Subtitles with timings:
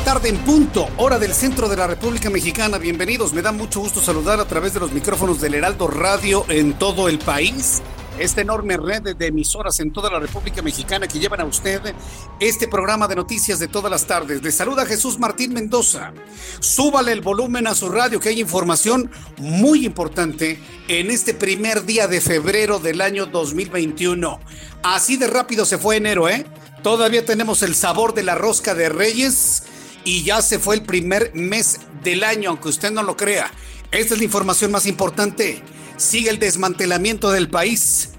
[0.00, 2.76] Tarde en punto, hora del centro de la República Mexicana.
[2.76, 6.74] Bienvenidos, me da mucho gusto saludar a través de los micrófonos del Heraldo Radio en
[6.74, 7.82] todo el país.
[8.18, 11.94] Esta enorme red de emisoras en toda la República Mexicana que llevan a usted
[12.40, 14.42] este programa de noticias de todas las tardes.
[14.42, 16.12] Le saluda Jesús Martín Mendoza.
[16.60, 22.06] Súbale el volumen a su radio que hay información muy importante en este primer día
[22.06, 24.40] de febrero del año 2021.
[24.82, 26.44] Así de rápido se fue enero, ¿eh?
[26.82, 29.64] Todavía tenemos el sabor de la rosca de Reyes
[30.06, 33.50] y ya se fue el primer mes del año, aunque usted no lo crea.
[33.90, 35.60] Esta es la información más importante.
[35.96, 38.10] Sigue el desmantelamiento del país.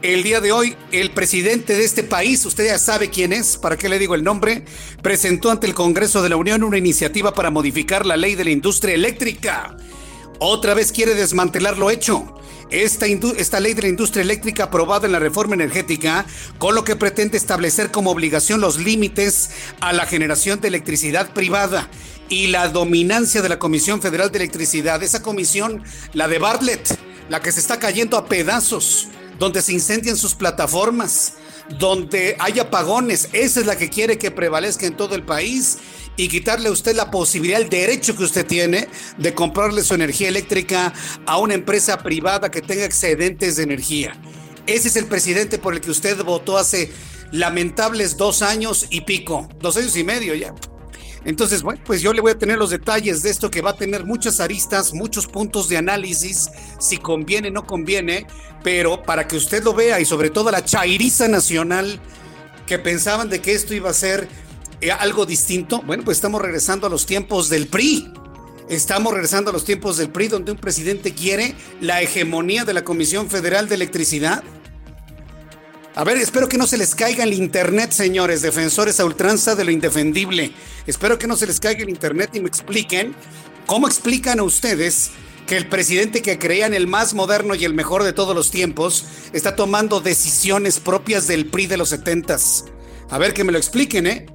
[0.00, 3.76] El día de hoy, el presidente de este país, usted ya sabe quién es, ¿para
[3.76, 4.64] qué le digo el nombre?
[5.02, 8.50] Presentó ante el Congreso de la Unión una iniciativa para modificar la ley de la
[8.50, 9.76] industria eléctrica.
[10.38, 12.34] Otra vez quiere desmantelar lo hecho.
[12.70, 16.26] Esta, ley de la industria eléctrica aprobada en la reforma energética,
[16.58, 19.50] con lo que pretende establecer como obligación los límites
[19.80, 21.88] a la generación de electricidad privada
[22.28, 25.02] y la dominancia de la Comisión Federal de Electricidad.
[25.02, 25.84] Esa comisión,
[26.14, 29.08] la de Bartlett, la que se está cayendo a pedazos,
[29.38, 31.34] donde se incendian sus plataformas,
[31.78, 35.78] donde hay apagones, esa es la que quiere que prevalezca en todo el país
[36.16, 38.88] y quitarle a usted la posibilidad, el derecho que usted tiene
[39.18, 40.92] de comprarle su energía eléctrica
[41.26, 44.16] a una empresa privada que tenga excedentes de energía.
[44.66, 46.90] Ese es el presidente por el que usted votó hace
[47.32, 50.54] lamentables dos años y pico, dos años y medio ya.
[51.24, 53.76] Entonces, bueno, pues yo le voy a tener los detalles de esto que va a
[53.76, 58.26] tener muchas aristas, muchos puntos de análisis, si conviene no conviene,
[58.62, 61.98] pero para que usted lo vea y sobre todo la chairiza nacional
[62.66, 64.28] que pensaban de que esto iba a ser
[64.92, 68.12] algo distinto, bueno, pues estamos regresando a los tiempos del PRI.
[68.68, 72.84] Estamos regresando a los tiempos del PRI donde un presidente quiere la hegemonía de la
[72.84, 74.42] Comisión Federal de Electricidad.
[75.94, 79.64] A ver, espero que no se les caiga el internet, señores, defensores a ultranza de
[79.64, 80.52] lo indefendible.
[80.86, 83.14] Espero que no se les caiga el internet y me expliquen
[83.66, 85.10] cómo explican a ustedes
[85.46, 89.04] que el presidente que creían el más moderno y el mejor de todos los tiempos
[89.32, 92.64] está tomando decisiones propias del PRI de los setentas.
[93.10, 94.26] A ver que me lo expliquen, ¿eh?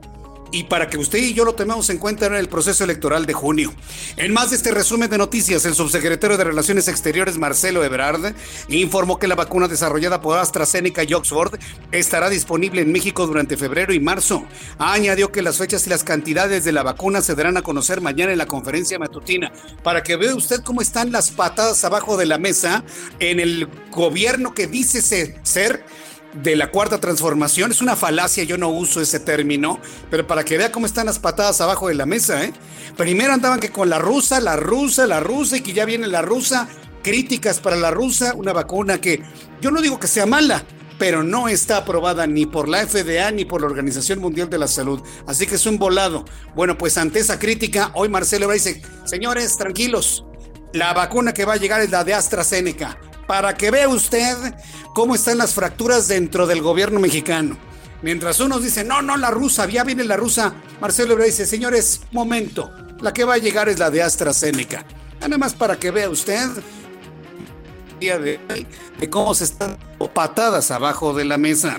[0.51, 3.33] Y para que usted y yo lo tomemos en cuenta en el proceso electoral de
[3.33, 3.73] junio.
[4.17, 8.33] En más de este resumen de noticias, el subsecretario de Relaciones Exteriores Marcelo Ebrard
[8.69, 11.59] informó que la vacuna desarrollada por AstraZeneca y Oxford
[11.91, 14.45] estará disponible en México durante febrero y marzo.
[14.77, 18.31] Añadió que las fechas y las cantidades de la vacuna se darán a conocer mañana
[18.31, 19.51] en la conferencia matutina
[19.83, 22.83] para que vea usted cómo están las patadas abajo de la mesa
[23.19, 25.01] en el gobierno que dice
[25.43, 25.85] ser
[26.33, 27.71] de la cuarta transformación.
[27.71, 29.79] Es una falacia, yo no uso ese término,
[30.09, 32.53] pero para que vea cómo están las patadas abajo de la mesa, ¿eh?
[32.97, 36.21] Primero andaban que con la rusa, la rusa, la rusa, y que ya viene la
[36.21, 36.67] rusa,
[37.03, 39.23] críticas para la rusa, una vacuna que
[39.61, 40.63] yo no digo que sea mala,
[40.97, 44.67] pero no está aprobada ni por la FDA ni por la Organización Mundial de la
[44.67, 45.01] Salud.
[45.25, 46.25] Así que es un volado.
[46.55, 50.25] Bueno, pues ante esa crítica, hoy Marcelo dice, señores, tranquilos,
[50.73, 52.99] la vacuna que va a llegar es la de AstraZeneca
[53.29, 54.55] para que vea usted
[54.95, 57.55] cómo están las fracturas dentro del gobierno mexicano.
[58.01, 62.01] Mientras unos dicen, no, no, la rusa, ya viene la rusa, Marcelo Ebrard dice, señores,
[62.11, 64.83] momento, la que va a llegar es la de AstraZeneca.
[65.21, 66.49] Nada más para que vea usted
[67.99, 68.39] día de,
[68.99, 69.77] de cómo se están
[70.11, 71.77] patadas abajo de la mesa.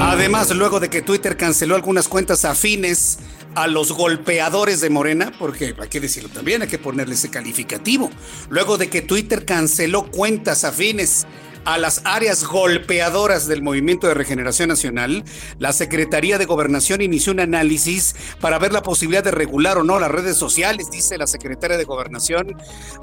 [0.00, 3.18] Además, luego de que Twitter canceló algunas cuentas afines
[3.54, 8.10] a los golpeadores de Morena, porque hay que decirlo también, hay que ponerle ese calificativo.
[8.48, 11.26] Luego de que Twitter canceló cuentas afines
[11.64, 15.22] a las áreas golpeadoras del Movimiento de Regeneración Nacional,
[15.60, 20.00] la Secretaría de Gobernación inició un análisis para ver la posibilidad de regular o no
[20.00, 22.56] las redes sociales, dice la secretaria de Gobernación,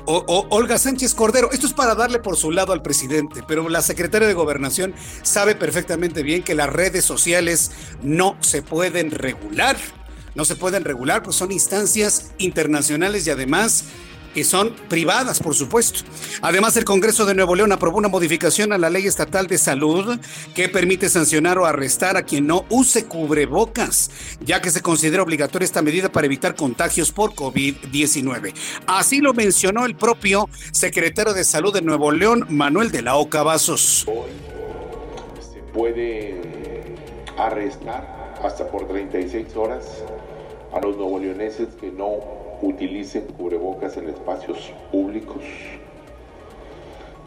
[0.06, 1.51] Olga Sánchez Cordero.
[1.54, 5.56] Esto es para darle por su lado al presidente, pero la secretaria de Gobernación sabe
[5.56, 7.72] perfectamente bien que las redes sociales
[8.04, 9.78] no se pueden regular.
[10.36, 13.86] No se pueden regular, pues son instancias internacionales y además
[14.34, 16.02] que son privadas, por supuesto.
[16.42, 20.20] Además, el Congreso de Nuevo León aprobó una modificación a la ley estatal de salud
[20.54, 24.12] que permite sancionar o arrestar a quien no use cubrebocas,
[24.42, 28.54] ya que se considera obligatoria esta medida para evitar contagios por COVID-19.
[28.86, 33.44] Así lo mencionó el propio secretario de Salud de Nuevo León, Manuel de la Oca
[33.44, 34.06] Vasos.
[34.08, 34.30] Hoy
[35.42, 36.96] se puede
[37.38, 40.03] arrestar hasta por 36 horas
[40.71, 41.19] a los nuevo
[41.80, 42.12] que no
[42.62, 45.44] utilicen cubrebocas en espacios públicos.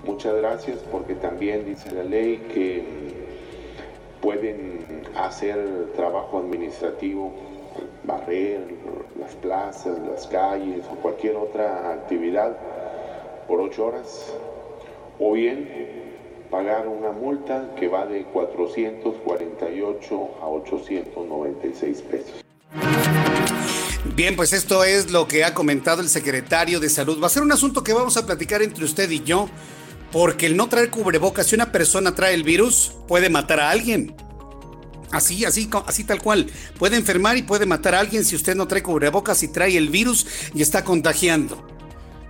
[0.05, 2.85] Muchas gracias porque también dice la ley que
[4.21, 7.33] pueden hacer trabajo administrativo,
[8.05, 8.61] barrer
[9.19, 12.57] las plazas, las calles o cualquier otra actividad
[13.47, 14.35] por ocho horas
[15.19, 16.02] o bien
[16.53, 22.45] pagar una multa que va de 448 a 896 pesos.
[24.15, 27.21] Bien, pues esto es lo que ha comentado el secretario de Salud.
[27.23, 29.49] Va a ser un asunto que vamos a platicar entre usted y yo,
[30.13, 34.15] porque el no traer cubrebocas, si una persona trae el virus, puede matar a alguien.
[35.11, 36.51] Así, así, así tal cual.
[36.79, 39.89] Puede enfermar y puede matar a alguien si usted no trae cubrebocas y trae el
[39.89, 41.67] virus y está contagiando.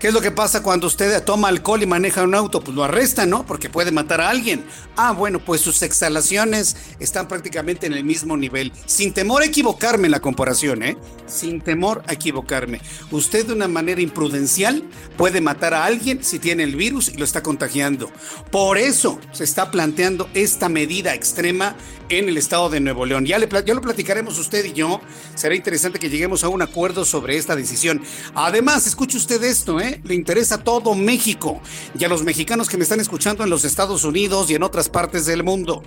[0.02, 2.60] ¿Qué es lo que pasa cuando usted toma alcohol y maneja un auto?
[2.60, 3.46] Pues lo arrestan, ¿no?
[3.46, 4.64] Porque puede matar a alguien.
[4.96, 8.72] Ah, bueno, pues sus exhalaciones están prácticamente en el mismo nivel.
[8.84, 10.96] Sin temor a equivocarme en la comparación, ¿eh?
[11.28, 12.80] Sin temor a equivocarme.
[13.12, 14.82] Usted de una manera imprudencial
[15.16, 18.10] puede matar a alguien si tiene el virus y lo está contagiando.
[18.50, 21.76] Por eso se está planteando esta medida extrema
[22.08, 23.24] en el estado de Nuevo León.
[23.24, 25.00] Ya, le, ya lo platicaremos usted y yo.
[25.36, 28.02] Será interesante que lleguemos a un acuerdo sobre esta decisión.
[28.34, 29.91] Además, escuche usted esto, ¿eh?
[30.04, 31.60] Le interesa todo México
[31.98, 34.88] y a los mexicanos que me están escuchando en los Estados Unidos y en otras
[34.88, 35.82] partes del mundo.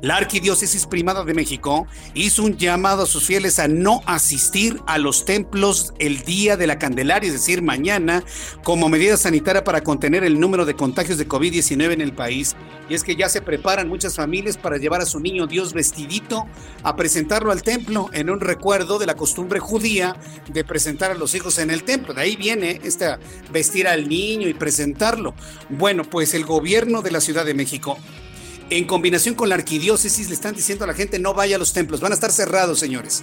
[0.00, 4.98] La Arquidiócesis Primada de México hizo un llamado a sus fieles a no asistir a
[4.98, 8.24] los templos el día de la Candelaria, es decir, mañana,
[8.64, 12.56] como medida sanitaria para contener el número de contagios de COVID-19 en el país.
[12.88, 16.46] Y es que ya se preparan muchas familias para llevar a su niño Dios vestidito
[16.82, 20.16] a presentarlo al templo en un recuerdo de la costumbre judía
[20.48, 22.14] de presentar a los hijos en el templo.
[22.14, 23.20] De ahí viene esta
[23.52, 25.34] vestir al niño y presentarlo.
[25.68, 27.98] Bueno, pues el gobierno de la Ciudad de México
[28.70, 31.72] en combinación con la arquidiócesis le están diciendo a la gente no vaya a los
[31.72, 33.22] templos, van a estar cerrados, señores.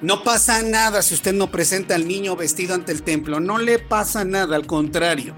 [0.00, 3.78] No pasa nada si usted no presenta al niño vestido ante el templo, no le
[3.78, 5.34] pasa nada, al contrario.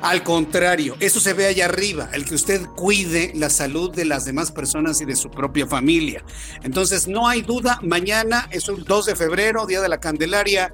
[0.00, 4.24] Al contrario, eso se ve allá arriba, el que usted cuide la salud de las
[4.24, 6.24] demás personas y de su propia familia.
[6.62, 10.72] Entonces, no hay duda, mañana es el 2 de febrero, Día de la Candelaria,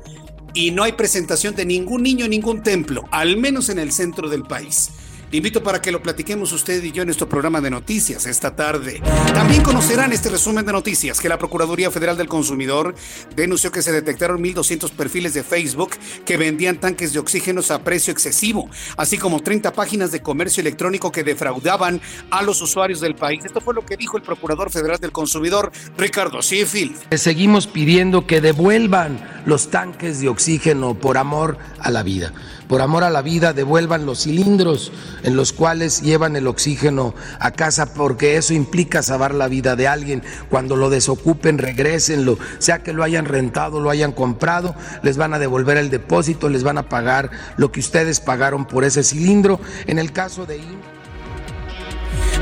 [0.57, 4.31] y no hay presentación de ningún niño en ningún templo, al menos en el centro
[4.31, 4.91] del país
[5.37, 9.01] invito para que lo platiquemos usted y yo en nuestro programa de noticias esta tarde.
[9.35, 12.95] También conocerán este resumen de noticias que la Procuraduría Federal del Consumidor
[13.35, 15.91] denunció que se detectaron 1.200 perfiles de Facebook
[16.25, 21.13] que vendían tanques de oxígenos a precio excesivo, así como 30 páginas de comercio electrónico
[21.13, 22.01] que defraudaban
[22.31, 23.45] a los usuarios del país.
[23.45, 27.15] Esto fue lo que dijo el Procurador Federal del Consumidor, Ricardo Sheffield.
[27.17, 32.33] Seguimos pidiendo que devuelvan los tanques de oxígeno por amor a la vida
[32.69, 37.51] por amor a la vida, devuelvan los cilindros en los cuales llevan el oxígeno a
[37.51, 40.23] casa, porque eso implica salvar la vida de alguien.
[40.51, 45.39] Cuando lo desocupen, regresenlo, sea que lo hayan rentado, lo hayan comprado, les van a
[45.39, 49.61] devolver el depósito, les van a pagar lo que ustedes pagaron por ese cilindro.
[49.87, 50.61] En el caso de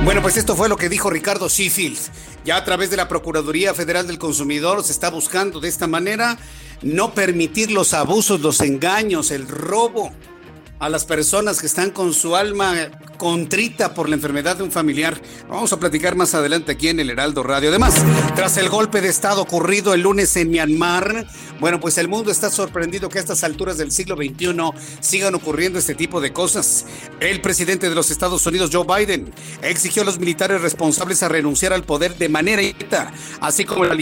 [0.03, 1.99] bueno, pues esto fue lo que dijo Ricardo Sheffield.
[2.45, 6.37] Ya a través de la Procuraduría Federal del Consumidor se está buscando de esta manera
[6.83, 10.13] no permitir los abusos, los engaños, el robo
[10.79, 12.75] a las personas que están con su alma
[13.17, 15.21] contrita por la enfermedad de un familiar.
[15.49, 17.71] Vamos a platicar más adelante aquí en el Heraldo Radio.
[17.71, 17.95] Además,
[18.35, 21.27] tras el golpe de Estado ocurrido el lunes en Myanmar,
[21.61, 24.55] bueno, pues el mundo está sorprendido que a estas alturas del siglo XXI
[25.01, 26.87] sigan ocurriendo este tipo de cosas.
[27.21, 31.73] El presidente de los Estados Unidos, Joe Biden, exigió a los militares responsables a renunciar
[31.73, 33.95] al poder de manera inmediata, así como la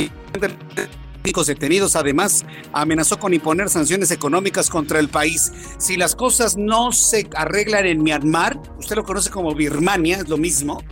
[1.46, 1.96] detenidos.
[1.96, 5.52] Además, amenazó con imponer sanciones económicas contra el país.
[5.78, 10.36] Si las cosas no se arreglan en Myanmar, usted lo conoce como Birmania, es lo
[10.36, 10.82] mismo.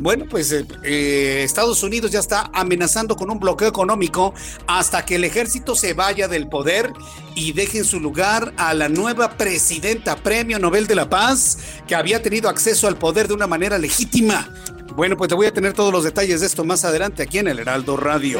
[0.00, 4.32] Bueno, pues eh, eh, Estados Unidos ya está amenazando con un bloqueo económico
[4.68, 6.92] hasta que el ejército se vaya del poder
[7.34, 11.96] y deje en su lugar a la nueva presidenta Premio Nobel de la Paz que
[11.96, 14.48] había tenido acceso al poder de una manera legítima.
[14.94, 17.48] Bueno, pues te voy a tener todos los detalles de esto más adelante aquí en
[17.48, 18.38] el Heraldo Radio.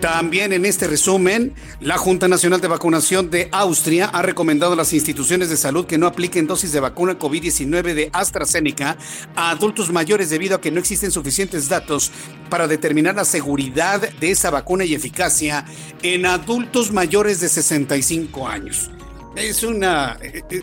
[0.00, 4.92] También en este resumen, la Junta Nacional de Vacunación de Austria ha recomendado a las
[4.92, 8.98] instituciones de salud que no apliquen dosis de vacuna COVID-19 de AstraZeneca
[9.34, 12.12] a adultos mayores debido a que no existen suficientes datos
[12.50, 15.64] para determinar la seguridad de esa vacuna y eficacia
[16.02, 18.90] en adultos mayores de 65 años.
[19.36, 20.18] Es una,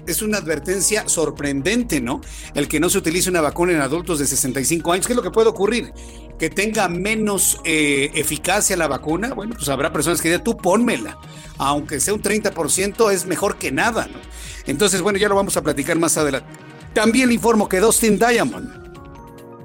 [0.08, 2.22] es una advertencia sorprendente, ¿no?
[2.56, 5.06] El que no se utilice una vacuna en adultos de 65 años.
[5.06, 5.94] ¿Qué es lo que puede ocurrir?
[6.40, 9.34] Que tenga menos eh, eficacia la vacuna.
[9.34, 11.18] Bueno, pues habrá personas que digan, tú pónmela.
[11.58, 14.20] Aunque sea un 30%, es mejor que nada, ¿no?
[14.66, 16.48] Entonces, bueno, ya lo vamos a platicar más adelante.
[16.94, 18.83] También le informo que Dustin Diamond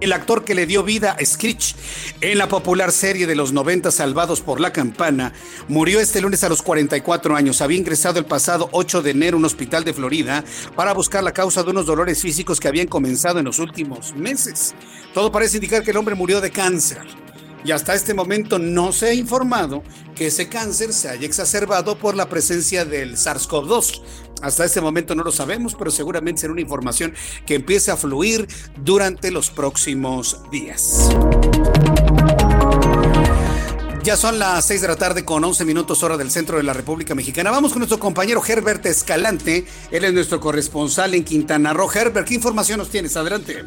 [0.00, 1.74] el actor que le dio vida a Screech
[2.20, 5.32] en la popular serie de los 90 Salvados por la Campana,
[5.68, 7.60] murió este lunes a los 44 años.
[7.60, 10.44] Había ingresado el pasado 8 de enero a un hospital de Florida
[10.76, 14.74] para buscar la causa de unos dolores físicos que habían comenzado en los últimos meses.
[15.14, 17.02] Todo parece indicar que el hombre murió de cáncer
[17.64, 19.82] y hasta este momento no se ha informado
[20.14, 24.02] que ese cáncer se haya exacerbado por la presencia del SARS-CoV-2.
[24.42, 27.14] Hasta este momento no lo sabemos, pero seguramente será una información
[27.46, 31.10] que empiece a fluir durante los próximos días.
[34.08, 36.72] Ya son las 6 de la tarde con 11 minutos hora del centro de la
[36.72, 37.50] República Mexicana.
[37.50, 39.66] Vamos con nuestro compañero Herbert Escalante.
[39.90, 41.90] Él es nuestro corresponsal en Quintana Roo.
[41.92, 43.16] Herbert, ¿qué información nos tienes?
[43.18, 43.64] Adelante.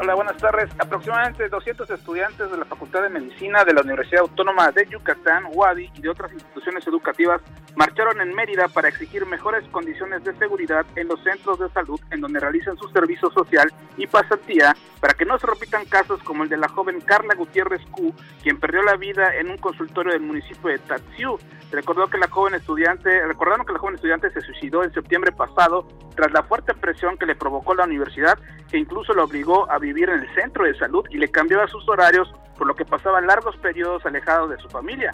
[0.00, 0.70] Hola, buenas tardes.
[0.78, 5.90] Aproximadamente 200 estudiantes de la Facultad de Medicina de la Universidad Autónoma de Yucatán, UADI
[5.92, 7.40] y de otras instituciones educativas
[7.74, 12.20] marcharon en Mérida para exigir mejores condiciones de seguridad en los centros de salud en
[12.20, 16.48] donde realizan su servicio social y pasantía para que no se repitan casos como el
[16.48, 20.70] de la joven Carla Gutiérrez Q, quien perdió la vida en un consultorio del municipio
[20.70, 21.38] de Tatsiu.
[21.70, 25.86] Recordó que la joven estudiante, recordaron que la joven estudiante se suicidó en septiembre pasado
[26.16, 28.38] tras la fuerte presión que le provocó la universidad,
[28.70, 31.88] que incluso lo obligó a vivir en el centro de salud y le cambiaba sus
[31.88, 35.12] horarios, por lo que pasaba largos periodos alejados de su familia.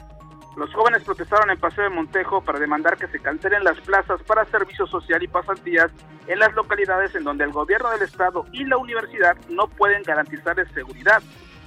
[0.56, 4.44] Los jóvenes protestaron en Paseo de Montejo para demandar que se cancelen las plazas para
[4.44, 5.90] servicio social y pasantías
[6.28, 10.68] en las localidades en donde el gobierno del estado y la universidad no pueden garantizarles
[10.72, 11.20] seguridad.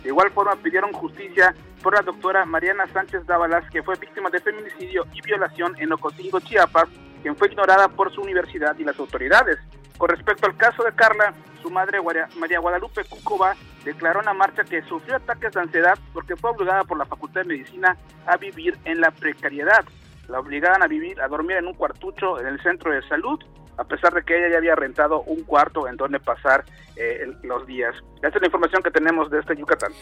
[0.04, 1.54] De igual forma pidieron justicia
[1.84, 6.40] por la doctora Mariana Sánchez Dávalas, que fue víctima de feminicidio y violación en Ocosingo,
[6.40, 6.88] Chiapas,
[7.22, 9.58] quien fue ignorada por su universidad y las autoridades.
[9.98, 12.00] Con respecto al caso de Carla, su madre
[12.38, 13.54] María Guadalupe Cúcova
[13.88, 17.42] declaró en la marcha que sufrió ataques de ansiedad porque fue obligada por la Facultad
[17.42, 19.86] de Medicina a vivir en la precariedad.
[20.28, 23.40] La obligaban a vivir, a dormir en un cuartucho en el centro de salud,
[23.78, 26.66] a pesar de que ella ya había rentado un cuarto en donde pasar
[26.98, 27.96] eh, los días.
[28.16, 29.94] Esta es la información que tenemos de este Yucatán.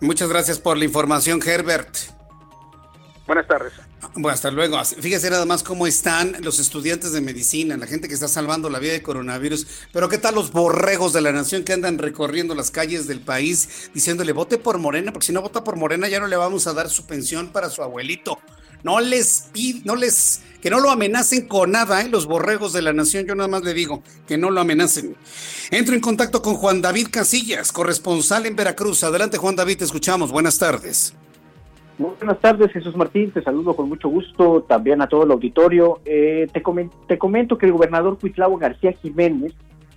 [0.00, 2.17] Muchas gracias por la información, Herbert.
[3.28, 3.74] Buenas tardes.
[4.14, 4.82] Bueno, hasta luego.
[4.82, 8.78] Fíjese nada más cómo están los estudiantes de medicina, la gente que está salvando la
[8.78, 9.66] vida de coronavirus.
[9.92, 13.90] Pero ¿qué tal los borregos de la nación que andan recorriendo las calles del país
[13.92, 15.12] diciéndole vote por Morena?
[15.12, 17.68] Porque si no vota por Morena ya no le vamos a dar su pensión para
[17.68, 18.38] su abuelito.
[18.82, 22.08] No les pide, no les, que no lo amenacen con nada, ¿eh?
[22.08, 23.26] los borregos de la nación.
[23.26, 25.18] Yo nada más le digo que no lo amenacen.
[25.70, 29.04] Entro en contacto con Juan David Casillas, corresponsal en Veracruz.
[29.04, 30.30] Adelante, Juan David, te escuchamos.
[30.30, 31.12] Buenas tardes.
[31.98, 33.32] Muy buenas tardes, Jesús Martín.
[33.32, 35.98] Te saludo con mucho gusto también a todo el auditorio.
[36.04, 36.62] Eh, te,
[37.08, 39.52] te, comento que el gobernador Cuitlavo García Jiménez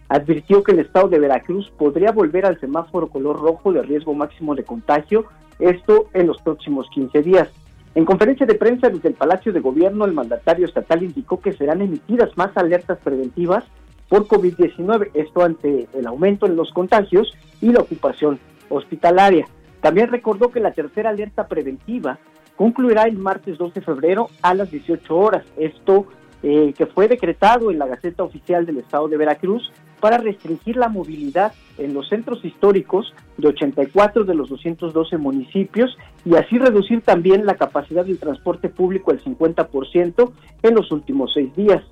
[0.09, 4.55] advirtió que el estado de Veracruz podría volver al semáforo color rojo de riesgo máximo
[4.55, 5.25] de contagio,
[5.59, 7.49] esto en los próximos 15 días.
[7.93, 11.83] En conferencia de prensa desde el Palacio de Gobierno, el mandatario estatal indicó que serán
[11.83, 13.63] emitidas más alertas preventivas
[14.09, 17.31] por COVID-19, esto ante el aumento en los contagios
[17.61, 18.39] y la ocupación
[18.69, 19.45] hospitalaria.
[19.81, 22.19] También recordó que la tercera alerta preventiva
[22.55, 25.43] concluirá el martes 2 de febrero a las 18 horas.
[25.57, 26.05] Esto
[26.43, 30.89] eh, que fue decretado en la Gaceta Oficial del Estado de Veracruz para restringir la
[30.89, 35.95] movilidad en los centros históricos de 84 de los 212 municipios
[36.25, 40.31] y así reducir también la capacidad del transporte público al 50%
[40.63, 41.83] en los últimos seis días.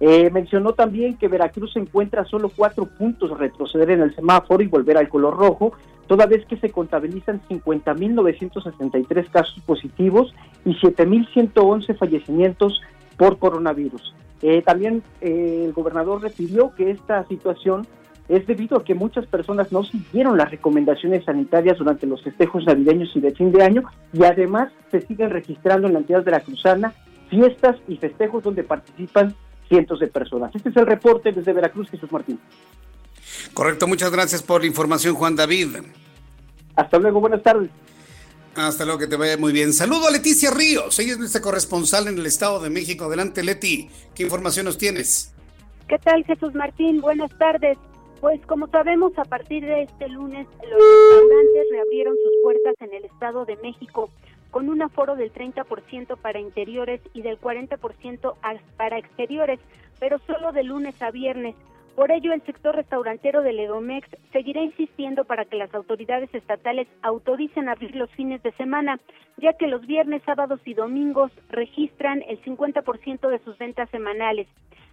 [0.00, 4.98] Eh, mencionó también que Veracruz encuentra solo cuatro puntos retroceder en el semáforo y volver
[4.98, 5.72] al color rojo,
[6.06, 10.34] toda vez que se contabilizan 50.963 casos positivos
[10.64, 12.80] y 7.111 fallecimientos
[13.16, 14.14] por coronavirus.
[14.42, 17.86] Eh, también eh, el gobernador refirió que esta situación
[18.28, 23.14] es debido a que muchas personas no siguieron las recomendaciones sanitarias durante los festejos navideños
[23.14, 26.40] y de fin de año y además se siguen registrando en la entidad de la
[26.40, 26.94] Cruzana
[27.28, 29.34] fiestas y festejos donde participan
[29.68, 30.54] cientos de personas.
[30.54, 32.38] Este es el reporte desde Veracruz, Jesús Martín.
[33.52, 35.76] Correcto, muchas gracias por la información, Juan David.
[36.76, 37.70] Hasta luego, buenas tardes.
[38.56, 39.72] Hasta luego, que te vaya muy bien.
[39.72, 43.04] Saludo a Leticia Ríos, ella es nuestra corresponsal en el Estado de México.
[43.04, 45.34] Adelante, Leti, ¿qué información nos tienes?
[45.88, 47.00] ¿Qué tal, Jesús Martín?
[47.00, 47.76] Buenas tardes.
[48.20, 53.04] Pues como sabemos, a partir de este lunes, los restaurantes reabrieron sus puertas en el
[53.04, 54.08] Estado de México
[54.54, 58.34] con un aforo del 30% para interiores y del 40%
[58.76, 59.58] para exteriores,
[59.98, 61.56] pero solo de lunes a viernes.
[61.96, 67.68] Por ello, el sector restaurantero de Ledomex seguirá insistiendo para que las autoridades estatales autoricen
[67.68, 69.00] abrir los fines de semana,
[69.38, 74.46] ya que los viernes, sábados y domingos registran el 50% de sus ventas semanales.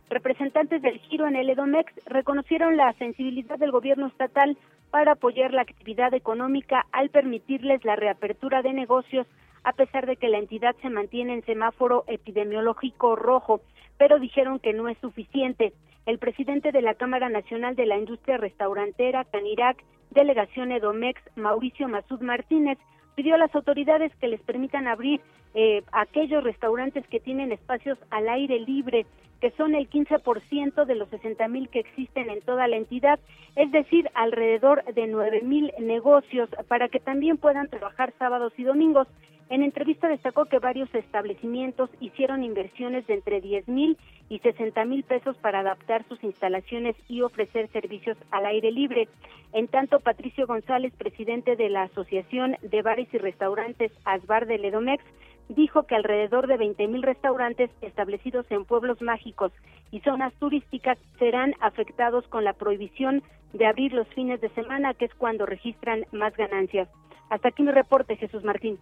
[0.10, 4.58] Representantes del giro en el Edomex reconocieron la sensibilidad del gobierno estatal
[4.90, 9.28] para apoyar la actividad económica al permitirles la reapertura de negocios,
[9.64, 13.62] a pesar de que la entidad se mantiene en semáforo epidemiológico rojo,
[13.98, 15.74] pero dijeron que no es suficiente.
[16.06, 22.22] El presidente de la Cámara Nacional de la Industria Restaurantera, Canirac, delegación Edomex, Mauricio Masud
[22.22, 22.78] Martínez,
[23.16, 25.22] pidió a las autoridades que les permitan abrir
[25.54, 29.06] eh, aquellos restaurantes que tienen espacios al aire libre,
[29.42, 33.20] que son el 15% de los 60 mil que existen en toda la entidad,
[33.56, 39.08] es decir, alrededor de 9 mil negocios, para que también puedan trabajar sábados y domingos.
[39.52, 43.98] En entrevista destacó que varios establecimientos hicieron inversiones de entre 10 mil
[44.30, 49.10] y 60 mil pesos para adaptar sus instalaciones y ofrecer servicios al aire libre.
[49.52, 55.04] En tanto, Patricio González, presidente de la Asociación de Bares y Restaurantes ASBAR de Ledomex,
[55.50, 59.52] dijo que alrededor de 20 mil restaurantes establecidos en pueblos mágicos
[59.92, 65.04] y zonas turísticas serán afectados con la prohibición de abrir los fines de semana, que
[65.04, 66.88] es cuando registran más ganancias.
[67.30, 68.80] Hasta aquí mi reporte, Jesús Martín.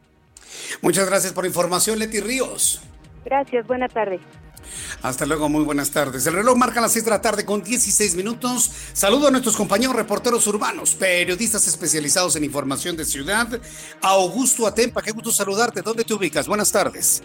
[0.82, 2.82] Muchas gracias por la información, Leti Ríos.
[3.26, 4.20] Gracias, buena tarde.
[5.02, 6.26] Hasta luego, muy buenas tardes.
[6.28, 8.72] El reloj marca las 6 de la tarde con 16 minutos.
[8.94, 13.48] Saludo a nuestros compañeros reporteros urbanos, periodistas especializados en información de ciudad.
[14.02, 15.82] Augusto Atempa, qué gusto saludarte.
[15.82, 16.48] ¿Dónde te ubicas?
[16.48, 17.24] Buenas tardes.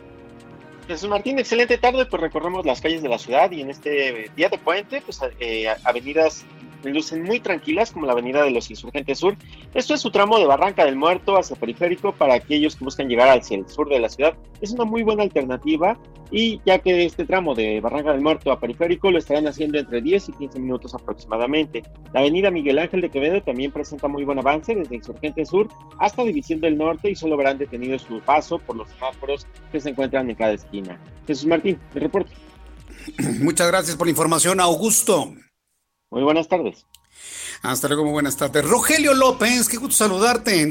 [0.86, 4.50] Jesús Martín, excelente tarde, pues recorremos las calles de la ciudad y en este día
[4.50, 6.44] de puente, pues eh, avenidas
[6.90, 9.36] lucen muy tranquilas, como la avenida de los Insurgentes Sur.
[9.74, 13.28] Esto es su tramo de Barranca del Muerto hacia Periférico para aquellos que buscan llegar
[13.28, 14.34] hacia el sur de la ciudad.
[14.60, 15.98] Es una muy buena alternativa
[16.30, 20.00] y ya que este tramo de Barranca del Muerto a Periférico lo estarán haciendo entre
[20.00, 21.82] 10 y 15 minutos aproximadamente.
[22.12, 25.68] La avenida Miguel Ángel de Quevedo también presenta muy buen avance desde Insurgente Sur
[25.98, 29.90] hasta División del Norte y solo verán detenido su paso por los semáforos que se
[29.90, 30.98] encuentran en cada esquina.
[31.26, 32.32] Jesús Martín, el reporte.
[33.40, 35.34] Muchas gracias por la información, Augusto.
[36.14, 36.86] Muy buenas tardes.
[37.64, 38.64] Hasta luego, muy buenas tardes.
[38.64, 40.70] Rogelio López, qué gusto saludarte.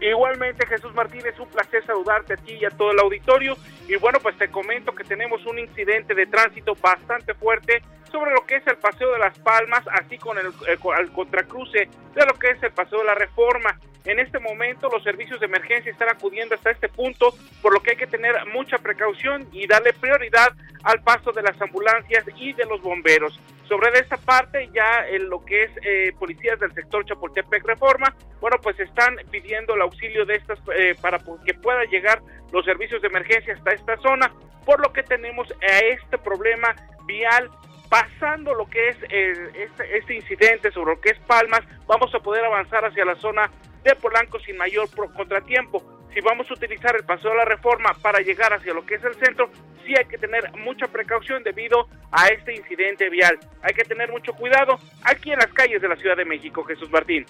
[0.00, 3.56] Igualmente, Jesús Martínez, un placer saludarte a ti y a todo el auditorio.
[3.86, 8.44] Y bueno, pues te comento que tenemos un incidente de tránsito bastante fuerte sobre lo
[8.44, 12.50] que es el Paseo de las Palmas, así con el, el, contracruce de lo que
[12.50, 13.78] es el Paseo de la Reforma.
[14.06, 17.90] En este momento los servicios de emergencia están acudiendo hasta este punto, por lo que
[17.90, 20.52] hay que tener mucha precaución y darle prioridad
[20.84, 23.38] al paso de las ambulancias y de los bomberos.
[23.68, 28.78] Sobre esta parte, ya lo que es eh, policías del sector Chapultepec Reforma, bueno, pues
[28.78, 33.54] están pidiendo el auxilio de estas eh, para que pueda llegar los servicios de emergencia
[33.54, 34.32] hasta esta zona,
[34.64, 37.50] por lo que tenemos a este problema vial
[37.88, 42.44] pasando lo que es este, este, incidente sobre lo que es Palmas, vamos a poder
[42.44, 43.50] avanzar hacia la zona
[43.86, 45.82] de Polanco sin mayor contratiempo.
[46.12, 49.04] Si vamos a utilizar el paseo de la reforma para llegar hacia lo que es
[49.04, 49.50] el centro,
[49.84, 53.38] sí hay que tener mucha precaución debido a este incidente vial.
[53.62, 56.90] Hay que tener mucho cuidado aquí en las calles de la Ciudad de México, Jesús
[56.90, 57.26] Martín.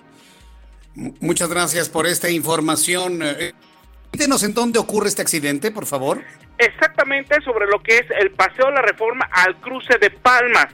[1.21, 3.21] Muchas gracias por esta información.
[4.13, 6.23] Díganos en dónde ocurre este accidente, por favor.
[6.57, 10.69] Exactamente sobre lo que es el paseo de la reforma al cruce de Palmas.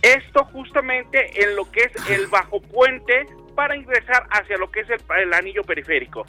[0.00, 3.26] Esto justamente en lo que es el bajo puente
[3.58, 6.24] para ingresar hacia lo que es el, anillo periférico.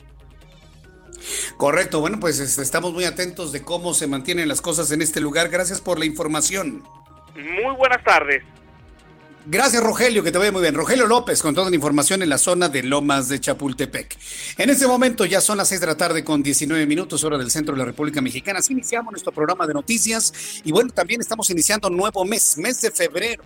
[1.57, 5.49] Correcto, bueno, pues estamos muy atentos de cómo se mantienen las cosas en este lugar.
[5.49, 6.81] Gracias por la información.
[7.35, 8.41] Muy buenas tardes.
[9.45, 10.73] Gracias, Rogelio, que te vaya muy bien.
[10.73, 14.17] Rogelio López, con toda la información en la zona de Lomas de Chapultepec.
[14.57, 17.51] En este momento ya son las 6 de la tarde con 19 minutos, hora del
[17.51, 18.57] centro de la República Mexicana.
[18.57, 22.81] Así iniciamos nuestro programa de noticias y bueno, también estamos iniciando un nuevo mes, mes
[22.81, 23.43] de febrero.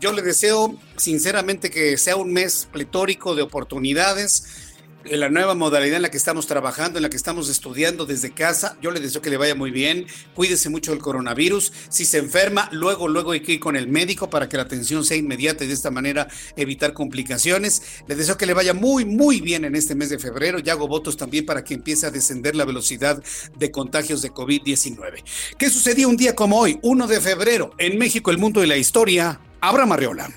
[0.00, 4.68] Yo le deseo sinceramente que sea un mes pletórico de oportunidades
[5.04, 8.32] en la nueva modalidad en la que estamos trabajando, en la que estamos estudiando desde
[8.32, 8.76] casa.
[8.82, 10.06] Yo le deseo que le vaya muy bien.
[10.34, 11.72] Cuídese mucho del coronavirus.
[11.88, 15.04] Si se enferma, luego, luego hay que ir con el médico para que la atención
[15.04, 17.82] sea inmediata y de esta manera evitar complicaciones.
[18.06, 20.58] Le deseo que le vaya muy, muy bien en este mes de febrero.
[20.62, 23.22] Y hago votos también para que empiece a descender la velocidad
[23.56, 25.24] de contagios de COVID-19.
[25.56, 28.76] ¿Qué sucedió un día como hoy, 1 de febrero, en México, el mundo y la
[28.76, 29.40] historia?
[29.60, 30.28] Abra Marriola.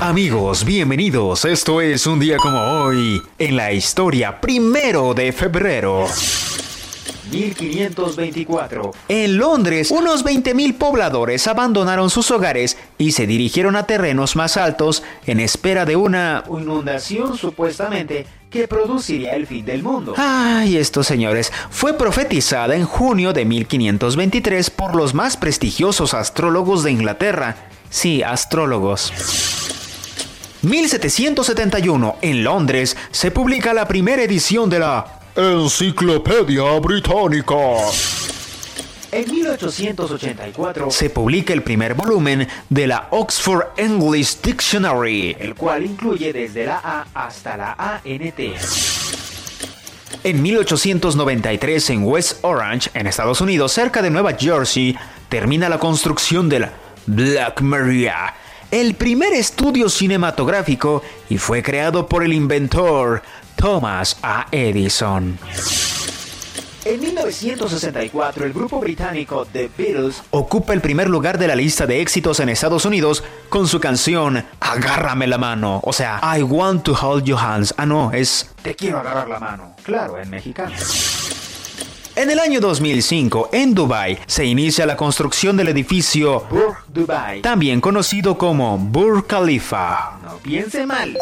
[0.00, 1.44] Amigos, bienvenidos.
[1.44, 6.06] Esto es un día como hoy en la historia primero de febrero.
[7.30, 8.90] 1524.
[9.08, 15.04] En Londres, unos 20.000 pobladores abandonaron sus hogares y se dirigieron a terrenos más altos
[15.26, 20.14] en espera de una inundación supuestamente que produciría el fin del mundo.
[20.16, 26.90] Ay, estos señores, fue profetizada en junio de 1523 por los más prestigiosos astrólogos de
[26.90, 27.56] Inglaterra.
[27.90, 29.12] Sí, astrólogos.
[30.62, 37.54] 1771, en Londres, se publica la primera edición de la Enciclopedia Británica.
[39.12, 46.32] En 1884 se publica el primer volumen de la Oxford English Dictionary, el cual incluye
[46.32, 48.38] desde la A hasta la ANT.
[50.22, 54.96] En 1893 en West Orange, en Estados Unidos, cerca de Nueva Jersey,
[55.28, 56.72] termina la construcción de la
[57.06, 58.34] Black Maria,
[58.70, 63.22] el primer estudio cinematográfico y fue creado por el inventor
[63.56, 64.46] Thomas A.
[64.52, 65.36] Edison.
[66.84, 72.00] En 1964, el grupo británico The Beatles ocupa el primer lugar de la lista de
[72.00, 76.94] éxitos en Estados Unidos con su canción Agárrame la mano, o sea, I want to
[76.94, 77.74] hold your hands.
[77.76, 79.74] Ah, no, es Te quiero agarrar la mano.
[79.82, 80.72] Claro, en mexicano.
[82.20, 87.80] En el año 2005, en Dubai, se inicia la construcción del edificio Burj Dubai, también
[87.80, 90.18] conocido como Burj Khalifa.
[90.22, 91.16] No piense mal.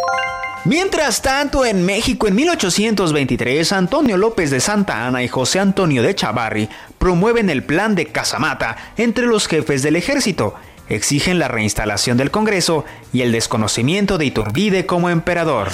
[0.64, 6.16] Mientras tanto, en México en 1823, Antonio López de Santa Ana y José Antonio de
[6.16, 10.56] Chavarri promueven el plan de Casamata entre los jefes del ejército.
[10.88, 15.68] Exigen la reinstalación del Congreso y el desconocimiento de Iturbide como emperador.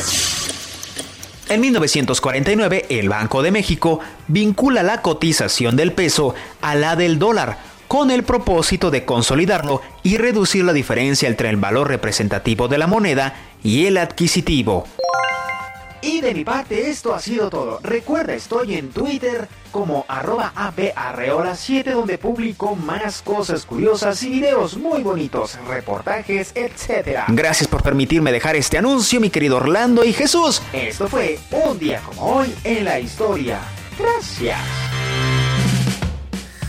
[1.49, 7.59] En 1949, el Banco de México vincula la cotización del peso a la del dólar,
[7.87, 12.87] con el propósito de consolidarlo y reducir la diferencia entre el valor representativo de la
[12.87, 14.87] moneda y el adquisitivo.
[16.05, 17.81] Y de mi parte esto ha sido todo.
[17.83, 20.53] Recuerda, estoy en Twitter como arroba
[21.55, 27.21] 7 donde publico más cosas curiosas y videos muy bonitos, reportajes, etc.
[27.29, 30.61] Gracias por permitirme dejar este anuncio, mi querido Orlando y Jesús.
[30.75, 33.61] Esto fue un día como hoy en la historia.
[33.99, 34.59] Gracias.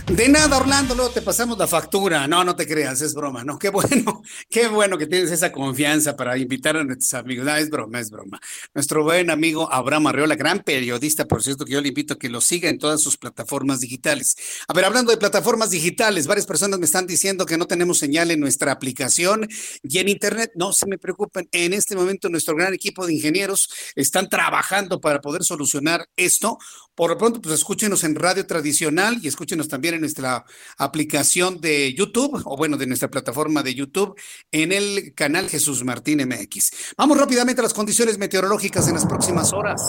[0.07, 2.27] De nada, Orlando, luego te pasamos la factura.
[2.27, 3.57] No, no te creas, es broma, ¿no?
[3.57, 7.43] Qué bueno, qué bueno que tienes esa confianza para invitar a nuestros amigos.
[7.43, 8.39] No, es broma, es broma.
[8.75, 12.29] Nuestro buen amigo Abraham Arreola, gran periodista, por cierto, que yo le invito a que
[12.29, 14.35] lo siga en todas sus plataformas digitales.
[14.67, 18.29] A ver, hablando de plataformas digitales, varias personas me están diciendo que no tenemos señal
[18.29, 19.47] en nuestra aplicación
[19.81, 20.51] y en Internet.
[20.53, 25.19] No se me preocupen, en este momento nuestro gran equipo de ingenieros están trabajando para
[25.19, 26.59] poder solucionar esto.
[26.95, 30.45] Por lo pronto, pues escúchenos en radio tradicional y escúchenos también en nuestra
[30.77, 34.15] aplicación de YouTube, o bueno, de nuestra plataforma de YouTube,
[34.51, 36.71] en el canal Jesús Martín MX.
[36.97, 39.81] Vamos rápidamente a las condiciones meteorológicas en las próximas horas.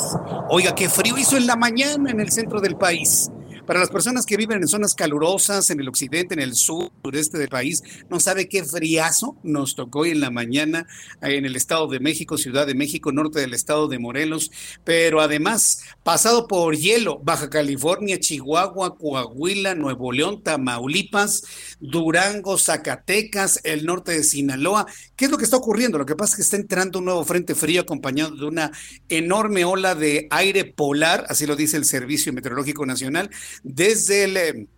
[0.51, 3.31] Oiga, qué frío hizo en la mañana en el centro del país.
[3.67, 7.37] Para las personas que viven en zonas calurosas, en el occidente, en el sur, sureste
[7.37, 10.87] del país, no sabe qué friazo nos tocó hoy en la mañana
[11.21, 14.53] en el Estado de México, Ciudad de México, norte del Estado de Morelos,
[14.85, 21.43] pero además pasado por hielo, Baja California, Chihuahua, Coahuila, Nuevo León, Tamaulipas,
[21.81, 24.87] Durango, Zacatecas, el norte de Sinaloa.
[25.17, 25.99] ¿Qué es lo que está ocurriendo?
[25.99, 28.71] Lo que pasa es que está entrando un nuevo frente frío acompañado de una
[29.09, 33.31] enorme ola de aire polar, así lo dice el Servicio Meteorológico Nacional,
[33.63, 34.69] desde el eh,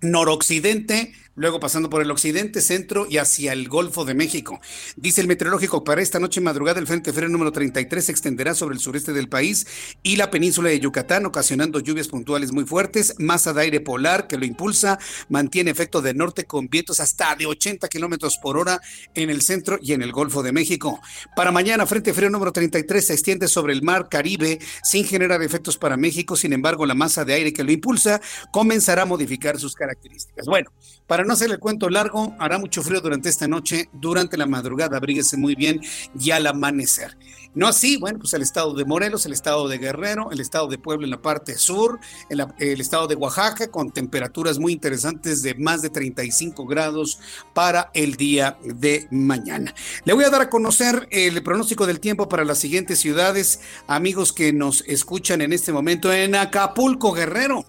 [0.00, 4.60] noroccidente luego pasando por el occidente, centro y hacia el Golfo de México.
[4.96, 8.74] Dice el meteorológico, para esta noche madrugada el Frente Frío número 33 se extenderá sobre
[8.74, 9.66] el sureste del país
[10.02, 14.38] y la península de Yucatán, ocasionando lluvias puntuales muy fuertes, masa de aire polar que
[14.38, 18.80] lo impulsa, mantiene efecto de norte con vientos hasta de 80 kilómetros por hora
[19.14, 21.00] en el centro y en el Golfo de México.
[21.36, 25.76] Para mañana, Frente Frío número 33 se extiende sobre el mar Caribe sin generar efectos
[25.76, 28.20] para México, sin embargo, la masa de aire que lo impulsa
[28.52, 30.46] comenzará a modificar sus características.
[30.46, 30.70] Bueno,
[31.06, 34.96] para no hacer el cuento largo, hará mucho frío durante esta noche, durante la madrugada,
[34.96, 35.80] abríguese muy bien
[36.18, 37.16] y al amanecer.
[37.54, 40.78] No así, bueno, pues el estado de Morelos, el estado de Guerrero, el estado de
[40.78, 45.54] Puebla en la parte sur, el, el estado de Oaxaca con temperaturas muy interesantes de
[45.54, 47.18] más de 35 grados
[47.54, 49.74] para el día de mañana.
[50.04, 54.32] Le voy a dar a conocer el pronóstico del tiempo para las siguientes ciudades, amigos
[54.32, 57.64] que nos escuchan en este momento en Acapulco, Guerrero.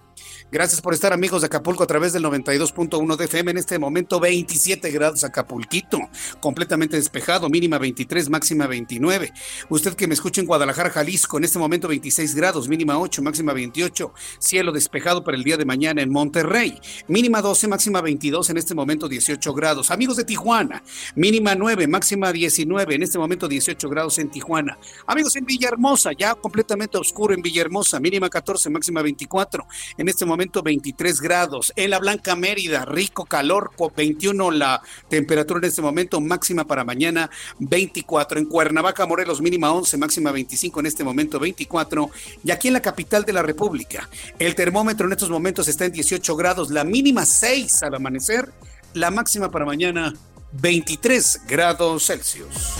[0.50, 3.52] Gracias por estar amigos de Acapulco a través del 92.1 de FM.
[3.52, 6.00] En este momento 27 grados Acapulquito,
[6.40, 9.34] completamente despejado, mínima 23, máxima 29.
[9.68, 13.52] Usted que me escucha en Guadalajara, Jalisco, en este momento 26 grados, mínima 8, máxima
[13.52, 14.14] 28.
[14.40, 16.80] Cielo despejado para el día de mañana en Monterrey,
[17.10, 19.92] mínima 12, máxima 22, en este momento 18 grados.
[19.92, 20.82] Amigos de Tijuana,
[21.16, 24.80] mínima 9, máxima 19, en este momento 18 grados en Tijuana.
[25.08, 30.37] Amigos en Villahermosa, ya completamente oscuro en Villahermosa, mínima 14, máxima 24, en este momento
[30.64, 31.74] 23 grados.
[31.76, 37.30] En la Blanca Mérida, rico calor, 21 la temperatura en este momento, máxima para mañana
[37.60, 38.40] 24.
[38.40, 42.10] En Cuernavaca, Morelos, mínima 11, máxima 25, en este momento 24.
[42.44, 45.92] Y aquí en la capital de la República, el termómetro en estos momentos está en
[45.92, 48.52] 18 grados, la mínima 6 al amanecer,
[48.94, 50.14] la máxima para mañana
[50.54, 52.78] 23 grados Celsius.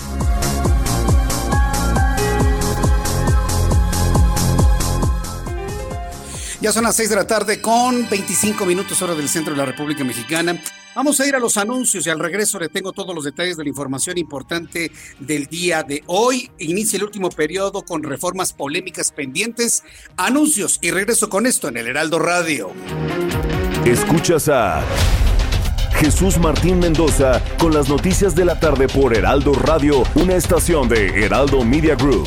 [6.60, 9.64] Ya son las 6 de la tarde con 25 minutos hora del centro de la
[9.64, 10.60] República Mexicana.
[10.92, 13.62] Vamos a ir a los anuncios y al regreso le tengo todos los detalles de
[13.62, 14.90] la información importante
[15.20, 16.50] del día de hoy.
[16.58, 19.84] Inicia el último periodo con reformas polémicas pendientes,
[20.16, 22.72] anuncios y regreso con esto en el Heraldo Radio.
[23.84, 24.82] Escuchas a
[25.94, 31.24] Jesús Martín Mendoza con las noticias de la tarde por Heraldo Radio, una estación de
[31.24, 32.26] Heraldo Media Group.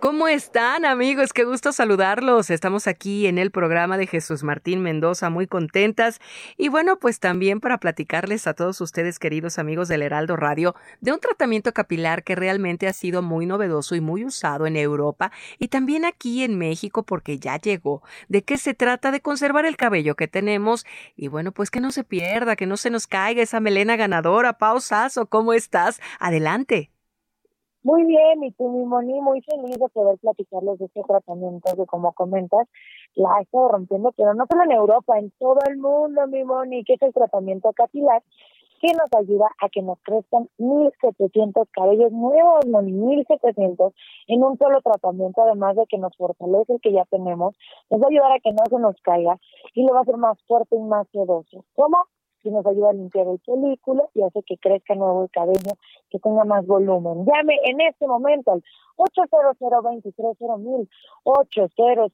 [0.00, 1.34] ¿Cómo están amigos?
[1.34, 2.48] Qué gusto saludarlos.
[2.48, 6.20] Estamos aquí en el programa de Jesús Martín Mendoza, muy contentas.
[6.56, 11.12] Y bueno, pues también para platicarles a todos ustedes, queridos amigos del Heraldo Radio, de
[11.12, 15.68] un tratamiento capilar que realmente ha sido muy novedoso y muy usado en Europa y
[15.68, 18.02] también aquí en México porque ya llegó.
[18.28, 19.10] ¿De qué se trata?
[19.10, 22.78] De conservar el cabello que tenemos y bueno, pues que no se pierda, que no
[22.78, 24.54] se nos caiga esa melena ganadora.
[24.54, 26.00] Pausazo, ¿cómo estás?
[26.18, 26.90] Adelante.
[27.82, 31.86] Muy bien, y tú, mi Moni, muy feliz de poder platicarles de este tratamiento que,
[31.86, 32.68] como comentas,
[33.14, 36.84] la ha estado rompiendo, pero no solo en Europa, en todo el mundo, mi Moni,
[36.84, 38.22] que es el tratamiento capilar,
[38.80, 43.94] que nos ayuda a que nos crezcan 1.700 cabellos nuevos, Moni, 1.700
[44.26, 47.56] en un solo tratamiento, además de que nos fortalece el que ya tenemos,
[47.88, 49.38] nos va a ayudar a que no se nos caiga
[49.72, 51.64] y lo va a hacer más fuerte y más sedoso.
[51.74, 51.96] ¿Cómo?
[52.42, 55.72] Que nos ayuda a limpiar el folículo y hace que crezca nuevo el cabello,
[56.10, 57.24] que tenga más volumen.
[57.24, 58.62] Llame en este momento al
[58.96, 59.56] 800
[60.58, 60.88] mil
[61.24, 62.12] 800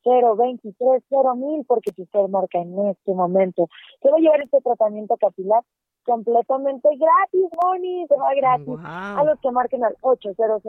[1.36, 3.68] mil porque si usted marca en este momento,
[4.02, 5.62] se va a llevar este tratamiento capilar
[6.06, 8.78] completamente gratis, Moni, se va gratis.
[8.82, 10.62] A los que marquen al 800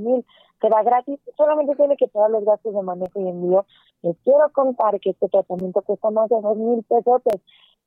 [0.00, 0.24] mil
[0.60, 1.20] se va gratis.
[1.36, 3.66] Solamente tiene que pagar los gastos de manejo y envío.
[4.02, 7.22] Les quiero contar que este tratamiento cuesta más de dos mil pesos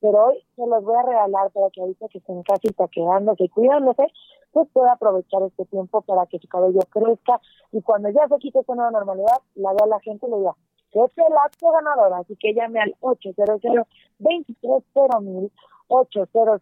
[0.01, 3.43] pero hoy se los voy a regalar para que ahorita que estén casi está quedándose
[3.45, 4.07] y cuidándose,
[4.51, 7.39] pues pueda aprovechar este tiempo para que su cabello crezca.
[7.71, 10.55] Y cuando ya se quite esta nueva normalidad, la vea la gente y le diga,
[10.91, 13.61] que es el acto ganador, así que llame al 800
[15.21, 15.51] mil
[15.87, 16.61] 800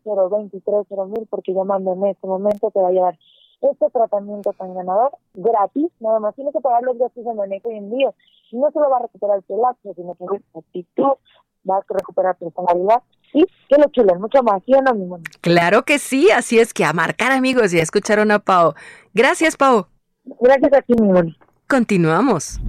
[1.08, 3.17] mil porque llamando en este momento te va a llevar
[3.62, 6.36] este tratamiento tan ganador gratis, nada más.
[6.36, 8.13] Tiene que pagar los gastos de manejo y envío.
[8.52, 10.25] No solo va a recuperar el pelazo, sino que
[10.58, 11.17] actitud,
[11.70, 13.02] va a recuperar personalidad
[13.34, 15.06] y que lo chulen mucho más, ¿sí o no, mi
[15.42, 18.74] Claro que sí, así es que a marcar amigos y a escucharon a Pau.
[19.14, 19.88] Gracias, Pau.
[20.42, 21.38] Gracias a ti, mi.
[21.68, 22.60] Continuamos.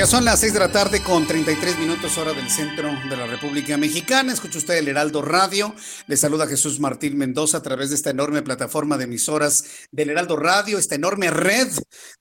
[0.00, 3.26] Ya son las 6 de la tarde con 33 minutos hora del centro de la
[3.26, 4.32] República Mexicana.
[4.32, 5.74] Escucha usted el Heraldo Radio.
[6.06, 10.36] Le saluda Jesús Martín Mendoza a través de esta enorme plataforma de emisoras del Heraldo
[10.36, 11.68] Radio, esta enorme red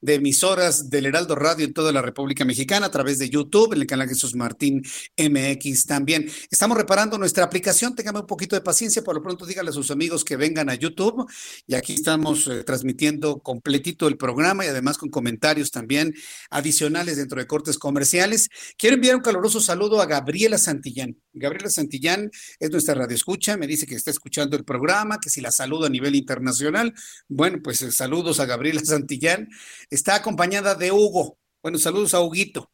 [0.01, 3.79] de emisoras del Heraldo Radio en toda la República Mexicana a través de YouTube, en
[3.79, 4.83] el canal Jesús Martín
[5.17, 6.29] MX también.
[6.51, 7.95] Estamos reparando nuestra aplicación.
[7.95, 9.05] Téngame un poquito de paciencia.
[9.05, 11.31] Por lo pronto díganle a sus amigos que vengan a YouTube.
[11.65, 16.13] Y aquí estamos eh, transmitiendo completito el programa y además con comentarios también
[16.49, 18.49] adicionales dentro de cortes comerciales.
[18.77, 21.17] Quiero enviar un caluroso saludo a Gabriela Santillán.
[21.33, 25.41] Gabriela Santillán es nuestra radio escucha, me dice que está escuchando el programa, que si
[25.41, 26.93] la saludo a nivel internacional.
[27.27, 29.49] Bueno, pues eh, saludos a Gabriela Santillán.
[29.89, 31.37] Está acompañada de Hugo.
[31.61, 32.71] Bueno, saludos a Huguito.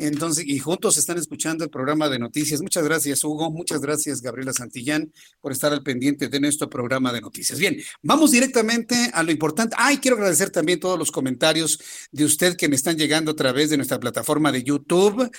[0.00, 2.62] Entonces, y juntos están escuchando el programa de noticias.
[2.62, 3.50] Muchas gracias, Hugo.
[3.50, 7.58] Muchas gracias, Gabriela Santillán, por estar al pendiente de nuestro programa de noticias.
[7.58, 9.76] Bien, vamos directamente a lo importante.
[9.78, 11.78] Ay, quiero agradecer también todos los comentarios
[12.12, 15.30] de usted que me están llegando a través de nuestra plataforma de YouTube.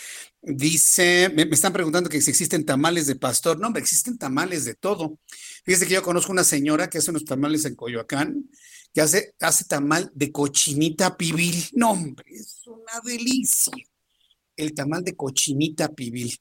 [0.43, 3.59] Dice, me, están preguntando que si existen tamales de pastor.
[3.59, 5.17] No, hombre, existen tamales de todo.
[5.65, 8.47] Fíjese que yo conozco una señora que hace unos tamales en Coyoacán
[8.93, 11.55] que hace, hace tamal de cochinita pibil.
[11.73, 13.90] No, hombre, es una delicia.
[14.55, 16.37] El tamal de cochinita pibil.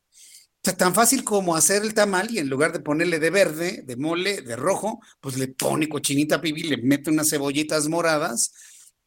[0.66, 3.96] O tan fácil como hacer el tamal y en lugar de ponerle de verde, de
[3.96, 8.52] mole, de rojo, pues le pone cochinita pibil, le mete unas cebollitas moradas.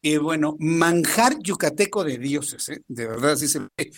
[0.02, 2.82] Y bueno, manjar yucateco de dioses, ¿eh?
[2.88, 3.90] de verdad, así se ve.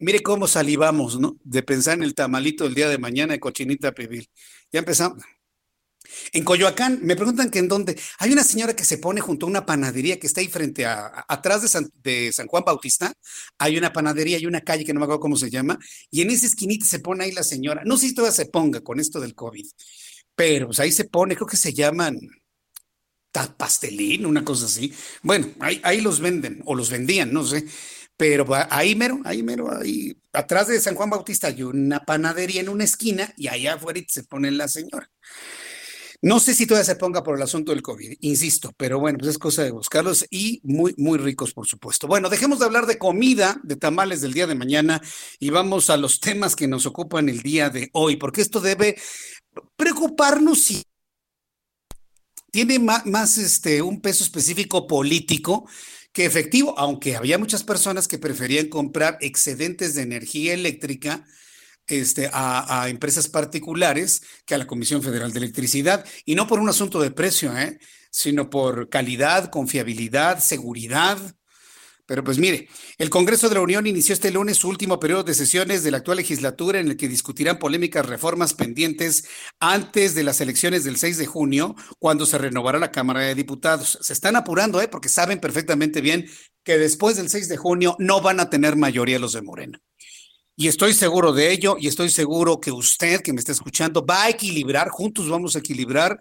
[0.00, 1.36] Mire cómo salivamos, ¿no?
[1.44, 4.28] De pensar en el tamalito el día de mañana de cochinita pibil.
[4.72, 5.22] Ya empezamos.
[6.32, 7.98] En Coyoacán, me preguntan que en dónde.
[8.18, 11.24] Hay una señora que se pone junto a una panadería que está ahí frente a,
[11.28, 13.12] atrás de San, Juan Bautista.
[13.58, 15.78] Hay una panadería, hay una calle que no me acuerdo cómo se llama,
[16.10, 17.82] y en esa esquinita se pone ahí la señora.
[17.84, 19.66] No sé si todavía se ponga con esto del COVID,
[20.34, 22.18] pero pues ahí se pone, creo que se llaman
[23.56, 24.92] pastelín, una cosa así.
[25.22, 27.64] Bueno, ahí, ahí los venden, o los vendían, no sé.
[28.16, 32.68] Pero ahí mero, ahí mero, ahí atrás de San Juan Bautista hay una panadería en
[32.68, 35.10] una esquina y allá afuera se pone la señora.
[36.24, 39.32] No sé si todavía se ponga por el asunto del COVID, insisto, pero bueno, pues
[39.32, 42.06] es cosa de buscarlos y muy, muy ricos, por supuesto.
[42.06, 45.02] Bueno, dejemos de hablar de comida, de tamales del día de mañana
[45.40, 48.96] y vamos a los temas que nos ocupan el día de hoy, porque esto debe
[49.76, 50.84] preocuparnos si
[52.52, 55.66] tiene más, más este, un peso específico político
[56.12, 61.26] que efectivo, aunque había muchas personas que preferían comprar excedentes de energía eléctrica
[61.86, 66.68] este, a, empresas particulares que a la Comisión Federal de Electricidad, y no por un
[66.68, 67.78] asunto de precio, ¿eh?
[68.10, 71.18] sino por calidad, confiabilidad, seguridad.
[72.04, 72.68] Pero pues mire,
[72.98, 75.98] el Congreso de la Unión inició este lunes su último periodo de sesiones de la
[75.98, 79.24] actual legislatura en el que discutirán polémicas reformas pendientes
[79.60, 83.98] antes de las elecciones del 6 de junio, cuando se renovará la Cámara de Diputados.
[84.02, 84.88] Se están apurando, ¿eh?
[84.88, 86.26] porque saben perfectamente bien
[86.64, 89.80] que después del 6 de junio no van a tener mayoría los de Morena.
[90.54, 94.24] Y estoy seguro de ello y estoy seguro que usted que me está escuchando va
[94.24, 96.18] a equilibrar, juntos vamos a equilibrar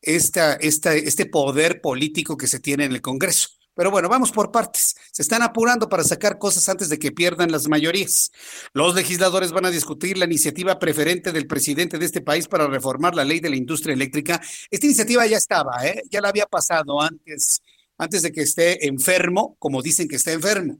[0.00, 3.48] esta, esta, este poder político que se tiene en el Congreso.
[3.74, 4.94] Pero bueno, vamos por partes.
[5.12, 8.30] Se están apurando para sacar cosas antes de que pierdan las mayorías.
[8.72, 13.14] Los legisladores van a discutir la iniciativa preferente del presidente de este país para reformar
[13.14, 14.40] la ley de la industria eléctrica.
[14.70, 16.02] Esta iniciativa ya estaba, ¿eh?
[16.08, 17.60] ya la había pasado antes,
[17.98, 20.78] antes de que esté enfermo, como dicen que está enfermo.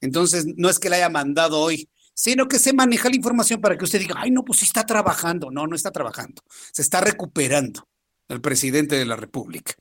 [0.00, 1.88] Entonces, no es que la haya mandado hoy
[2.20, 4.84] sino que se maneja la información para que usted diga, ay, no, pues sí está
[4.84, 5.50] trabajando.
[5.50, 7.88] No, no está trabajando, se está recuperando
[8.30, 9.74] el presidente de la República.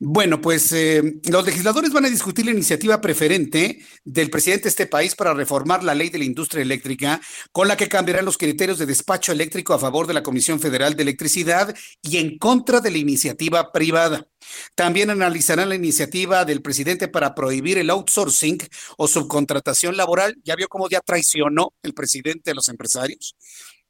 [0.00, 4.86] Bueno, pues eh, los legisladores van a discutir la iniciativa preferente del presidente de este
[4.86, 7.20] país para reformar la ley de la industria eléctrica,
[7.52, 10.94] con la que cambiarán los criterios de despacho eléctrico a favor de la Comisión Federal
[10.94, 14.28] de Electricidad y en contra de la iniciativa privada.
[14.74, 18.58] También analizarán la iniciativa del presidente para prohibir el outsourcing
[18.96, 20.36] o subcontratación laboral.
[20.44, 23.36] Ya vio cómo ya traicionó el presidente a los empresarios.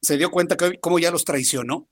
[0.01, 1.87] Se dio cuenta que cómo ya los traicionó.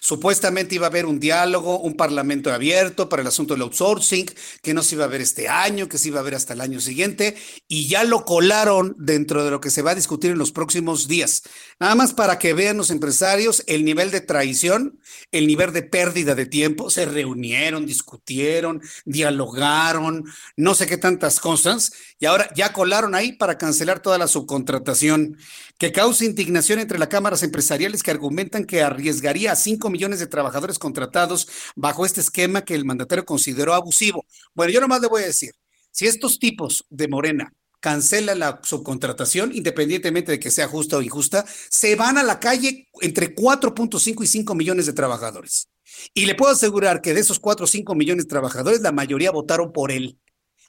[0.00, 4.30] Supuestamente iba a haber un diálogo, un parlamento abierto para el asunto del outsourcing,
[4.62, 6.60] que no se iba a ver este año, que se iba a ver hasta el
[6.60, 7.36] año siguiente,
[7.68, 11.08] y ya lo colaron dentro de lo que se va a discutir en los próximos
[11.08, 11.42] días.
[11.78, 15.00] Nada más para que vean los empresarios el nivel de traición,
[15.32, 16.90] el nivel de pérdida de tiempo.
[16.90, 20.24] Se reunieron, discutieron, dialogaron,
[20.56, 25.38] no sé qué tantas cosas, y ahora ya colaron ahí para cancelar toda la subcontratación,
[25.78, 30.26] que causa indignación entre las cámaras empresariales que argumentan que arriesgaría a 5 millones de
[30.26, 34.24] trabajadores contratados bajo este esquema que el mandatario consideró abusivo.
[34.54, 35.52] Bueno, yo nomás le voy a decir,
[35.90, 41.44] si estos tipos de Morena cancelan la subcontratación, independientemente de que sea justa o injusta,
[41.70, 45.68] se van a la calle entre 4.5 y 5 millones de trabajadores.
[46.12, 49.30] Y le puedo asegurar que de esos 4 o 5 millones de trabajadores, la mayoría
[49.30, 50.18] votaron por él.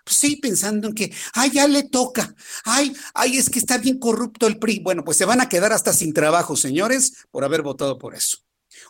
[0.08, 4.00] Pues sí, pensando en que, ay, ya le toca, ay, ay, es que está bien
[4.00, 4.80] corrupto el PRI.
[4.80, 8.38] Bueno, pues se van a quedar hasta sin trabajo, señores, por haber votado por eso.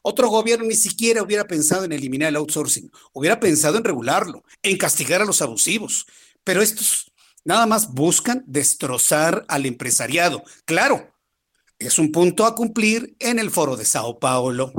[0.03, 4.77] Otro gobierno ni siquiera hubiera pensado en eliminar el outsourcing, hubiera pensado en regularlo, en
[4.77, 6.05] castigar a los abusivos.
[6.43, 7.11] Pero estos
[7.43, 10.43] nada más buscan destrozar al empresariado.
[10.65, 11.15] Claro,
[11.79, 14.71] es un punto a cumplir en el foro de Sao Paulo.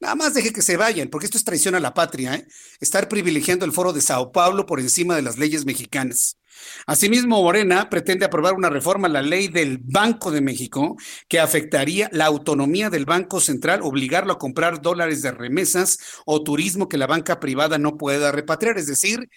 [0.00, 2.46] Nada más deje que se vayan, porque esto es traición a la patria, ¿eh?
[2.80, 6.38] estar privilegiando el foro de Sao Paulo por encima de las leyes mexicanas.
[6.86, 10.96] Asimismo, Morena pretende aprobar una reforma a la ley del Banco de México
[11.28, 16.88] que afectaría la autonomía del Banco Central, obligarlo a comprar dólares de remesas o turismo
[16.88, 19.28] que la banca privada no pueda repatriar, es decir,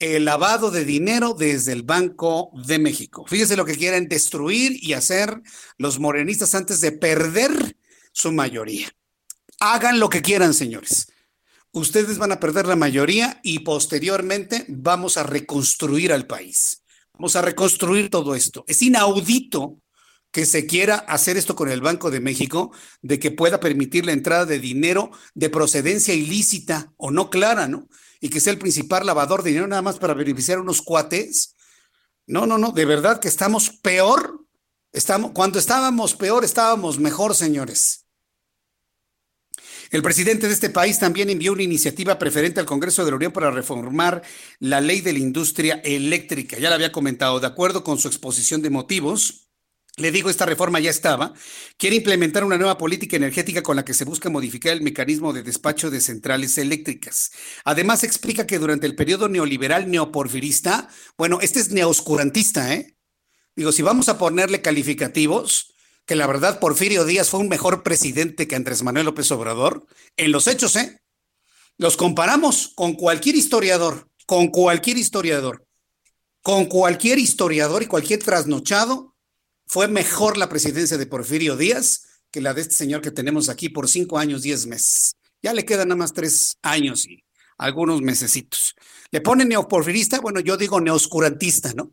[0.00, 3.24] el lavado de dinero desde el Banco de México.
[3.28, 5.42] Fíjese lo que quieren destruir y hacer
[5.78, 7.76] los morenistas antes de perder
[8.12, 8.92] su mayoría.
[9.64, 11.06] Hagan lo que quieran, señores
[11.72, 16.82] ustedes van a perder la mayoría y posteriormente vamos a reconstruir al país.
[17.14, 18.64] Vamos a reconstruir todo esto.
[18.68, 19.78] Es inaudito
[20.30, 22.72] que se quiera hacer esto con el Banco de México,
[23.02, 27.88] de que pueda permitir la entrada de dinero de procedencia ilícita o no clara, ¿no?
[28.20, 31.54] y que sea el principal lavador de dinero nada más para beneficiar a unos cuates.
[32.26, 34.46] No, no, no, de verdad que estamos peor.
[34.92, 38.01] Estamos, cuando estábamos peor, estábamos mejor, señores.
[39.92, 43.30] El presidente de este país también envió una iniciativa preferente al Congreso de la Unión
[43.30, 44.22] para reformar
[44.58, 46.58] la ley de la industria eléctrica.
[46.58, 49.50] Ya la había comentado, de acuerdo con su exposición de motivos.
[49.98, 51.34] Le digo, esta reforma ya estaba.
[51.76, 55.42] Quiere implementar una nueva política energética con la que se busca modificar el mecanismo de
[55.42, 57.30] despacho de centrales eléctricas.
[57.66, 60.88] Además, explica que durante el periodo neoliberal neoporfirista,
[61.18, 62.96] bueno, este es neoscurantista, ¿eh?
[63.54, 65.71] Digo, si vamos a ponerle calificativos,
[66.06, 69.86] que la verdad Porfirio Díaz fue un mejor presidente que Andrés Manuel López Obrador,
[70.16, 71.00] en los hechos, ¿eh?
[71.78, 75.66] Los comparamos con cualquier historiador, con cualquier historiador,
[76.42, 79.14] con cualquier historiador y cualquier trasnochado
[79.66, 83.68] fue mejor la presidencia de Porfirio Díaz que la de este señor que tenemos aquí
[83.68, 85.16] por cinco años, diez meses.
[85.42, 87.22] Ya le quedan nada más tres años y
[87.58, 88.74] algunos mesecitos.
[89.10, 90.20] ¿Le pone neoporfirista?
[90.20, 91.92] Bueno, yo digo neoscurantista, ¿no?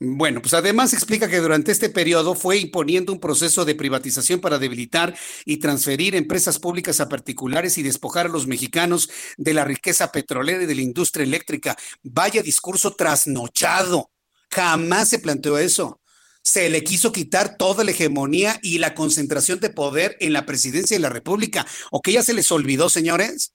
[0.00, 4.58] Bueno, pues además explica que durante este periodo fue imponiendo un proceso de privatización para
[4.58, 10.12] debilitar y transferir empresas públicas a particulares y despojar a los mexicanos de la riqueza
[10.12, 11.76] petrolera y de la industria eléctrica.
[12.04, 14.12] Vaya discurso trasnochado.
[14.50, 16.00] Jamás se planteó eso
[16.40, 20.96] se le quiso quitar toda la hegemonía y la concentración de poder en la presidencia
[20.96, 21.66] de la República.
[21.90, 23.52] ¿O que ya se les olvidó, señores?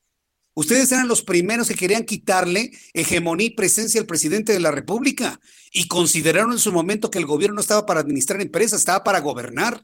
[0.55, 5.39] Ustedes eran los primeros que querían quitarle hegemonía y presencia al presidente de la República
[5.71, 9.19] y consideraron en su momento que el gobierno no estaba para administrar empresas, estaba para
[9.19, 9.83] gobernar.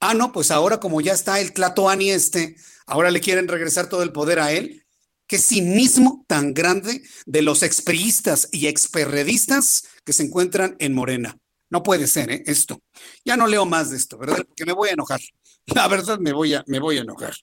[0.00, 2.56] Ah, no, pues ahora como ya está el Tlatoani este,
[2.86, 4.84] ahora le quieren regresar todo el poder a él.
[5.28, 11.38] Qué cinismo tan grande de los expriistas y experredistas que se encuentran en Morena.
[11.68, 12.42] No puede ser, ¿eh?
[12.46, 12.80] Esto.
[13.24, 14.44] Ya no leo más de esto, ¿verdad?
[14.46, 15.20] Porque me voy a enojar.
[15.66, 17.34] La verdad, me voy a, me voy a enojar.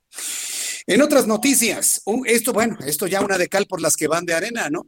[0.86, 4.34] En otras noticias, esto, bueno, esto ya una de cal por las que van de
[4.34, 4.88] arena, ¿no?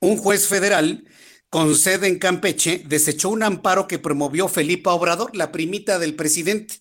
[0.00, 1.04] Un juez federal
[1.48, 6.80] con sede en Campeche desechó un amparo que promovió Felipa Obrador, la primita del presidente,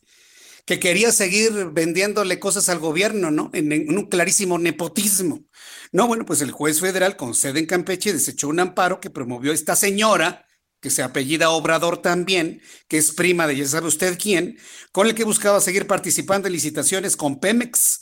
[0.65, 3.51] que quería seguir vendiéndole cosas al gobierno, ¿no?
[3.53, 5.45] En, un clarísimo nepotismo.
[5.91, 9.53] No, bueno, pues el juez federal con sede en Campeche desechó un amparo que promovió
[9.53, 10.45] esta señora
[10.81, 14.59] que se apellida Obrador también, que es prima de ya sabe usted quién,
[14.91, 18.01] con el que buscaba seguir participando en licitaciones con Pemex.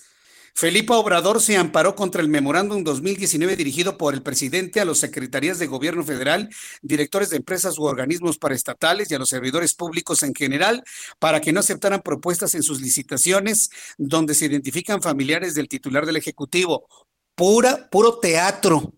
[0.56, 5.58] Felipe Obrador se amparó contra el memorándum 2019 dirigido por el presidente a las secretarías
[5.58, 6.49] de gobierno federal,
[6.84, 10.84] directores de empresas u organismos paraestatales y a los servidores públicos en general
[11.18, 16.18] para que no aceptaran propuestas en sus licitaciones donde se identifican familiares del titular del
[16.18, 16.88] Ejecutivo.
[17.36, 18.93] Pura, puro teatro,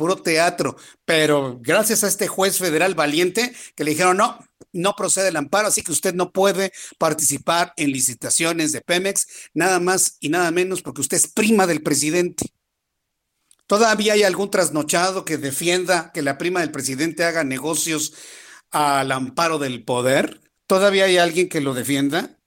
[0.00, 4.38] puro teatro, pero gracias a este juez federal valiente que le dijeron, no,
[4.72, 9.78] no procede el amparo, así que usted no puede participar en licitaciones de Pemex, nada
[9.78, 12.46] más y nada menos porque usted es prima del presidente.
[13.66, 18.14] ¿Todavía hay algún trasnochado que defienda que la prima del presidente haga negocios
[18.70, 20.40] al amparo del poder?
[20.66, 22.38] ¿Todavía hay alguien que lo defienda?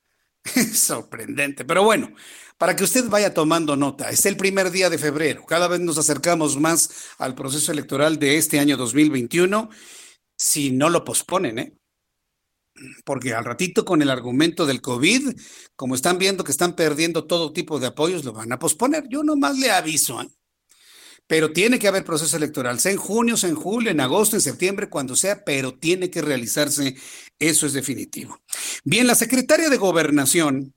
[0.74, 2.16] Sorprendente, pero bueno,
[2.64, 4.10] para que usted vaya tomando nota.
[4.10, 5.46] Es el primer día de febrero.
[5.46, 9.70] Cada vez nos acercamos más al proceso electoral de este año 2021,
[10.38, 11.78] si no lo posponen, ¿eh?
[13.04, 15.38] Porque al ratito con el argumento del COVID,
[15.76, 19.10] como están viendo que están perdiendo todo tipo de apoyos, lo van a posponer.
[19.10, 20.30] Yo nomás le aviso, ¿eh?
[21.28, 24.42] Pero tiene que haber proceso electoral, sea en junio, sea en julio, en agosto, en
[24.42, 26.96] septiembre, cuando sea, pero tiene que realizarse,
[27.40, 28.42] eso es definitivo.
[28.86, 30.74] Bien, la secretaria de Gobernación,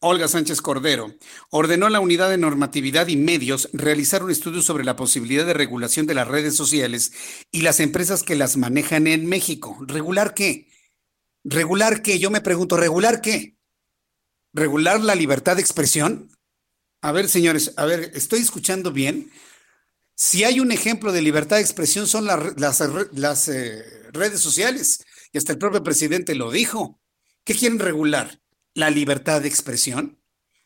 [0.00, 1.14] Olga Sánchez Cordero,
[1.50, 5.54] ordenó a la Unidad de Normatividad y Medios realizar un estudio sobre la posibilidad de
[5.54, 7.12] regulación de las redes sociales
[7.50, 9.78] y las empresas que las manejan en México.
[9.86, 10.68] ¿Regular qué?
[11.44, 12.18] ¿Regular qué?
[12.18, 13.56] Yo me pregunto, ¿regular qué?
[14.52, 16.30] ¿Regular la libertad de expresión?
[17.00, 19.30] A ver, señores, a ver, ¿estoy escuchando bien?
[20.14, 25.52] Si hay un ejemplo de libertad de expresión son las, eh, redes sociales, y hasta
[25.52, 27.00] el propio presidente lo dijo.
[27.44, 28.40] ¿Qué quieren regular?
[28.76, 30.20] La libertad de expresión?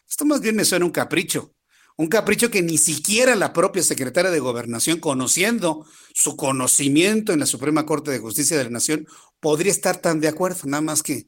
[0.07, 1.55] Esto más bien me suena un capricho.
[1.97, 7.47] Un capricho que ni siquiera la propia secretaria de Gobernación, conociendo su conocimiento en la
[7.47, 9.07] Suprema Corte de Justicia de la Nación,
[9.39, 10.59] podría estar tan de acuerdo.
[10.65, 11.27] Nada más que,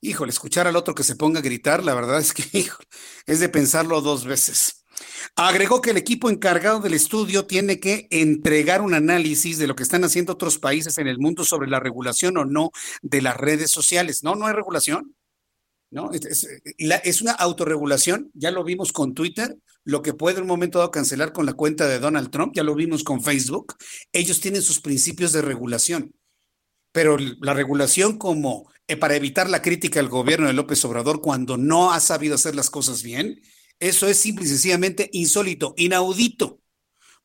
[0.00, 2.88] híjole, escuchar al otro que se ponga a gritar, la verdad es que, híjole,
[3.26, 4.84] es de pensarlo dos veces.
[5.36, 9.84] Agregó que el equipo encargado del estudio tiene que entregar un análisis de lo que
[9.84, 12.70] están haciendo otros países en el mundo sobre la regulación o no
[13.02, 14.24] de las redes sociales.
[14.24, 15.14] No, no hay regulación.
[15.90, 16.10] ¿No?
[16.12, 20.90] Es, una autorregulación, ya lo vimos con Twitter, lo que puede en un momento dado
[20.90, 23.74] cancelar con la cuenta de Donald Trump, ya lo vimos con Facebook,
[24.12, 26.14] ellos tienen sus principios de regulación,
[26.92, 31.56] pero la regulación como eh, para evitar la crítica al gobierno de López Obrador cuando
[31.56, 33.40] no ha sabido hacer las cosas bien,
[33.78, 36.60] eso es simple y sencillamente insólito, inaudito.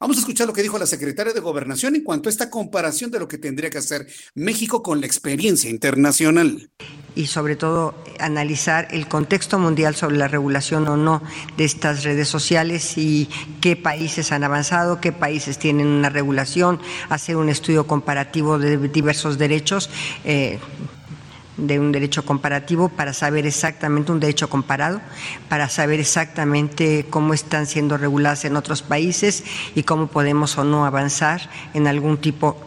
[0.01, 3.11] Vamos a escuchar lo que dijo la secretaria de Gobernación en cuanto a esta comparación
[3.11, 6.71] de lo que tendría que hacer México con la experiencia internacional.
[7.13, 11.21] Y sobre todo analizar el contexto mundial sobre la regulación o no
[11.55, 13.29] de estas redes sociales y
[13.61, 16.79] qué países han avanzado, qué países tienen una regulación,
[17.09, 19.91] hacer un estudio comparativo de diversos derechos.
[20.25, 20.57] Eh,
[21.61, 24.99] de un derecho comparativo para saber exactamente un derecho comparado,
[25.47, 29.43] para saber exactamente cómo están siendo reguladas en otros países
[29.75, 32.57] y cómo podemos o no avanzar en algún tipo,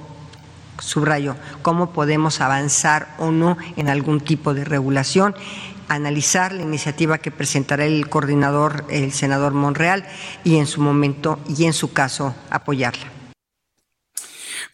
[0.78, 5.34] subrayo, cómo podemos avanzar o no en algún tipo de regulación
[5.88, 10.06] analizar la iniciativa que presentará el coordinador, el senador Monreal,
[10.42, 13.13] y en su momento y en su caso apoyarla.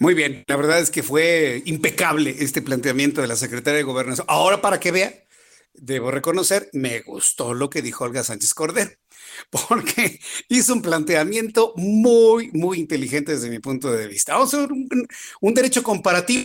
[0.00, 4.26] Muy bien, la verdad es que fue impecable este planteamiento de la secretaria de Gobernación.
[4.30, 5.12] Ahora, para que vea,
[5.74, 8.90] debo reconocer, me gustó lo que dijo Olga Sánchez Cordero,
[9.50, 14.32] porque hizo un planteamiento muy, muy inteligente desde mi punto de vista.
[14.32, 16.44] Vamos a ver un, derecho comparativo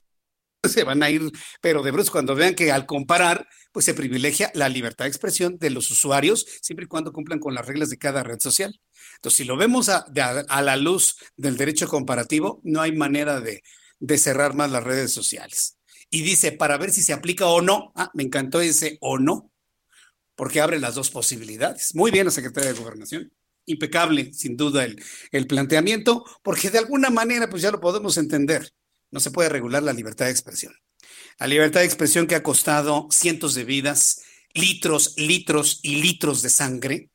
[0.65, 1.21] se van a ir,
[1.61, 5.57] pero de bruce cuando vean que al comparar, pues se privilegia la libertad de expresión
[5.59, 8.77] de los usuarios, siempre y cuando cumplan con las reglas de cada red social.
[9.15, 10.05] Entonces, si lo vemos a,
[10.61, 13.63] la luz del derecho comparativo, no hay manera de,
[14.17, 15.77] cerrar más las redes sociales.
[16.09, 19.51] Y dice, para ver si se aplica o no, ah, me encantó ese o no,
[20.35, 21.95] porque abre las dos posibilidades.
[21.95, 23.33] Muy bien la secretaria de Gobernación.
[23.65, 25.01] Impecable, sin duda, el,
[25.31, 28.71] el planteamiento, porque de alguna manera, pues ya lo podemos entender.
[29.09, 30.73] No se puede regular la libertad de expresión.
[31.39, 34.21] La libertad de expresión que ha costado cientos de vidas,
[34.53, 37.09] litros, litros y litros de sangre,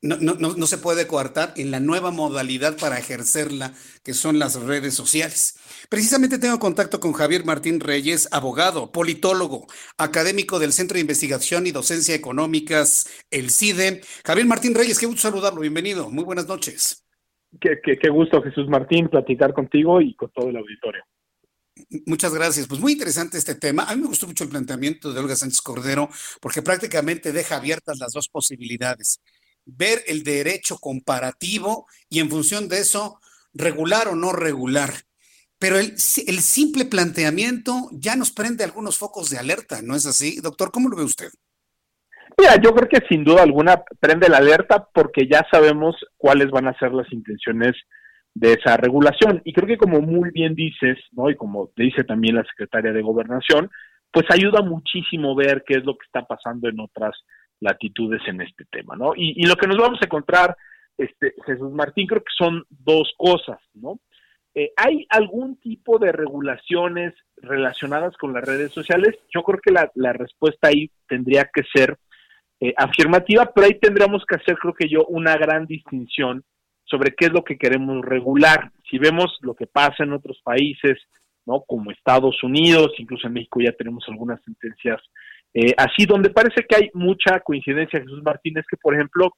[0.00, 3.72] no, no, no, se puede coartar en la nueva modalidad para ejercerla,
[4.04, 5.58] que son las redes sociales.
[5.88, 11.72] Precisamente tengo contacto con Javier Martín Reyes, abogado, politólogo, académico del Centro de Investigación y
[11.72, 14.02] Docencia Económicas, el CIDE.
[14.24, 17.04] Javier Martín Reyes, qué gusto saludarlo, bienvenido, muy buenas noches.
[17.60, 21.02] Qué, qué gusto, Jesús Martín, platicar contigo y con todo el auditorio.
[22.06, 22.66] Muchas gracias.
[22.66, 23.84] Pues muy interesante este tema.
[23.84, 26.08] A mí me gustó mucho el planteamiento de Olga Sánchez Cordero
[26.40, 29.20] porque prácticamente deja abiertas las dos posibilidades
[29.68, 33.20] ver el derecho comparativo y en función de eso
[33.52, 34.90] regular o no regular.
[35.58, 40.40] Pero el, simple planteamiento ya nos prende algunos focos de alerta, ¿no es así?
[40.40, 41.30] Doctor, ¿cómo lo ve usted?
[42.38, 46.68] Mira, yo creo que sin duda alguna prende la alerta porque ya sabemos cuáles van
[46.68, 47.74] a ser las intenciones
[48.34, 49.42] de esa regulación.
[49.44, 51.28] Y creo que como muy bien dices, ¿no?
[51.28, 53.68] Y como dice también la secretaria de Gobernación,
[54.12, 57.16] pues ayuda muchísimo ver qué es lo que está pasando en otras
[57.60, 59.12] latitudes en este tema, ¿no?
[59.16, 60.56] Y, lo que nos vamos a encontrar,
[60.96, 63.98] este, Jesús Martín, creo que son dos cosas, ¿no?
[64.54, 69.16] Eh, ¿Hay algún tipo de regulaciones relacionadas con las redes sociales?
[69.32, 71.96] Yo creo que la, la respuesta ahí tendría que ser
[72.60, 76.42] eh, afirmativa, pero ahí tendríamos que hacer, creo que yo, una gran distinción
[76.84, 78.72] sobre qué es lo que queremos regular.
[78.90, 80.98] Si vemos lo que pasa en otros países,
[81.46, 81.62] ¿no?
[81.66, 85.00] Como Estados Unidos, incluso en México ya tenemos algunas sentencias
[85.54, 89.32] eh, así, donde parece que hay mucha coincidencia, Jesús Martínez, que por ejemplo,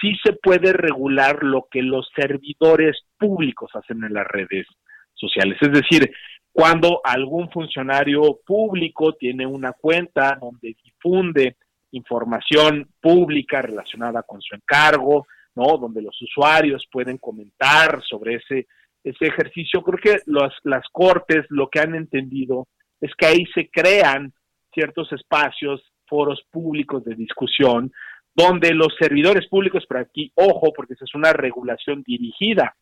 [0.00, 4.66] sí se puede regular lo que los servidores públicos hacen en las redes
[5.14, 5.56] sociales.
[5.60, 6.10] Es decir,
[6.52, 11.56] cuando algún funcionario público tiene una cuenta donde difunde
[11.92, 15.78] información pública relacionada con su encargo, ¿no?
[15.78, 18.66] Donde los usuarios pueden comentar sobre ese,
[19.02, 19.82] ese ejercicio.
[19.82, 22.66] Creo que las, las cortes lo que han entendido
[23.00, 24.32] es que ahí se crean
[24.76, 27.90] ciertos espacios, foros públicos de discusión,
[28.34, 32.76] donde los servidores públicos, pero aquí, ojo, porque esa es una regulación dirigida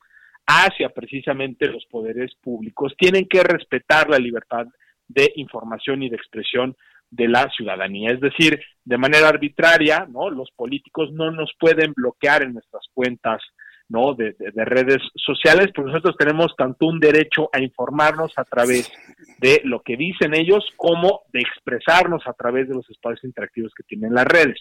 [0.47, 4.67] hacia precisamente los poderes públicos, tienen que respetar la libertad
[5.07, 6.77] de información y de expresión
[7.11, 8.11] de la ciudadanía.
[8.11, 10.29] Es decir, de manera arbitraria, ¿no?
[10.29, 13.41] Los políticos no nos pueden bloquear en nuestras cuentas,
[13.89, 14.15] ¿no?
[14.15, 18.91] De, de, redes sociales, porque nosotros tenemos tanto un derecho a informarnos a través
[19.39, 23.85] de lo que dicen ellos como de expresarnos a través de los espacios interactivos que
[23.85, 24.61] tienen las redes.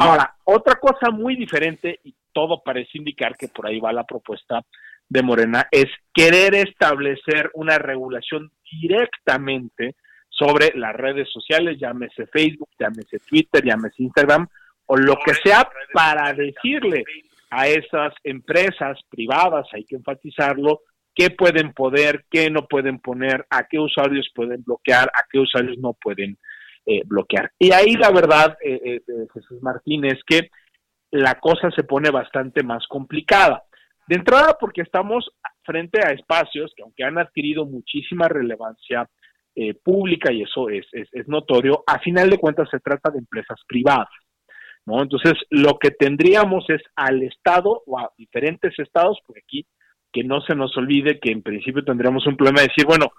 [0.00, 4.62] Ahora, otra cosa muy diferente, y todo parece indicar que por ahí va la propuesta
[5.08, 9.94] de Morena, es querer establecer una regulación directamente
[10.28, 14.48] sobre las redes sociales, llámese Facebook, llámese Twitter, llámese Instagram,
[14.86, 17.04] o lo que sea para decirle
[17.50, 20.82] a esas empresas privadas, hay que enfatizarlo,
[21.14, 25.76] qué pueden poder, qué no pueden poner, a qué usuarios pueden bloquear, a qué usuarios
[25.78, 26.38] no pueden
[26.86, 27.50] eh, bloquear.
[27.58, 29.00] Y ahí la verdad, eh, eh,
[29.34, 30.50] Jesús Martín, es que
[31.10, 33.64] la cosa se pone bastante más complicada.
[34.06, 35.30] De entrada, porque estamos
[35.62, 39.08] frente a espacios que aunque han adquirido muchísima relevancia
[39.84, 43.58] pública y eso es, es, es notorio, a final de cuentas se trata de empresas
[43.66, 44.08] privadas.
[44.86, 45.02] ¿No?
[45.02, 49.66] Entonces, lo que tendríamos es al Estado o a diferentes estados, porque aquí
[50.12, 53.12] que no se nos olvide que en principio tendríamos un problema de decir, bueno,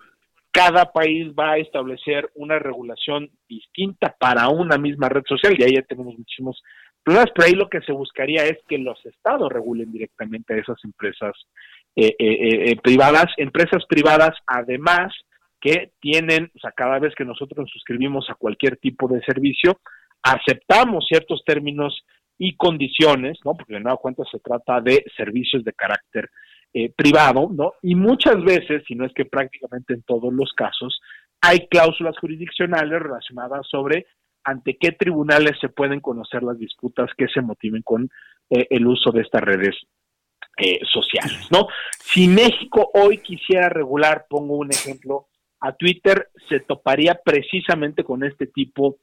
[0.52, 5.76] cada país va a establecer una regulación distinta para una misma red social y ahí
[5.76, 6.62] ya tenemos muchísimos
[7.04, 10.78] problemas, pero ahí lo que se buscaría es que los estados regulen directamente a esas
[10.84, 11.34] empresas
[11.96, 15.14] eh, eh, eh, privadas, empresas privadas además
[15.62, 19.80] que tienen, o sea, cada vez que nosotros nos suscribimos a cualquier tipo de servicio,
[20.24, 22.04] aceptamos ciertos términos
[22.38, 23.54] y condiciones, ¿no?
[23.54, 26.30] Porque de nueva cuenta se trata de servicios de carácter
[26.74, 27.74] eh, privado, ¿no?
[27.82, 31.00] Y muchas veces, si no es que prácticamente en todos los casos,
[31.42, 34.06] hay cláusulas jurisdiccionales relacionadas sobre
[34.44, 38.10] ante qué tribunales se pueden conocer las disputas que se motiven con
[38.50, 39.76] eh, el uso de estas redes
[40.58, 41.68] eh, sociales, ¿no?
[42.00, 45.28] Si México hoy quisiera regular, pongo un ejemplo,
[45.60, 49.02] a Twitter se toparía precisamente con este tipo de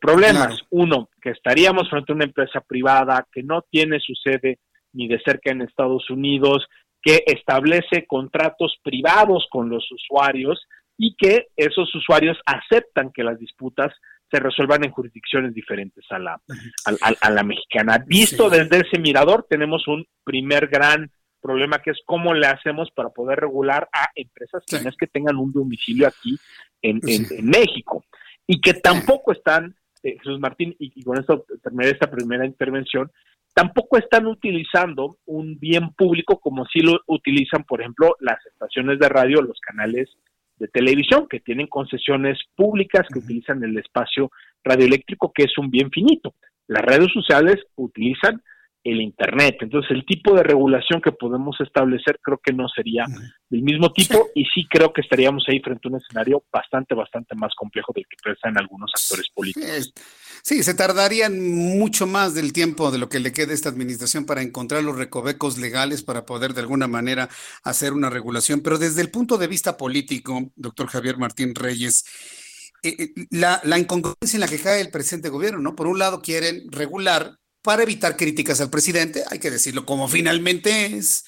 [0.00, 0.62] problemas.
[0.70, 4.58] Uno, que estaríamos frente a una empresa privada que no tiene su sede
[4.94, 6.66] ni de cerca en Estados Unidos,
[7.02, 10.66] que establece contratos privados con los usuarios
[10.96, 13.92] y que esos usuarios aceptan que las disputas
[14.30, 16.40] se resuelvan en jurisdicciones diferentes a la,
[17.20, 18.02] a, la mexicana.
[18.06, 21.10] Visto desde ese mirador, tenemos un primer gran
[21.40, 25.06] problema que es cómo le hacemos para poder regular a empresas que no es que
[25.06, 26.38] tengan un domicilio aquí
[26.80, 28.04] en, en, México
[28.46, 33.10] y que tampoco están, eh, Jesús Martín, y, y, con esto terminé esta primera intervención,
[33.54, 39.08] tampoco están utilizando un bien público como si lo utilizan, por ejemplo, las estaciones de
[39.08, 40.08] radio, los canales
[40.58, 44.30] de televisión, que tienen concesiones públicas, que utilizan el espacio
[44.62, 46.34] radioeléctrico, que es un bien finito.
[46.66, 48.42] Las redes sociales utilizan
[48.84, 49.56] el Internet.
[49.60, 53.06] Entonces, el tipo de regulación que podemos establecer creo que no sería
[53.48, 57.34] del mismo tipo y sí creo que estaríamos ahí frente a un escenario bastante, bastante
[57.34, 59.92] más complejo del que en algunos actores políticos.
[60.42, 61.40] Sí, se tardarían
[61.78, 64.96] mucho más del tiempo de lo que le queda a esta administración para encontrar los
[64.96, 67.30] recovecos legales para poder de alguna manera
[67.62, 68.60] hacer una regulación.
[68.60, 72.04] Pero desde el punto de vista político, doctor Javier Martín Reyes,
[72.82, 75.74] eh, eh, la, la incongruencia en la que cae el presente gobierno, ¿no?
[75.74, 80.84] Por un lado quieren regular para evitar críticas al presidente, hay que decirlo como finalmente
[80.84, 81.24] es,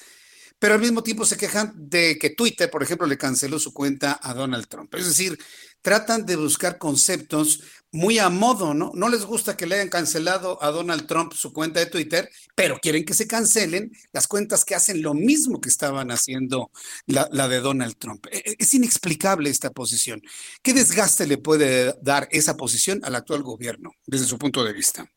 [0.59, 4.19] pero al mismo tiempo se quejan de que Twitter, por ejemplo, le canceló su cuenta
[4.21, 4.93] a Donald Trump.
[4.93, 5.39] Es decir,
[5.81, 8.91] tratan de buscar conceptos muy a modo, ¿no?
[8.93, 12.77] No les gusta que le hayan cancelado a Donald Trump su cuenta de Twitter, pero
[12.79, 16.69] quieren que se cancelen las cuentas que hacen lo mismo que estaban haciendo
[17.07, 18.27] la, la de Donald Trump.
[18.29, 20.21] E, e, es inexplicable esta posición.
[20.61, 25.09] ¿Qué desgaste le puede dar esa posición al actual gobierno desde su punto de vista?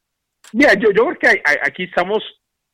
[0.53, 2.23] Mira, yo, yo creo que aquí estamos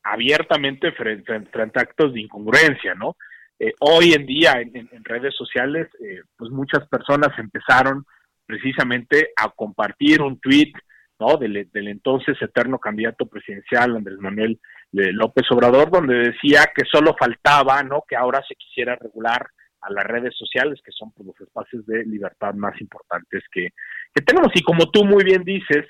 [0.02, 3.16] abiertamente frente, a actos de incongruencia, ¿no?
[3.58, 8.04] Eh, hoy en día en, redes sociales, eh, pues muchas personas empezaron
[8.44, 10.72] precisamente a compartir un tweet,
[11.18, 11.36] ¿no?
[11.36, 14.60] Del, del entonces eterno candidato presidencial Andrés Manuel
[14.92, 18.04] eh, López Obrador, donde decía que solo faltaba, ¿no?
[18.06, 19.48] Que ahora se quisiera regular
[19.80, 23.70] a las redes sociales, que son pues, los espacios de libertad más importantes que,
[24.14, 24.50] que tenemos.
[24.54, 25.86] Y como tú muy bien dices,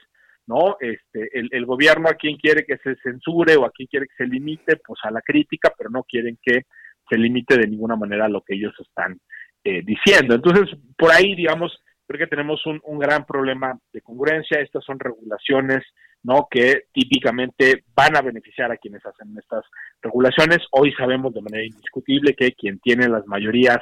[0.47, 0.77] ¿no?
[0.81, 4.31] Este, el, gobierno a quien quiere que se censure o a quien quiere que se
[4.31, 6.63] limite, pues a la crítica, pero no quieren que
[7.09, 9.19] se limite de ninguna manera a lo que ellos están
[9.65, 10.35] eh, diciendo.
[10.35, 11.77] Entonces, por ahí, digamos,
[12.07, 14.61] creo que tenemos un, un, gran problema de congruencia.
[14.61, 15.85] Estas son regulaciones,
[16.23, 16.47] ¿no?
[16.49, 19.65] Que típicamente van a beneficiar a quienes hacen estas
[20.01, 20.59] regulaciones.
[20.71, 23.79] Hoy sabemos de manera indiscutible que quien tiene las mayorías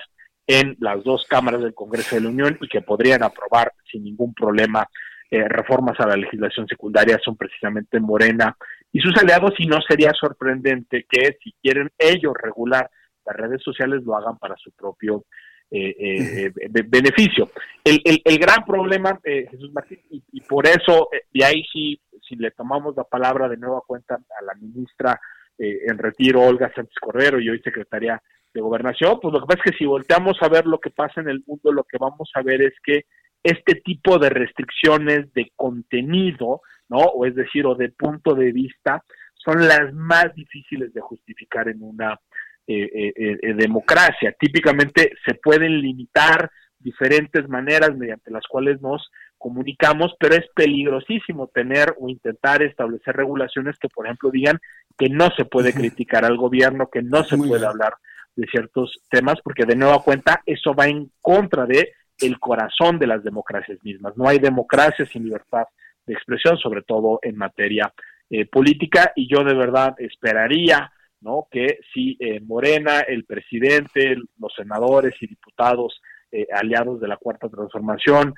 [0.46, 4.34] en las dos cámaras del Congreso de la Unión y que podrían aprobar sin ningún
[4.34, 4.86] problema
[5.30, 8.56] eh, reformas a la legislación secundaria son precisamente Morena
[8.92, 12.88] y sus aliados y no sería sorprendente que si quieren ellos regular
[13.24, 15.24] las redes sociales lo hagan para su propio
[15.70, 16.52] eh, eh,
[16.86, 17.50] beneficio.
[17.82, 22.94] El, el, gran problema, Jesús Martín, y, por eso, y ahí sí, si le tomamos
[22.94, 25.18] la palabra de nueva cuenta a la ministra
[25.58, 28.22] en retiro, Olga Sánchez Cordero, y hoy secretaria
[28.52, 31.20] de Gobernación, pues lo que pasa es que si volteamos a ver lo que pasa
[31.20, 33.06] en el mundo, lo que vamos a ver es que
[33.44, 36.98] este tipo de restricciones de contenido, ¿no?
[36.98, 39.04] O es decir, o de punto de vista,
[39.36, 42.18] son las más difíciles de justificar en una
[42.66, 44.34] eh, eh, eh, democracia.
[44.40, 51.94] Típicamente se pueden limitar diferentes maneras mediante las cuales nos comunicamos, pero es peligrosísimo tener
[52.00, 54.58] o intentar establecer regulaciones que, por ejemplo, digan
[54.96, 57.94] que no se puede criticar al gobierno, que no se puede hablar
[58.36, 63.06] de ciertos temas, porque de nueva cuenta eso va en contra de el corazón de
[63.06, 64.16] las democracias mismas.
[64.16, 65.64] No hay democracia sin libertad
[66.06, 67.92] de expresión, sobre todo en materia
[68.30, 70.90] eh, política, y yo de verdad esperaría
[71.20, 71.46] ¿no?
[71.50, 76.00] que si eh, Morena, el presidente, los senadores y diputados
[76.30, 78.34] eh, aliados de la Cuarta Transformación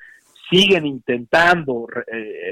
[0.51, 1.89] siguen intentando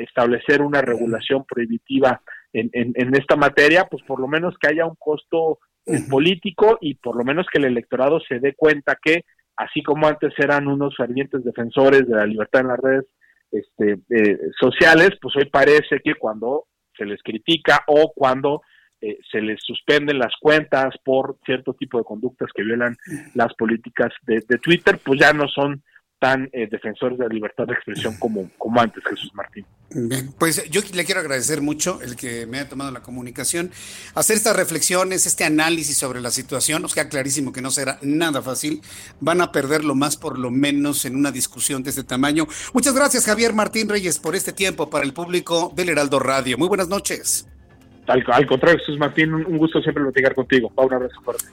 [0.00, 2.20] establecer una regulación prohibitiva
[2.52, 5.60] en, en, esta materia, pues por lo menos que haya un costo
[6.10, 9.24] político y por lo menos que el electorado se dé cuenta que
[9.56, 13.06] así como antes eran unos fervientes defensores de la libertad en las redes
[13.50, 18.62] este, eh, sociales, pues hoy parece que cuando se les critica o cuando
[19.00, 22.96] eh, se les suspenden las cuentas por cierto tipo de conductas que violan
[23.34, 25.82] las políticas de, de Twitter, pues ya no son
[26.24, 29.66] tan eh, defensores de la libertad de expresión como, como antes, Jesús Martín.
[29.90, 33.70] Bien, pues yo le quiero agradecer mucho el que me haya tomado la comunicación,
[34.14, 38.40] hacer estas reflexiones, este análisis sobre la situación, nos queda clarísimo que no será nada
[38.40, 38.80] fácil,
[39.20, 42.46] van a perderlo más por lo menos en una discusión de este tamaño.
[42.72, 46.56] Muchas gracias Javier Martín Reyes por este tiempo para el público del Heraldo Radio.
[46.56, 47.46] Muy buenas noches.
[48.06, 50.72] Al, al contrario, Jesús Martín, un, gusto siempre platicar contigo.
[50.74, 51.44] un abrazo fuerte.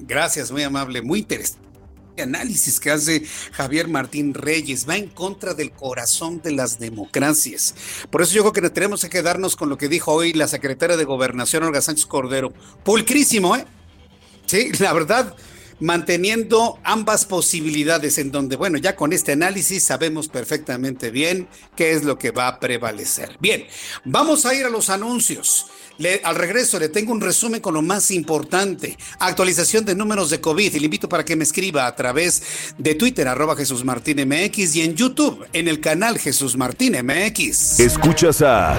[0.00, 1.69] Gracias, muy amable, muy interesante
[2.22, 7.74] análisis que hace Javier Martín Reyes va en contra del corazón de las democracias.
[8.10, 10.96] Por eso yo creo que tenemos que quedarnos con lo que dijo hoy la secretaria
[10.96, 12.52] de Gobernación, Olga Sánchez Cordero.
[12.84, 13.64] Pulcrísimo, ¿eh?
[14.46, 15.34] Sí, la verdad,
[15.80, 22.04] manteniendo ambas posibilidades en donde, bueno, ya con este análisis sabemos perfectamente bien qué es
[22.04, 23.36] lo que va a prevalecer.
[23.40, 23.66] Bien,
[24.04, 25.66] vamos a ir a los anuncios
[26.24, 28.96] al regreso le tengo un resumen con lo más importante.
[29.18, 30.74] Actualización de números de COVID.
[30.74, 32.42] Y le invito para que me escriba a través
[32.78, 37.80] de Twitter, arroba Jesús Martín MX y en YouTube, en el canal Jesús Martín MX.
[37.80, 38.78] Escuchas a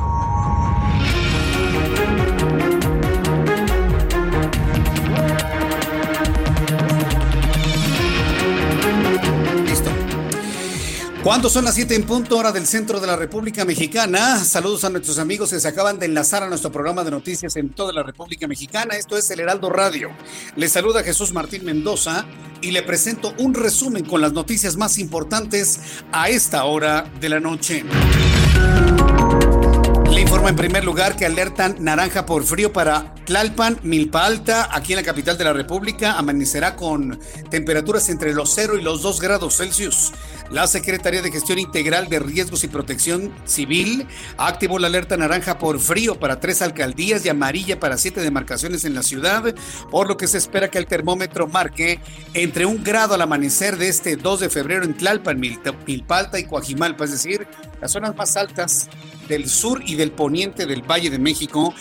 [11.23, 14.43] Cuando son las 7 en punto, hora del centro de la República Mexicana.
[14.43, 17.69] Saludos a nuestros amigos que se acaban de enlazar a nuestro programa de noticias en
[17.69, 18.95] toda la República Mexicana.
[18.95, 20.09] Esto es el Heraldo Radio.
[20.55, 22.25] Les saluda Jesús Martín Mendoza
[22.61, 25.79] y le presento un resumen con las noticias más importantes
[26.11, 27.85] a esta hora de la noche.
[30.11, 34.93] Le informo en primer lugar que alertan naranja por frío para Tlalpan, Milpa Alta, aquí
[34.93, 36.17] en la capital de la República.
[36.17, 37.19] Amanecerá con
[37.49, 40.11] temperaturas entre los 0 y los 2 grados Celsius.
[40.51, 44.05] La Secretaría de Gestión Integral de Riesgos y Protección Civil
[44.37, 48.93] activó la alerta naranja por frío para tres alcaldías y amarilla para siete demarcaciones en
[48.93, 49.55] la ciudad,
[49.89, 52.01] por lo que se espera que el termómetro marque
[52.33, 56.43] entre un grado al amanecer de este 2 de febrero en Tlalpan, Milpa Alta y
[56.43, 57.47] Coajimalpa, es decir,
[57.81, 58.89] las zonas más altas
[59.27, 61.73] del sur y del poniente del Valle de México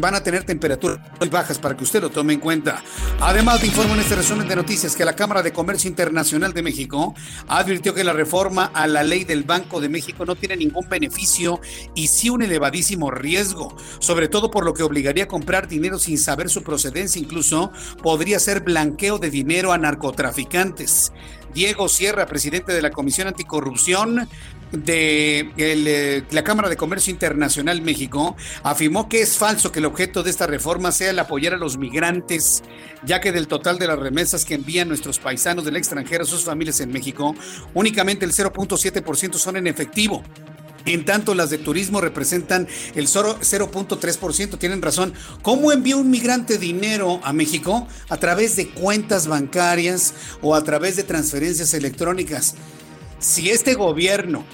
[0.00, 2.82] van a tener temperaturas muy bajas para que usted lo tome en cuenta.
[3.20, 6.62] Además, te informo en este resumen de noticias que la Cámara de Comercio Internacional de
[6.62, 7.14] México
[7.48, 11.60] advirtió que la reforma a la ley del Banco de México no tiene ningún beneficio
[11.94, 16.16] y sí un elevadísimo riesgo, sobre todo por lo que obligaría a comprar dinero sin
[16.16, 17.72] saber su procedencia, incluso
[18.02, 21.12] podría ser blanqueo de dinero a narcotraficantes.
[21.52, 24.28] Diego Sierra, presidente de la Comisión Anticorrupción,
[24.82, 30.22] de eh, la Cámara de Comercio Internacional México afirmó que es falso que el objeto
[30.22, 32.62] de esta reforma sea el apoyar a los migrantes,
[33.04, 36.44] ya que del total de las remesas que envían nuestros paisanos del extranjero a sus
[36.44, 37.34] familias en México,
[37.74, 40.22] únicamente el 0.7% son en efectivo.
[40.86, 44.58] En tanto, las de turismo representan el 0.3%.
[44.58, 45.14] Tienen razón.
[45.40, 47.88] ¿Cómo envía un migrante dinero a México?
[48.10, 50.12] A través de cuentas bancarias
[50.42, 52.54] o a través de transferencias electrónicas.
[53.18, 54.44] Si este gobierno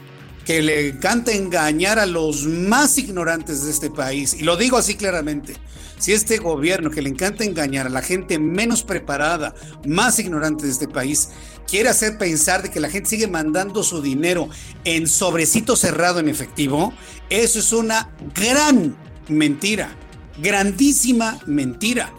[0.50, 4.96] que le encanta engañar a los más ignorantes de este país, y lo digo así
[4.96, 5.54] claramente,
[5.96, 9.54] si este gobierno que le encanta engañar a la gente menos preparada,
[9.86, 11.28] más ignorante de este país,
[11.68, 14.48] quiere hacer pensar de que la gente sigue mandando su dinero
[14.82, 16.92] en sobrecito cerrado en efectivo,
[17.28, 18.96] eso es una gran
[19.28, 19.96] mentira,
[20.42, 22.12] grandísima mentira.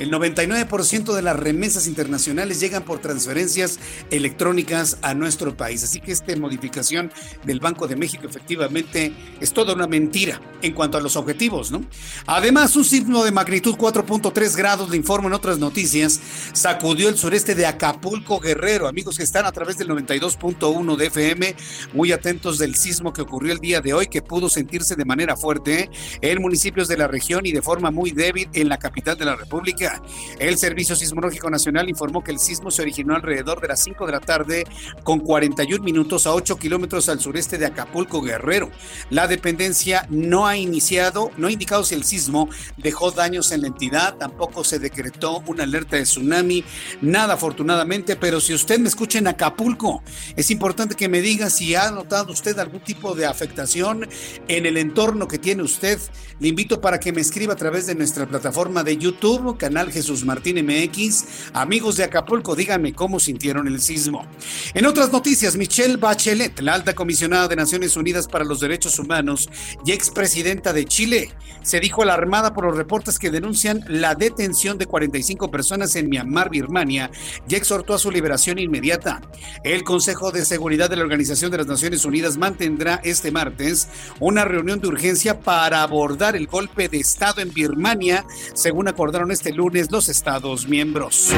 [0.00, 3.78] El 99% de las remesas internacionales llegan por transferencias
[4.10, 5.84] electrónicas a nuestro país.
[5.84, 7.12] Así que esta modificación
[7.44, 11.84] del Banco de México efectivamente es toda una mentira en cuanto a los objetivos, ¿no?
[12.26, 16.18] Además, un sismo de magnitud 4.3 grados, le informo en otras noticias,
[16.54, 18.88] sacudió el sureste de Acapulco, Guerrero.
[18.88, 21.56] Amigos que están a través del 92.1 de FM,
[21.92, 25.36] muy atentos del sismo que ocurrió el día de hoy, que pudo sentirse de manera
[25.36, 25.90] fuerte
[26.22, 29.36] en municipios de la región y de forma muy débil en la capital de la
[29.36, 29.89] República.
[30.38, 34.12] El Servicio Sismológico Nacional informó que el sismo se originó alrededor de las 5 de
[34.12, 34.64] la tarde
[35.02, 38.70] con 41 minutos a 8 kilómetros al sureste de Acapulco, Guerrero.
[39.10, 43.68] La dependencia no ha iniciado, no ha indicado si el sismo dejó daños en la
[43.68, 46.64] entidad, tampoco se decretó una alerta de tsunami,
[47.00, 50.02] nada afortunadamente, pero si usted me escucha en Acapulco,
[50.36, 54.08] es importante que me diga si ha notado usted algún tipo de afectación
[54.48, 55.98] en el entorno que tiene usted.
[56.38, 60.24] Le invito para que me escriba a través de nuestra plataforma de YouTube, canal Jesús
[60.24, 61.24] Martín MX.
[61.54, 64.26] Amigos de Acapulco, díganme cómo sintieron el sismo.
[64.74, 69.48] En otras noticias, Michelle Bachelet, la alta comisionada de Naciones Unidas para los Derechos Humanos
[69.86, 71.30] y expresidenta de Chile,
[71.62, 76.50] se dijo alarmada por los reportes que denuncian la detención de 45 personas en Myanmar,
[76.50, 77.10] Birmania,
[77.48, 79.20] y exhortó a su liberación inmediata.
[79.64, 84.44] El Consejo de Seguridad de la Organización de las Naciones Unidas mantendrá este martes una
[84.44, 88.24] reunión de urgencia para abordar el golpe de Estado en Birmania,
[88.54, 91.30] según acordaron este lunes los Estados miembros.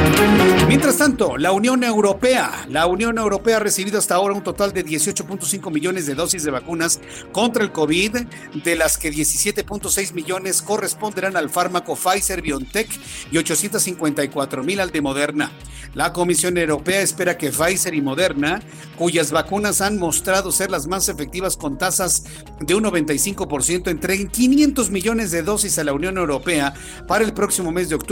[0.67, 4.85] Mientras tanto, la Unión Europea, la Unión Europea ha recibido hasta ahora un total de
[4.85, 6.99] 18.5 millones de dosis de vacunas
[7.31, 8.17] contra el COVID,
[8.65, 12.89] de las que 17.6 millones corresponderán al fármaco Pfizer BioNTech
[13.31, 15.53] y 854 mil al de Moderna.
[15.95, 18.63] La Comisión Europea espera que Pfizer y Moderna,
[18.97, 22.25] cuyas vacunas han mostrado ser las más efectivas con tasas
[22.61, 26.73] de un 95%, entreguen 500 millones de dosis a la Unión Europea
[27.07, 28.12] para el próximo mes de octubre,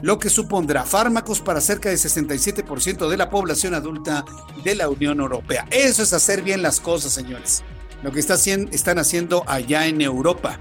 [0.00, 4.24] lo que supondrá fármacos para cerca de 67% de la población adulta
[4.62, 5.66] de la Unión Europea.
[5.70, 7.62] Eso es hacer bien las cosas, señores
[8.02, 10.58] lo que está están haciendo allá en Europa.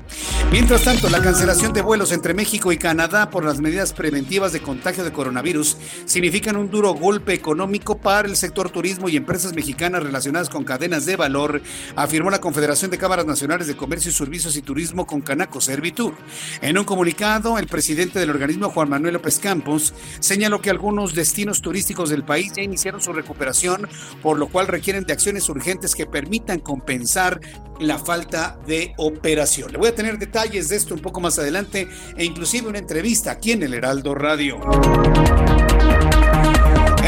[0.51, 4.61] Mientras tanto, la cancelación de vuelos entre México y Canadá por las medidas preventivas de
[4.61, 10.03] contagio de coronavirus significan un duro golpe económico para el sector turismo y empresas mexicanas
[10.03, 11.61] relacionadas con cadenas de valor,
[11.95, 16.13] afirmó la Confederación de Cámaras Nacionales de Comercio Servicios y Turismo con Canaco Servitur.
[16.61, 21.61] En un comunicado, el presidente del organismo, Juan Manuel López Campos, señaló que algunos destinos
[21.61, 23.87] turísticos del país ya iniciaron su recuperación,
[24.21, 27.30] por lo cual requieren de acciones urgentes que permitan compensar
[27.79, 29.71] la falta de operación.
[29.71, 33.31] Le voy a tener detalles de esto un poco más adelante e inclusive una entrevista
[33.31, 34.59] aquí en el Heraldo Radio.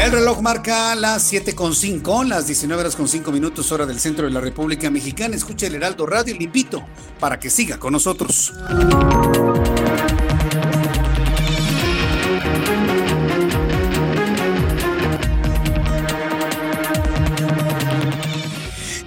[0.02, 4.32] El reloj marca las 7.5, las 19 horas con 5 minutos hora del centro de
[4.32, 5.34] la República Mexicana.
[5.34, 6.84] Escucha el Heraldo Radio y le invito
[7.18, 8.52] para que siga con nosotros.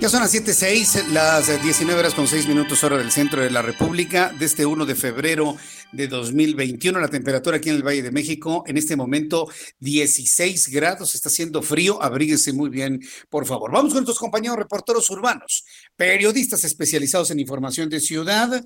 [0.08, 3.62] Ya son las 7.06, las 19 horas con 6 minutos hora del centro de la
[3.62, 5.58] República, de este 1 de febrero
[5.92, 6.98] de 2021.
[6.98, 9.50] La temperatura aquí en el Valle de México, en este momento
[9.82, 13.70] 16 grados, está haciendo frío, abríguese muy bien, por favor.
[13.70, 15.66] Vamos con nuestros compañeros reporteros urbanos,
[15.98, 18.64] periodistas especializados en información de ciudad.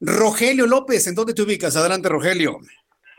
[0.00, 1.76] Rogelio López, ¿en dónde te ubicas?
[1.76, 2.60] Adelante, Rogelio.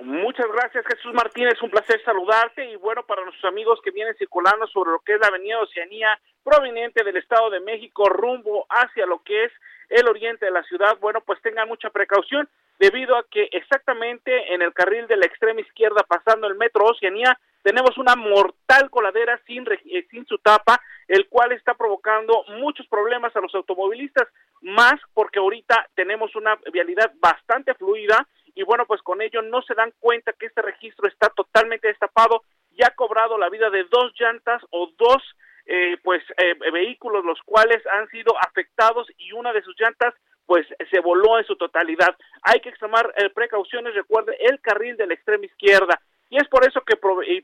[0.02, 1.62] Muchas gracias, Jesús Martínez.
[1.62, 2.64] Un placer saludarte.
[2.72, 6.18] Y bueno, para nuestros amigos que vienen circulando sobre lo que es la Avenida Oceanía,
[6.42, 9.52] proveniente del Estado de México, rumbo hacia lo que es
[9.90, 12.48] el oriente de la ciudad, bueno, pues tengan mucha precaución
[12.78, 17.38] debido a que exactamente en el carril de la extrema izquierda, pasando el metro Oceanía,
[17.64, 23.36] tenemos una mortal coladera sin, eh, sin su tapa, el cual está provocando muchos problemas
[23.36, 24.30] a los automovilistas,
[24.62, 28.26] más porque ahorita tenemos una vialidad bastante fluida
[28.60, 32.44] y bueno, pues con ello no se dan cuenta que este registro está totalmente destapado
[32.76, 35.24] y ha cobrado la vida de dos llantas o dos
[35.66, 40.14] eh, pues eh, vehículos los cuales han sido afectados y una de sus llantas
[40.46, 42.18] pues se voló en su totalidad.
[42.42, 45.98] Hay que extremar eh, precauciones, recuerde el carril de la extrema izquierda.
[46.30, 46.98] Y es por eso que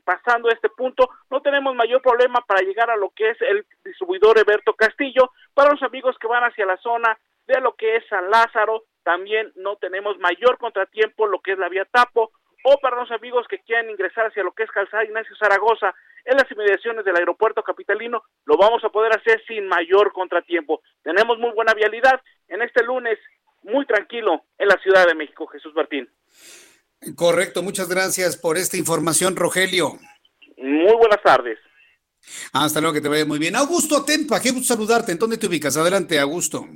[0.04, 4.38] pasando este punto no tenemos mayor problema para llegar a lo que es el distribuidor
[4.38, 5.32] Eberto Castillo.
[5.54, 9.52] Para los amigos que van hacia la zona de lo que es San Lázaro, también
[9.54, 12.32] no tenemos mayor contratiempo lo que es la vía Tapo
[12.64, 15.94] o para los amigos que quieran ingresar hacia lo que es Calzada Ignacio Zaragoza
[16.24, 20.82] en las inmediaciones del aeropuerto capitalino, lo vamos a poder hacer sin mayor contratiempo.
[21.04, 23.16] Tenemos muy buena vialidad en este lunes,
[23.62, 26.10] muy tranquilo en la Ciudad de México, Jesús Martín.
[27.14, 30.00] Correcto, muchas gracias por esta información, Rogelio.
[30.56, 31.60] Muy buenas tardes.
[32.52, 33.54] Hasta luego, que te vaya muy bien.
[33.54, 35.12] Augusto Tempa, qué gusto saludarte.
[35.12, 35.76] ¿En dónde te ubicas?
[35.76, 36.66] Adelante, Augusto.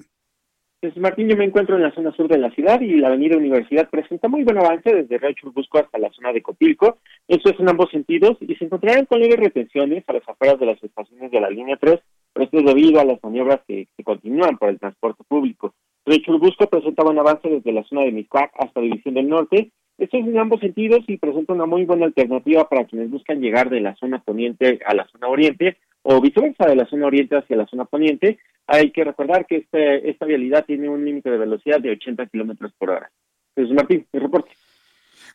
[0.82, 3.36] Pues Martín, yo me encuentro en la zona sur de la ciudad y la avenida
[3.36, 6.96] Universidad presenta muy buen avance desde Río Churubusco hasta la zona de Copilco.
[7.28, 10.64] Esto es en ambos sentidos y se encontrarán con leves retenciones a las afueras de
[10.64, 12.00] las estaciones de la línea 3,
[12.32, 15.74] pero esto es debido a las maniobras que, continúan por el transporte público.
[16.06, 19.72] Río Churubusco presenta buen avance desde la zona de Miscuac hasta División del Norte.
[20.00, 23.68] Esto es en ambos sentidos y presenta una muy buena alternativa para quienes buscan llegar
[23.68, 27.54] de la zona poniente a la zona oriente o viceversa de la zona oriente hacia
[27.54, 28.38] la zona poniente.
[28.66, 32.72] Hay que recordar que este, esta vialidad tiene un límite de velocidad de 80 kilómetros
[32.78, 33.10] por hora.
[33.54, 34.50] Jesús Martín, mi reporte.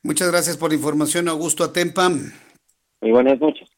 [0.01, 2.09] Muchas gracias por la información, Augusto Atempa.
[2.09, 3.69] Muy buenas noches.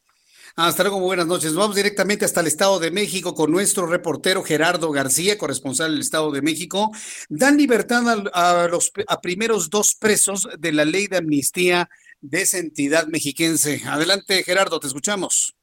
[0.60, 1.55] Hasta luego, buenas noches.
[1.55, 6.32] Vamos directamente hasta el Estado de México con nuestro reportero Gerardo García, corresponsal del Estado
[6.32, 6.89] de México.
[7.30, 8.01] Dan libertad
[8.34, 11.89] a, los a primeros dos presos de la ley de amnistía
[12.22, 13.82] de esa entidad mexiquense.
[13.88, 15.55] Adelante, Gerardo, te escuchamos.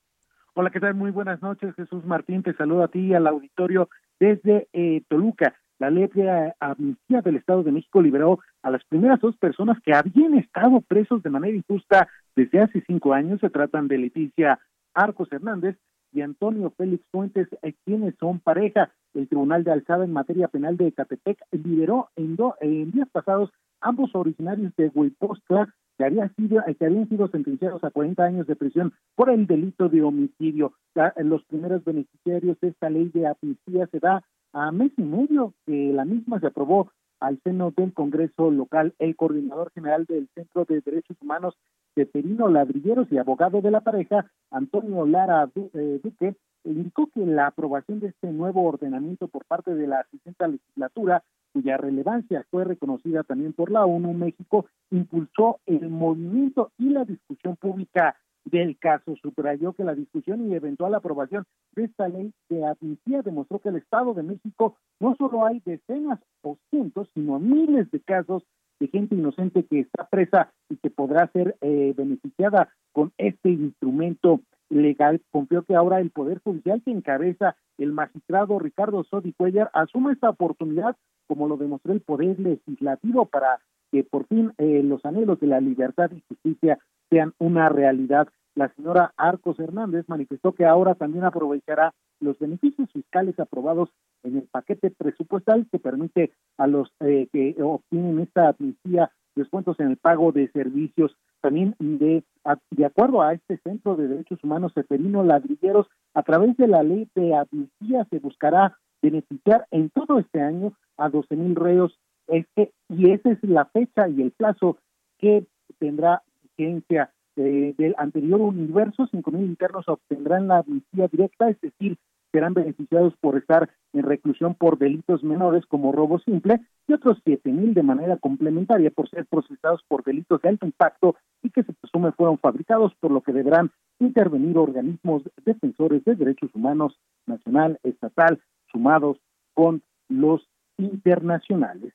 [0.54, 0.94] Hola, ¿qué tal?
[0.94, 2.44] Muy buenas noches, Jesús Martín.
[2.44, 3.88] Te saludo a ti y al auditorio
[4.20, 5.56] desde eh, Toluca.
[5.80, 9.92] la ley de amnistía del Estado de México liberó a las primeras dos personas que
[9.92, 13.40] habían estado presos de manera injusta desde hace cinco años.
[13.40, 14.60] Se tratan de Leticia
[14.94, 15.76] Arcos Hernández
[16.12, 18.92] y Antonio Félix Fuentes, eh, quienes son pareja.
[19.14, 24.14] El Tribunal de Alzada en materia penal de Ecatepec liberó en, en días pasados ambos
[24.14, 28.56] originarios de Huipostla que, habían sido, eh, que habían sido sentenciados a 40 años de
[28.56, 30.72] prisión por el delito de homicidio.
[31.18, 34.22] los primeros beneficiarios de esta ley de amnistía se da
[34.52, 36.90] a mes y medio que la misma se aprobó
[37.20, 41.56] al seno del Congreso local, el coordinador general del Centro de Derechos Humanos,
[41.94, 46.34] Seferino Ladrilleros y abogado de la pareja, Antonio Lara eh, Duque,
[46.64, 51.76] indicó que la aprobación de este nuevo ordenamiento por parte de la 60 legislatura, cuya
[51.76, 58.16] relevancia fue reconocida también por la ONU, México impulsó el movimiento y la discusión pública
[58.44, 59.14] del caso.
[59.16, 63.76] Subrayó que la discusión y eventual aprobación de esta ley de amnistía demostró que el
[63.76, 68.44] Estado de México no solo hay decenas o cientos, sino miles de casos
[68.80, 74.40] de gente inocente que está presa y que podrá ser eh, beneficiada con este instrumento
[74.68, 75.20] legal.
[75.30, 80.30] Confió que ahora el Poder Judicial que encabeza el magistrado Ricardo Sodi Cuellar asuma esta
[80.30, 85.46] oportunidad, como lo demostró el Poder Legislativo, para que por fin eh, los anhelos de
[85.46, 86.78] la libertad y justicia
[87.10, 88.28] sean una realidad.
[88.54, 93.90] La señora Arcos Hernández manifestó que ahora también aprovechará los beneficios fiscales aprobados
[94.22, 99.90] en el paquete presupuestal que permite a los eh, que obtienen esta amnistía descuentos en
[99.90, 101.16] el pago de servicios.
[101.40, 102.22] También de,
[102.70, 107.08] de acuerdo a este Centro de Derechos Humanos Seferino Ladrilleros, a través de la ley
[107.14, 111.98] de amnistía se buscará beneficiar en todo este año a 12 mil reos
[112.28, 114.78] este, y esa es la fecha y el plazo
[115.18, 115.46] que
[115.78, 116.22] tendrá
[116.56, 121.98] vigencia eh, del anterior universo, cinco mil internos obtendrán la amnistía directa, es decir,
[122.30, 127.50] serán beneficiados por estar en reclusión por delitos menores como robo simple y otros siete
[127.50, 131.72] mil de manera complementaria por ser procesados por delitos de alto impacto y que se
[131.72, 138.40] presume fueron fabricados, por lo que deberán intervenir organismos defensores de derechos humanos nacional, estatal,
[138.70, 139.18] sumados
[139.54, 141.94] con los internacionales.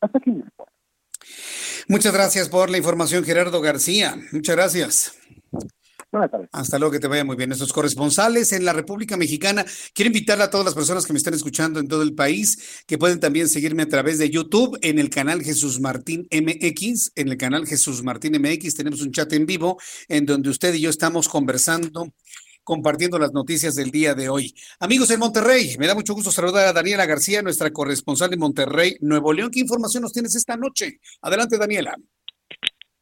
[0.00, 0.42] Hasta aquí mi
[1.88, 4.14] Muchas gracias por la información, Gerardo García.
[4.30, 5.12] Muchas gracias.
[6.52, 7.48] Hasta luego, que te vaya muy bien.
[7.48, 9.64] Nuestros corresponsales en la República Mexicana.
[9.94, 12.98] Quiero invitar a todas las personas que me están escuchando en todo el país que
[12.98, 17.12] pueden también seguirme a través de YouTube en el canal Jesús Martín MX.
[17.14, 19.78] En el canal Jesús Martín MX tenemos un chat en vivo
[20.08, 22.12] en donde usted y yo estamos conversando
[22.68, 24.54] compartiendo las noticias del día de hoy.
[24.78, 28.94] Amigos en Monterrey, me da mucho gusto saludar a Daniela García, nuestra corresponsal de Monterrey,
[29.00, 29.50] Nuevo León.
[29.50, 31.00] ¿Qué información nos tienes esta noche?
[31.22, 31.96] Adelante, Daniela.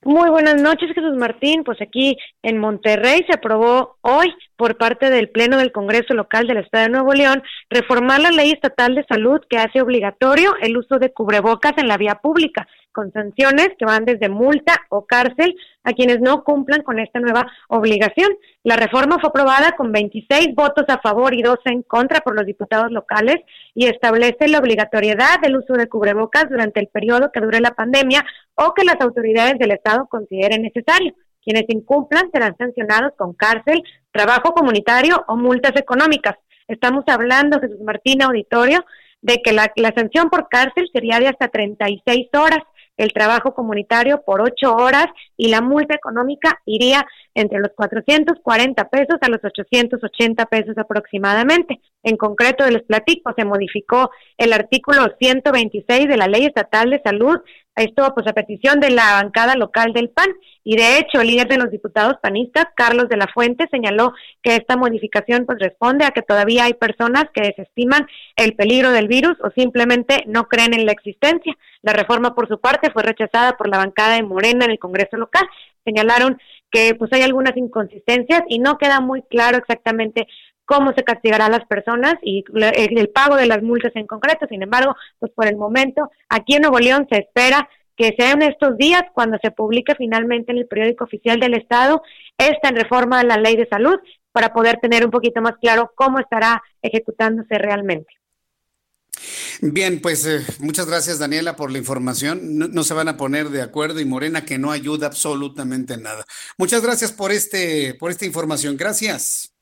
[0.05, 1.65] Muy buenas noches, Jesús Martín.
[1.65, 6.59] Pues aquí en Monterrey se aprobó hoy por parte del Pleno del Congreso Local del
[6.59, 10.99] Estado de Nuevo León reformar la ley estatal de salud que hace obligatorio el uso
[10.99, 15.55] de cubrebocas en la vía pública con sanciones que van desde multa o cárcel
[15.85, 18.33] a quienes no cumplan con esta nueva obligación.
[18.65, 22.47] La reforma fue aprobada con 26 votos a favor y 12 en contra por los
[22.47, 23.37] diputados locales
[23.75, 28.25] y establece la obligatoriedad del uso de cubrebocas durante el periodo que dure la pandemia
[28.55, 31.15] o que las autoridades del Estado consideren necesario.
[31.47, 33.81] Quienes incumplan serán sancionados con cárcel,
[34.11, 36.35] trabajo comunitario o multas económicas.
[36.67, 38.85] Estamos hablando, Jesús Martín Auditorio,
[39.23, 42.65] de que la, sanción por cárcel sería de hasta 36 horas
[42.97, 49.17] el trabajo comunitario por ocho horas y la multa económica iría entre los 440 pesos
[49.21, 51.79] a los 880 pesos aproximadamente.
[52.03, 57.39] En concreto, les platico, se modificó el artículo 126 de la Ley Estatal de Salud,
[57.77, 60.29] esto pues a petición de la bancada local del PAN,
[60.65, 64.57] y de hecho el líder de los diputados panistas, Carlos de la Fuente, señaló que
[64.57, 69.37] esta modificación pues responde a que todavía hay personas que desestiman el peligro del virus
[69.43, 71.57] o simplemente no creen en la existencia.
[71.83, 75.17] La reforma, por su parte, fue rechazada por la bancada de Morena en el Congreso
[75.17, 75.47] local.
[75.85, 76.39] Señalaron
[76.71, 80.27] que pues hay algunas inconsistencias y no queda muy claro exactamente
[80.67, 84.47] cómo se castigará a las personas y el pago de las multas en concreto.
[84.49, 88.43] Sin embargo, pues por el momento, aquí en Nuevo León se espera que sea en
[88.43, 92.03] estos días cuando se publique finalmente en el periódico oficial del Estado
[92.37, 93.97] esta reforma de la ley de salud
[94.33, 98.13] para poder tener un poquito más claro cómo estará ejecutándose realmente.
[99.63, 102.59] Bien, pues eh, muchas gracias Daniela por la información.
[102.59, 106.27] No, se van a poner de acuerdo y Morena que no ayuda absolutamente nada.
[106.59, 108.77] Muchas gracias por este por esta información.
[108.77, 109.56] Gracias.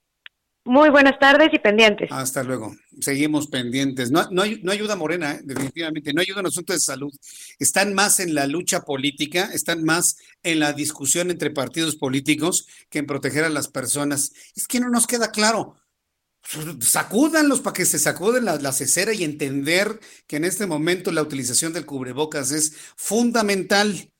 [0.66, 2.10] Muy buenas tardes y pendientes.
[2.10, 2.74] Hasta luego.
[2.98, 4.10] Seguimos pendientes.
[4.10, 5.40] No, no, no ayuda Morena, ¿eh?
[5.44, 6.14] definitivamente.
[6.14, 7.12] No ayuda en asuntos de salud.
[7.58, 13.00] Están más en la lucha política, están más en la discusión entre partidos políticos que
[13.00, 14.32] en proteger a las personas.
[14.56, 15.76] Es que no nos queda claro.
[16.80, 21.22] sacúdanlos para que se sacuden la, la, cesera y entender que en este momento la
[21.22, 24.13] utilización del cubrebocas es fundamental.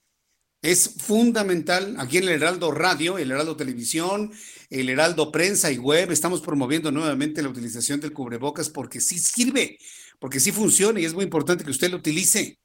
[0.65, 1.95] Es fundamental.
[1.99, 4.33] Aquí en el Heraldo Radio, el Heraldo Televisión,
[4.71, 9.79] el Heraldo Prensa y Web, estamos promoviendo nuevamente la utilización del cubrebocas porque sí sirve,
[10.19, 12.59] porque sí funciona y es muy importante que usted lo utilice.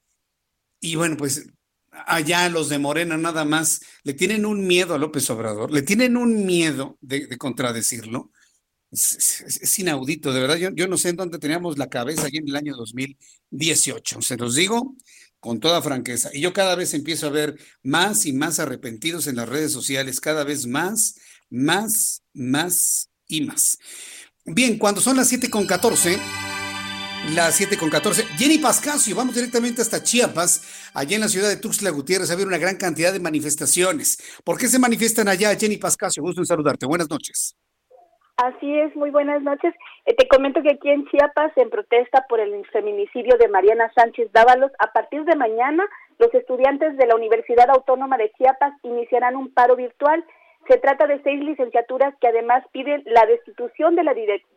[0.79, 1.49] Y bueno, pues
[1.91, 6.15] allá los de Morena nada más le tienen un miedo a López Obrador, le tienen
[6.15, 8.31] un miedo de, de contradecirlo
[8.91, 10.57] es, inaudito, de verdad.
[10.57, 14.21] Yo, yo, no sé en dónde teníamos la cabeza allí en el año 2018.
[14.21, 14.95] Se los digo
[15.39, 16.29] con toda franqueza.
[16.33, 20.19] Y yo cada vez empiezo a ver más y más arrepentidos en las redes sociales,
[20.19, 21.15] cada vez más,
[21.49, 23.77] más, más y más.
[24.45, 26.19] Bien, cuando son las 7 con 14,
[27.35, 30.61] las 7 con 14, Jenny Pascasio, vamos directamente hasta Chiapas,
[30.93, 34.17] allá en la ciudad de Tuxtla Gutiérrez, a ver una gran cantidad de manifestaciones.
[34.43, 36.23] ¿Por qué se manifiestan allá, Jenny Pascasio?
[36.23, 36.85] Gusto en saludarte.
[36.85, 37.55] Buenas noches.
[38.41, 39.75] Así es, muy buenas noches.
[40.05, 44.31] Eh, te comento que aquí en Chiapas, en protesta por el feminicidio de Mariana Sánchez
[44.31, 45.85] Dávalos, a partir de mañana,
[46.19, 50.23] los estudiantes de la Universidad Autónoma de Chiapas iniciarán un paro virtual.
[50.69, 54.13] Se trata de seis licenciaturas que además piden la destitución de la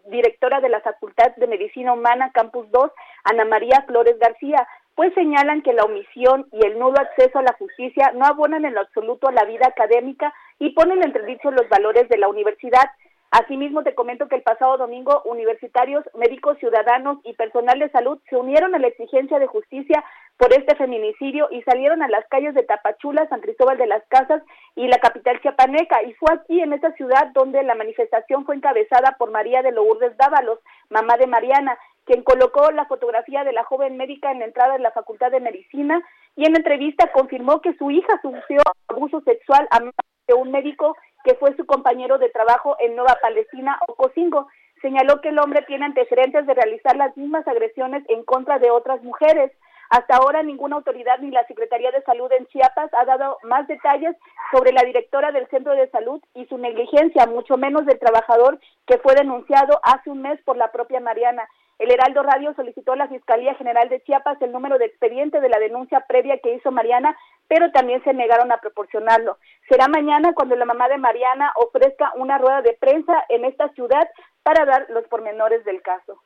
[0.07, 2.89] directora de la Facultad de Medicina Humana Campus 2,
[3.25, 4.65] Ana María Flores García,
[4.95, 8.75] pues señalan que la omisión y el nulo acceso a la justicia no abonan en
[8.75, 12.91] lo absoluto a la vida académica y ponen en entredicho los valores de la universidad.
[13.33, 18.37] Asimismo, te comento que el pasado domingo universitarios, médicos, ciudadanos y personal de salud se
[18.37, 20.05] unieron a la exigencia de justicia
[20.37, 24.43] por este feminicidio y salieron a las calles de Tapachula, San Cristóbal de las Casas
[24.77, 26.03] y la capital chiapaneca.
[26.03, 30.15] Y fue aquí, en esta ciudad, donde la manifestación fue encabezada por María de Lourdes
[30.19, 30.59] Dávalos,
[30.91, 34.81] mamá de Mariana, quien colocó la fotografía de la joven médica en la entrada de
[34.81, 36.03] la Facultad de Medicina
[36.37, 39.81] y en entrevista confirmó que su hija sufrió abuso sexual a
[40.29, 44.49] de un médico que fue su compañero de trabajo en Nueva Palestina, Ocosingo.
[44.81, 49.03] Señaló que el hombre tiene antecedentes de realizar las mismas agresiones en contra de otras
[49.03, 49.53] mujeres.
[49.93, 54.17] Hasta ahora ninguna autoridad ni la Secretaría de Salud en Chiapas ha dado más detalles
[54.51, 58.97] sobre la directora del centro de salud y su negligencia, mucho menos del trabajador que
[58.97, 61.47] fue denunciado hace un mes por la propia Mariana.
[61.79, 65.51] El Heraldo Radio solicitó a la Fiscalía General de Chiapas el número de expediente de
[65.51, 67.15] la denuncia previa que hizo Mariana,
[67.47, 69.37] pero también se negaron a proporcionarlo.
[69.69, 74.09] Será mañana cuando la mamá de Mariana ofrezca una rueda de prensa en esta ciudad
[74.43, 76.23] para dar los pormenores del caso.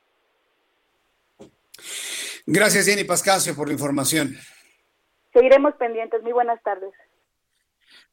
[2.46, 4.36] Gracias, Jenny Pascasio, por la información.
[5.32, 6.22] Seguiremos pendientes.
[6.22, 6.92] Muy buenas tardes.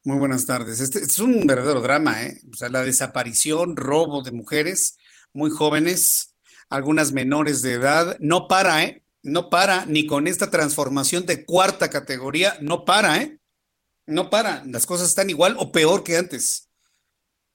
[0.02, 0.80] Muy buenas tardes.
[0.80, 2.40] Este, es un verdadero drama, ¿eh?
[2.52, 4.98] O sea, la desaparición, robo de mujeres
[5.32, 6.34] muy jóvenes
[6.68, 8.16] algunas menores de edad.
[8.20, 9.04] No para, ¿eh?
[9.22, 13.38] No para, ni con esta transformación de cuarta categoría, no para, ¿eh?
[14.06, 14.64] No para.
[14.66, 16.70] Las cosas están igual o peor que antes.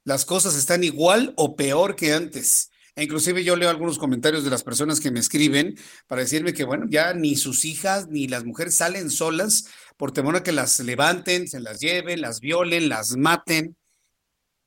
[0.04, 2.69] Las cosas están igual o peor que antes.
[3.00, 5.76] E inclusive yo leo algunos comentarios de las personas que me escriben
[6.06, 10.36] para decirme que, bueno, ya ni sus hijas ni las mujeres salen solas por temor
[10.36, 13.78] a que las levanten, se las lleven, las violen, las maten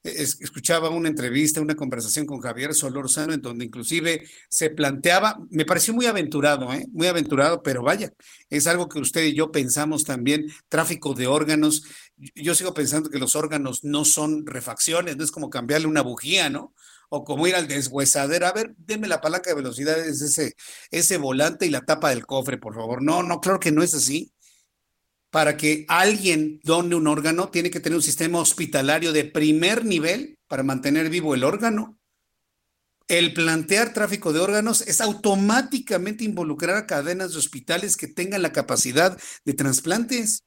[0.02, 5.94] escuchaba una entrevista, una conversación con Javier Solorzano, en donde inclusive se planteaba, me pareció
[5.94, 6.86] muy aventurado, ¿eh?
[6.92, 8.12] muy aventurado, pero vaya,
[8.50, 11.84] es algo que usted y yo pensamos también, tráfico de órganos.
[12.34, 16.50] Yo sigo pensando que los órganos no son refacciones, no es como cambiarle una bujía,
[16.50, 16.74] ¿no?
[17.14, 20.54] O como ir al deshuesadero, a ver, deme la palanca de velocidad, es ese,
[20.90, 23.02] ese volante y la tapa del cofre, por favor.
[23.02, 24.32] No, no, claro que no es así
[25.32, 30.38] para que alguien done un órgano, tiene que tener un sistema hospitalario de primer nivel
[30.46, 31.98] para mantener vivo el órgano.
[33.08, 38.52] El plantear tráfico de órganos es automáticamente involucrar a cadenas de hospitales que tengan la
[38.52, 40.44] capacidad de trasplantes.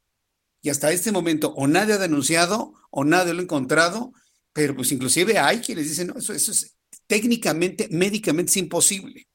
[0.61, 4.13] Y hasta este momento o nadie ha denunciado o nadie lo ha encontrado,
[4.56, 6.78] pero pues inclusive hay quienes dicen, no, eso, eso es
[7.08, 9.28] técnicamente, médicamente es imposible.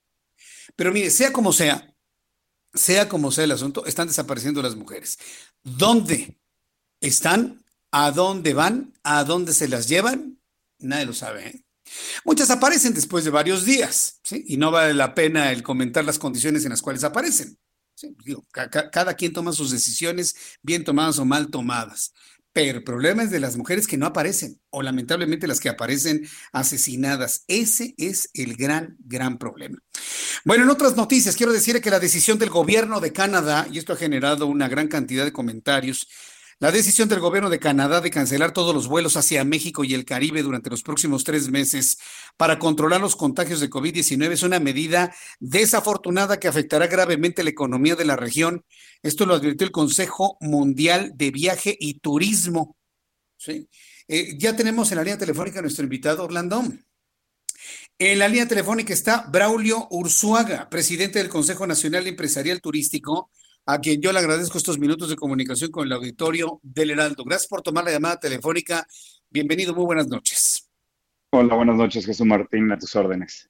[0.75, 1.95] Pero mire, sea como sea,
[2.73, 5.19] sea como sea el asunto, están desapareciendo las mujeres.
[5.63, 6.39] ¿Dónde
[7.03, 7.63] están?
[7.91, 8.95] ¿A dónde van?
[9.03, 10.41] ¿A dónde se las llevan?
[10.79, 11.49] Nadie lo sabe.
[11.49, 11.65] ¿eh?
[12.25, 14.23] Muchas aparecen después de varios días.
[14.31, 17.59] Y no vale la pena el comentar las condiciones en las cuales aparecen.
[18.91, 22.15] cada quien toma sus decisiones, bien tomadas o mal tomadas.
[22.53, 26.29] Pero el problema es de las mujeres que no aparecen, o lamentablemente las que aparecen
[26.53, 27.45] asesinadas.
[27.47, 29.79] Ese es el gran, gran problema.
[30.45, 33.93] Bueno, en otras noticias, quiero decir que la decisión del gobierno de Canadá, y esto
[33.93, 36.09] ha generado una gran cantidad de comentarios,
[36.61, 40.05] la decisión del gobierno de Canadá de cancelar todos los vuelos hacia México y el
[40.05, 41.97] Caribe durante los próximos tres meses
[42.37, 47.97] para controlar los contagios de COVID-19 es una medida desafortunada que afectará gravemente la economía
[47.97, 48.67] de la región.
[49.03, 52.77] Esto lo advirtió el Consejo Mundial de Viaje y Turismo.
[53.39, 53.67] ¿sí?
[54.07, 56.63] Eh, ya tenemos en la línea telefónica a nuestro invitado Orlando.
[57.99, 63.31] En la línea telefónica está Braulio Urzuaga, presidente del Consejo Nacional Empresarial Turístico,
[63.73, 67.23] a quien yo le agradezco estos minutos de comunicación con el auditorio del Heraldo.
[67.25, 68.85] Gracias por tomar la llamada telefónica.
[69.31, 70.69] Bienvenido, muy buenas noches.
[71.31, 73.49] Hola, buenas noches, Jesús Martín, a tus órdenes.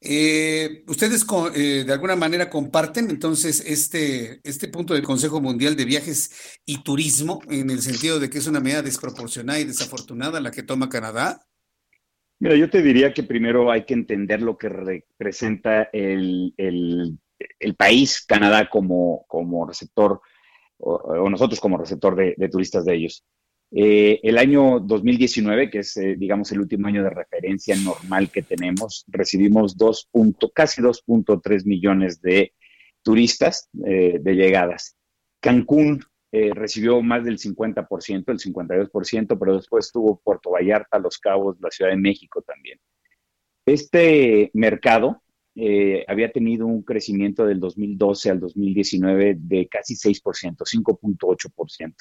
[0.00, 5.86] Eh, ustedes eh, de alguna manera comparten entonces este, este punto del Consejo Mundial de
[5.86, 10.50] Viajes y Turismo en el sentido de que es una medida desproporcionada y desafortunada la
[10.52, 11.44] que toma Canadá.
[12.38, 17.18] Mira, yo te diría que primero hay que entender lo que representa el, el,
[17.76, 20.20] país, Canadá, como, como receptor,
[20.78, 23.24] o, nosotros como receptor de, turistas de ellos.
[23.70, 28.42] Eh, el año 2019, que es, eh, digamos, el último año de referencia normal que
[28.42, 32.52] tenemos, recibimos dos punto, casi 2.3 millones de
[33.02, 34.96] turistas eh, de llegadas.
[35.40, 41.70] Cancún recibió más del 50%, el 52%, pero después tuvo Puerto Vallarta, Los Cabos, la
[41.70, 42.80] Ciudad de México también.
[43.64, 45.22] Este mercado
[45.56, 51.94] eh, había tenido un crecimiento del 2012 al 2019 de casi 6%, 5.8%.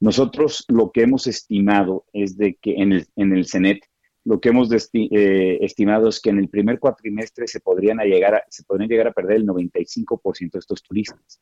[0.00, 3.84] Nosotros lo que hemos estimado es de que en el, en el CENET,
[4.24, 8.64] lo que hemos eh, estimado es que en el primer cuatrimestre se podrían, llegar se
[8.64, 11.40] podrían llegar a perder el 95% de estos turistas.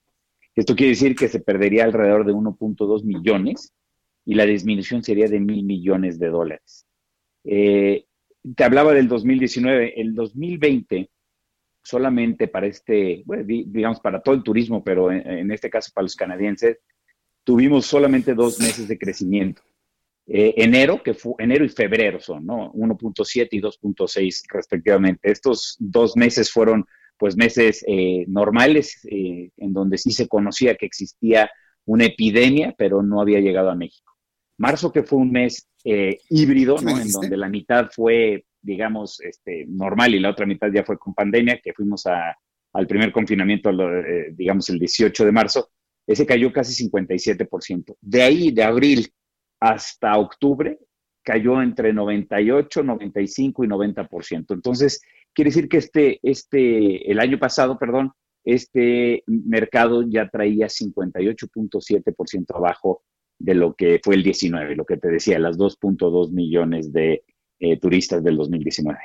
[0.57, 3.73] Esto quiere decir que se perdería alrededor de 1.2 millones
[4.24, 6.86] y la disminución sería de mil millones de dólares.
[7.44, 8.05] Eh,
[8.57, 11.11] te hablaba del 2019, el 2020
[11.82, 16.16] solamente para este, bueno, digamos para todo el turismo, pero en, este caso para los
[16.16, 16.78] canadienses,
[17.44, 19.62] tuvimos solamente dos meses de crecimiento.
[20.27, 22.73] Eh, enero, que fue enero y febrero son, ¿no?
[22.73, 25.31] 1.7 y 2.6 respectivamente.
[25.31, 26.86] Estos dos meses fueron
[27.19, 31.51] pues meses eh, normales eh, en donde sí se conocía que existía
[31.85, 34.15] una epidemia, pero no había llegado a México.
[34.57, 35.66] Marzo, que fue un mes
[36.28, 37.01] híbrido, ¿no?
[37.01, 41.15] En donde la mitad fue, digamos, este, normal y la otra mitad ya fue con
[41.15, 42.37] pandemia, que fuimos a,
[42.73, 43.70] al primer confinamiento,
[44.32, 45.70] digamos, el 18 de marzo,
[46.07, 47.97] ese cayó casi 57%.
[48.01, 49.12] De ahí, de abril
[49.61, 50.78] hasta octubre,
[51.23, 54.55] cayó entre 98, 95 y 90%.
[54.55, 55.01] Entonces,
[55.32, 58.12] Quiere decir que este, este, el año pasado, perdón,
[58.45, 63.03] este mercado ya traía 58.7% abajo
[63.39, 67.24] de lo que fue el 19, lo que te decía, las 2.2 millones de
[67.61, 68.99] eh, turistas del 2019.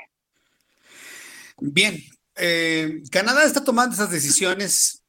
[1.60, 2.02] Bien,
[2.36, 5.04] eh, Canadá está tomando esas decisiones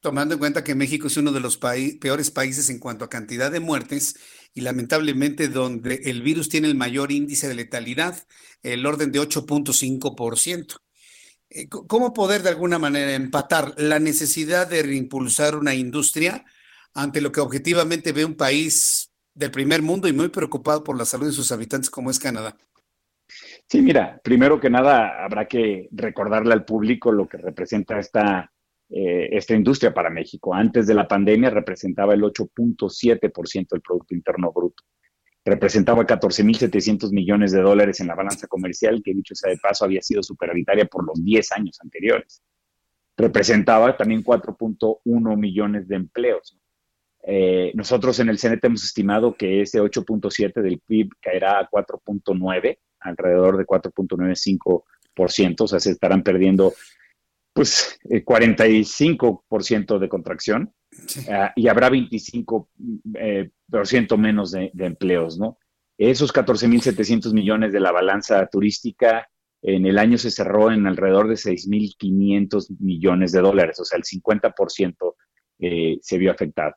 [0.00, 3.50] tomando en cuenta que México es uno de los peores países en cuanto a cantidad
[3.50, 4.16] de muertes
[4.54, 8.16] y lamentablemente donde el virus tiene el mayor índice de letalidad,
[8.62, 10.78] el orden de 8.5%.
[11.50, 16.44] Eh, ¿Cómo poder de alguna manera empatar la necesidad de reimpulsar una industria
[16.94, 21.04] ante lo que objetivamente ve un país del primer mundo y muy preocupado por la
[21.04, 22.56] salud de sus habitantes como es Canadá?
[23.70, 28.50] Sí, mira, primero que nada habrá que recordarle al público lo que representa esta
[28.92, 30.52] eh, esta industria para México.
[30.52, 34.82] Antes de la pandemia representaba el 8.7% del Producto Interno Bruto.
[35.44, 40.02] Representaba 14.700 millones de dólares en la balanza comercial, que dicho sea de paso había
[40.02, 42.42] sido superavitaria por los 10 años anteriores.
[43.16, 46.58] Representaba también 4.1 millones de empleos.
[47.22, 52.76] Eh, nosotros en el CNT hemos estimado que ese 8.7 del PIB caerá a 4.9,
[53.00, 56.72] alrededor de 4.95%, o sea, se estarán perdiendo
[57.52, 60.72] pues 45% eh, de contracción
[61.30, 62.66] ah, y habrá 25%
[63.14, 63.50] eh,
[64.16, 65.58] menos de, empleos, ¿no?
[65.98, 69.28] Esos 14.700 millones de la balanza turística
[69.62, 74.04] en el año se cerró en alrededor de 6.500 millones de dólares, o sea, el
[74.04, 75.14] 50%
[75.58, 76.74] eh, se vio afectado.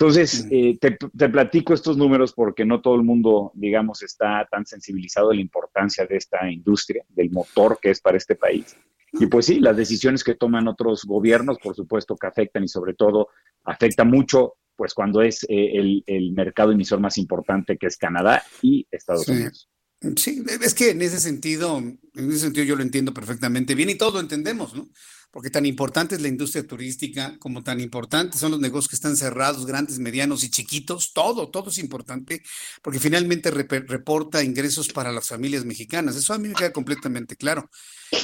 [0.00, 5.30] Entonces, te, te, platico estos números porque no todo el mundo, digamos, está tan sensibilizado
[5.30, 8.76] a la importancia de esta industria, del motor que es para este país.
[9.12, 12.94] Y pues sí, las decisiones que toman otros gobiernos, por supuesto que afectan y sobre
[12.94, 13.28] todo
[13.64, 18.86] afecta mucho, pues cuando es eh, el, mercado emisor más importante que es Canadá y
[18.90, 19.68] Estados Unidos.
[20.16, 23.96] Sí, es que en ese sentido, en ese sentido yo lo entiendo perfectamente bien y
[23.96, 24.88] todos lo entendemos, ¿no?
[25.30, 29.16] Porque tan importante es la industria turística, como tan importantes son los negocios que están
[29.16, 32.42] cerrados, grandes, medianos y chiquitos, todo, todo es importante,
[32.82, 36.16] porque finalmente reporta ingresos para las familias mexicanas.
[36.16, 37.68] Eso a mí me queda completamente claro.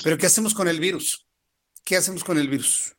[0.02, 1.26] Pero ¿qué hacemos con el virus?
[1.84, 2.94] ¿Qué hacemos con el virus?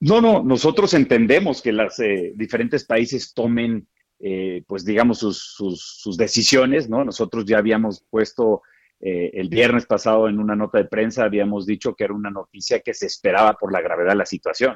[0.00, 3.86] No, no, nosotros entendemos que los eh, diferentes países tomen
[4.20, 7.04] eh, pues digamos, sus, sus, decisiones, ¿no?
[7.04, 8.62] Nosotros ya habíamos puesto
[9.00, 12.80] eh, el viernes pasado en una nota de prensa, habíamos dicho que era una noticia
[12.80, 14.74] que se esperaba por la gravedad de la situación.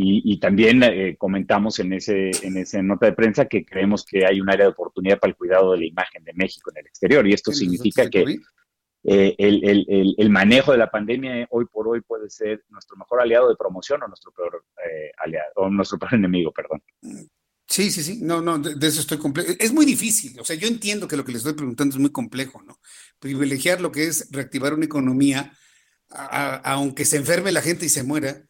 [0.00, 4.40] Y, también eh, comentamos en, ese, en esa nota de prensa que creemos que hay
[4.40, 7.26] un área de oportunidad para el cuidado de la imagen de México en el exterior.
[7.26, 8.38] Y esto significa que
[9.04, 13.56] eh, el, manejo de la pandemia hoy por hoy puede ser nuestro mejor aliado de
[13.56, 16.80] promoción o nuestro peor eh, aliado, o nuestro peor enemigo, perdón.
[17.68, 19.52] Sí, sí, sí, no, no, de, eso estoy complejo.
[19.58, 22.10] Es muy difícil, o sea, yo entiendo que lo que le estoy preguntando es muy
[22.10, 22.80] complejo, ¿no?
[23.18, 25.52] Privilegiar lo que es reactivar una economía,
[26.08, 28.42] aunque se enferme la gente y se muera,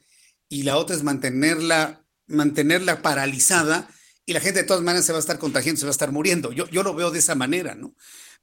[0.49, 3.89] y la otra es mantenerla, mantenerla paralizada
[4.25, 6.13] y la gente de todas maneras se va a estar contagiando, se va a estar
[6.13, 6.53] muriendo.
[6.53, 7.95] Yo, yo lo veo de esa manera, ¿no?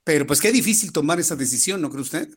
[0.04, 2.30] Pero pues qué difícil tomar esa decisión, ¿no cree usted?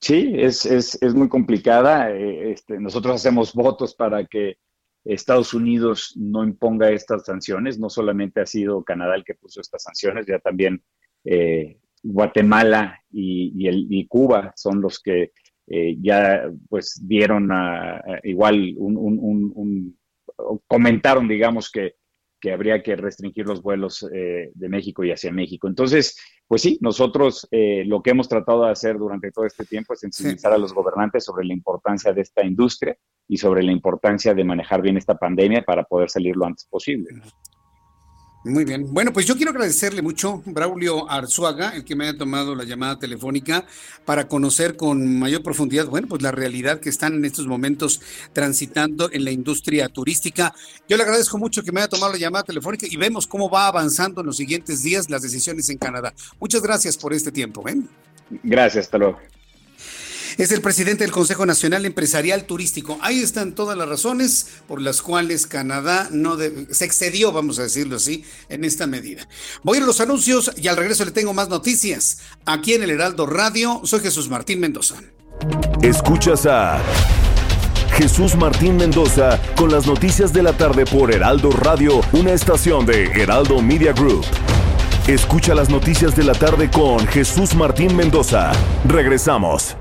[0.00, 2.10] Sí, es, es, es muy complicada.
[2.10, 4.58] Eh, este, nosotros hacemos votos para que
[5.04, 7.78] Estados Unidos no imponga estas sanciones.
[7.78, 10.82] No solamente ha sido Canadá el que puso estas sanciones, ya también
[11.24, 15.32] eh, Guatemala y, el, y, Cuba son los que
[15.66, 17.48] eh, ya pues dieron
[18.24, 19.98] igual un, un, un,
[20.66, 21.94] comentaron, digamos, que
[22.44, 25.66] que habría que restringir los vuelos eh, de México y hacia México.
[25.66, 26.14] Entonces,
[26.46, 30.00] pues sí, nosotros eh, lo que hemos tratado de hacer durante todo este tiempo es
[30.00, 34.44] sensibilizar a los gobernantes sobre la importancia de esta industria y sobre la importancia de
[34.44, 37.14] manejar bien esta pandemia para poder salir lo antes posible.
[38.44, 38.92] Muy bien.
[38.92, 42.98] Bueno, pues yo quiero agradecerle mucho, Braulio Arzuaga, el que me haya tomado la llamada
[42.98, 43.64] telefónica
[44.04, 48.02] para conocer con mayor profundidad, bueno, pues la realidad que están en estos momentos
[48.34, 50.54] transitando en la industria turística.
[50.86, 53.66] Yo le agradezco mucho que me haya tomado la llamada telefónica y vemos cómo va
[53.66, 56.12] avanzando en los siguientes días las decisiones en Canadá.
[56.38, 57.66] Muchas gracias por este tiempo.
[57.66, 57.76] ¿eh?
[58.42, 59.18] Gracias, hasta luego.
[60.36, 62.98] Es el presidente del Consejo Nacional Empresarial Turístico.
[63.02, 66.36] Ahí están todas las razones por las cuales Canadá no
[66.70, 69.28] se excedió, vamos a decirlo así, en esta medida.
[69.62, 72.18] Voy a los anuncios y al regreso le tengo más noticias.
[72.46, 74.96] Aquí en el Heraldo Radio, soy Jesús Martín Mendoza.
[75.82, 76.82] Escuchas a
[77.92, 83.04] Jesús Martín Mendoza con las noticias de la tarde por Heraldo Radio, una estación de
[83.04, 84.24] Heraldo Media Group.
[85.06, 88.50] Escucha las noticias de la tarde con Jesús Martín Mendoza.
[88.88, 89.76] Regresamos.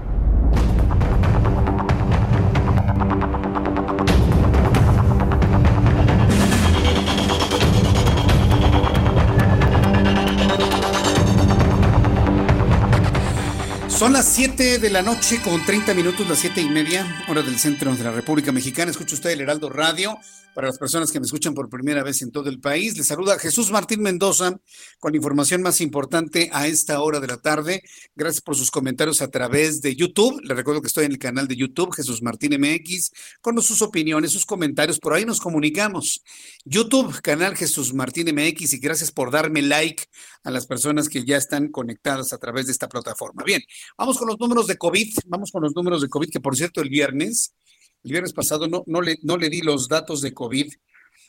[14.04, 17.58] Son las 7 de la noche con 30 minutos, las siete y media, hora del
[17.58, 18.92] centro de la República Mexicana.
[18.92, 20.20] Escucha usted el Heraldo Radio.
[20.54, 23.40] Para las personas que me escuchan por primera vez en todo el país, les saluda
[23.40, 24.60] Jesús Martín Mendoza
[25.00, 27.82] con la información más importante a esta hora de la tarde.
[28.16, 30.40] Gracias por sus comentarios a través de YouTube.
[30.44, 33.12] Les recuerdo que estoy en el canal de YouTube Jesús Martín MX
[33.42, 35.00] con sus opiniones, sus comentarios.
[35.00, 36.22] Por ahí nos comunicamos.
[36.66, 40.04] YouTube, canal Jesús Martín MX y gracias por darme like
[40.44, 43.44] a las personas que ya están conectadas a través de esta plataforma.
[43.44, 43.64] Bien,
[43.98, 45.16] vamos con los números de COVID.
[45.26, 47.56] Vamos con los números de COVID que por cierto el viernes
[48.04, 50.74] el viernes pasado no, no, le, no le di los datos de COVID,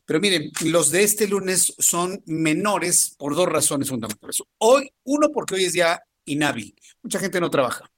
[0.04, 4.42] pero miren, los de este lunes son menores por dos razones fundamentales.
[4.58, 6.74] Hoy, uno, porque hoy es día inhábil.
[7.02, 7.90] Mucha gente no trabaja.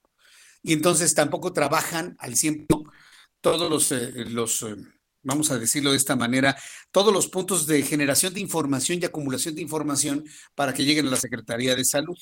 [0.62, 2.92] Y entonces tampoco trabajan al 100%
[3.40, 4.74] todos los, eh, los eh,
[5.26, 6.56] vamos a decirlo de esta manera,
[6.90, 10.24] todos los puntos de generación de información y acumulación de información
[10.54, 12.16] para que lleguen a la Secretaría de Salud,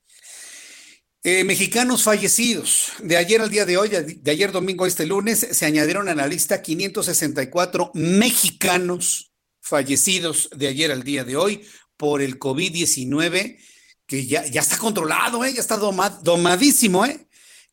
[1.23, 2.93] Eh, mexicanos fallecidos.
[3.03, 6.15] De ayer al día de hoy, de ayer domingo a este lunes, se añadieron a
[6.15, 9.31] la lista 564 mexicanos
[9.61, 11.63] fallecidos de ayer al día de hoy
[11.95, 13.59] por el COVID-19,
[14.07, 15.53] que ya, ya está controlado, ¿eh?
[15.53, 17.27] ya está domadísimo, ¿eh?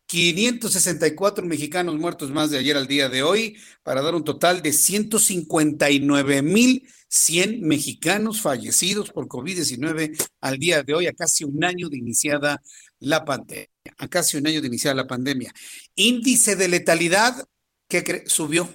[0.08, 4.70] 564 mexicanos muertos más de ayer al día de hoy, para dar un total de
[4.70, 12.62] 159.100 mexicanos fallecidos por COVID-19 al día de hoy, a casi un año de iniciada
[12.98, 13.68] la pandemia.
[13.98, 15.52] A casi un año de iniciada la pandemia.
[15.94, 17.46] Índice de letalidad
[17.86, 18.66] que subió.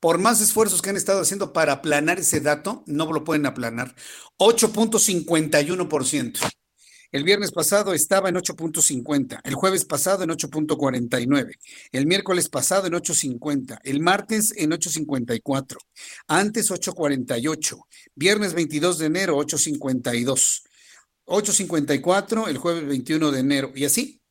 [0.00, 3.94] Por más esfuerzos que han estado haciendo para aplanar ese dato, no lo pueden aplanar.
[4.38, 6.38] 8.51%.
[7.12, 11.58] El viernes pasado estaba en 8.50, el jueves pasado en 8.49,
[11.92, 15.76] el miércoles pasado en 8.50, el martes en 8.54,
[16.26, 17.80] antes 8.48,
[18.14, 20.62] viernes 22 de enero 8.52,
[21.26, 24.22] 8.54 el jueves 21 de enero y así.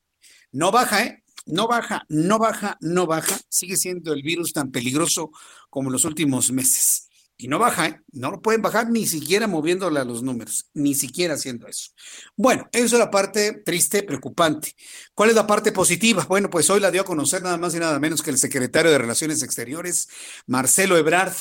[0.52, 1.24] No baja, ¿eh?
[1.46, 3.40] No baja, no baja, no baja.
[3.48, 5.32] Sigue siendo el virus tan peligroso
[5.70, 7.11] como los últimos meses.
[7.42, 8.02] Y no baja, ¿eh?
[8.12, 11.90] no lo pueden bajar ni siquiera moviéndole a los números, ni siquiera haciendo eso.
[12.36, 14.76] Bueno, eso es la parte triste, preocupante.
[15.16, 16.24] ¿Cuál es la parte positiva?
[16.30, 18.92] Bueno, pues hoy la dio a conocer nada más y nada menos que el secretario
[18.92, 20.08] de Relaciones Exteriores,
[20.46, 21.34] Marcelo Ebrard,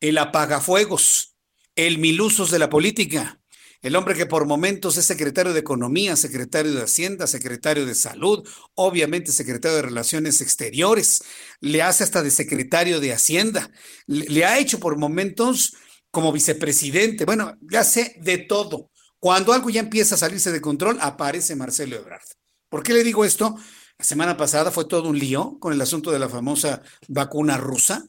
[0.00, 1.36] el apagafuegos,
[1.76, 3.39] el milusos de la política,
[3.82, 8.46] el hombre que por momentos es secretario de Economía, secretario de Hacienda, secretario de Salud,
[8.74, 11.22] obviamente secretario de Relaciones Exteriores,
[11.60, 13.70] le hace hasta de secretario de Hacienda,
[14.06, 15.74] le, ha hecho por momentos
[16.10, 18.90] como vicepresidente, bueno, le hace de todo.
[19.18, 22.26] Cuando algo ya empieza a salirse de control, aparece Marcelo Ebrard.
[22.68, 23.56] ¿Por qué le digo esto?
[23.98, 28.06] La semana pasada fue todo un lío con el asunto de la famosa vacuna rusa,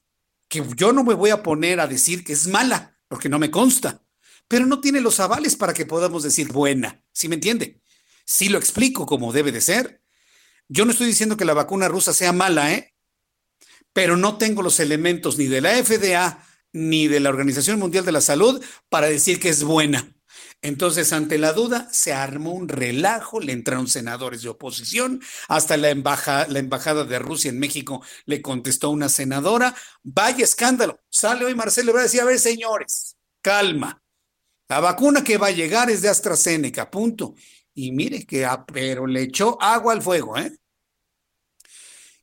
[0.49, 3.51] que yo no me voy a poner a decir que es mala, porque no me
[3.51, 4.01] consta
[4.51, 7.01] pero no tiene los avales para que podamos decir buena.
[7.13, 7.81] ¿Sí me entiende?
[8.25, 10.03] Sí lo explico como debe de ser.
[10.67, 12.93] Yo no estoy diciendo que la vacuna rusa sea mala, ¿eh?
[13.93, 18.11] Pero no tengo los elementos ni de la FDA ni de la Organización Mundial de
[18.11, 20.13] la Salud para decir que es buena.
[20.61, 25.91] Entonces, ante la duda, se armó un relajo, le entraron senadores de oposición, hasta la,
[25.91, 29.73] embajada de Rusia en México le contestó una senadora,
[30.03, 30.99] vaya escándalo.
[31.09, 34.01] Sale hoy Marcelo y va a decir, a ver, señores, calma,
[34.71, 37.35] la vacuna que va a llegar es de AstraZeneca, punto.
[37.73, 40.49] Y mire que, pero le echó agua al fuego, ¿eh?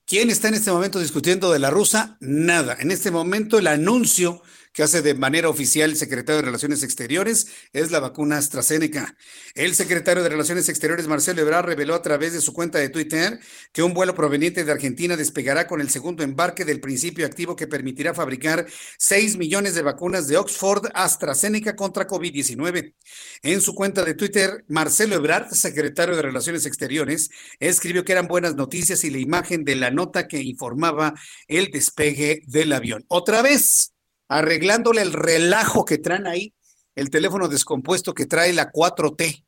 [0.06, 2.16] ¿Quién está en este momento discutiendo de la rusa?
[2.20, 2.78] Nada.
[2.80, 4.42] En este momento el anuncio
[4.73, 9.16] que hace de manera oficial el secretario de Relaciones Exteriores es la vacuna AstraZeneca.
[9.55, 13.40] El secretario de Relaciones Exteriores, Marcelo Ebrard, reveló a través de su cuenta de Twitter
[13.73, 17.66] que un vuelo proveniente de Argentina despegará con el segundo embarque del principio activo que
[17.66, 18.66] permitirá fabricar
[18.99, 22.95] 6 millones de vacunas de Oxford AstraZeneca contra COVID-19.
[23.43, 28.55] En su cuenta de Twitter, Marcelo Ebrard, secretario de Relaciones Exteriores, escribió que eran buenas
[28.55, 31.15] noticias y la imagen de la nota que informaba
[31.47, 33.05] el despegue del avión.
[33.09, 33.93] Otra vez,
[34.28, 36.55] arreglándole el relajo que traen ahí,
[36.94, 39.44] el teléfono descompuesto que trae la 4T.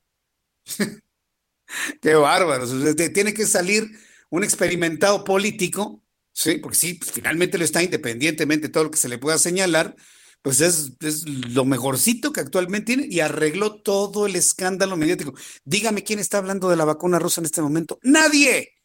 [2.01, 2.65] Qué bárbaro.
[2.95, 3.89] Tiene que salir
[4.29, 6.03] un experimentado político,
[6.33, 9.37] sí, porque sí, pues, finalmente lo está independientemente de todo lo que se le pueda
[9.37, 9.95] señalar,
[10.41, 15.33] pues es, es, lo mejorcito que actualmente tiene y arregló todo el escándalo mediático.
[15.63, 17.99] Dígame quién está hablando de la vacuna rusa en este momento.
[18.01, 18.80] Nadie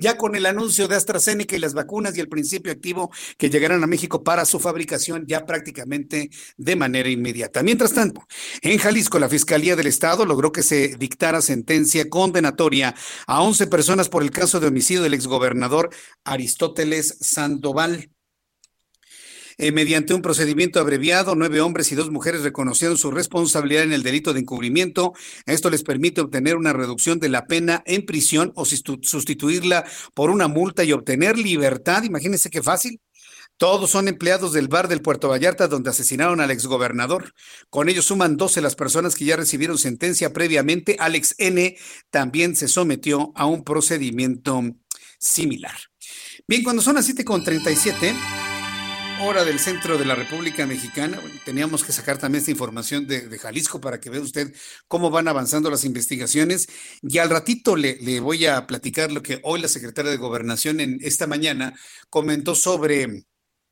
[0.00, 3.82] ya con el anuncio de AstraZeneca y las vacunas y el principio activo que llegarán
[3.82, 7.62] a México para su fabricación ya prácticamente de manera inmediata.
[7.62, 8.26] Mientras tanto,
[8.62, 12.94] en Jalisco, la Fiscalía del Estado logró que se dictara sentencia condenatoria
[13.26, 15.90] a 11 personas por el caso de homicidio del exgobernador
[16.24, 18.15] Aristóteles Sandoval.
[19.58, 24.02] Eh, mediante un procedimiento abreviado, nueve hombres y dos mujeres reconocieron su responsabilidad en el
[24.02, 25.14] delito de encubrimiento.
[25.46, 30.48] Esto les permite obtener una reducción de la pena en prisión o sustituirla por una
[30.48, 32.02] multa y obtener libertad.
[32.02, 33.00] Imagínense qué fácil.
[33.56, 37.32] Todos son empleados del bar del Puerto Vallarta donde asesinaron al exgobernador.
[37.70, 40.96] Con ellos suman 12 las personas que ya recibieron sentencia previamente.
[40.98, 41.78] Alex N.
[42.10, 44.62] también se sometió a un procedimiento
[45.18, 45.76] similar.
[46.46, 48.14] Bien, cuando son las 7.37
[49.22, 51.18] hora del centro de la República Mexicana.
[51.44, 54.54] teníamos que sacar también esta información de, Jalisco para que vea usted
[54.88, 56.68] cómo van avanzando las investigaciones.
[57.02, 60.98] Y al ratito le, voy a platicar lo que hoy la secretaria de Gobernación en
[61.02, 61.74] esta mañana
[62.10, 63.24] comentó sobre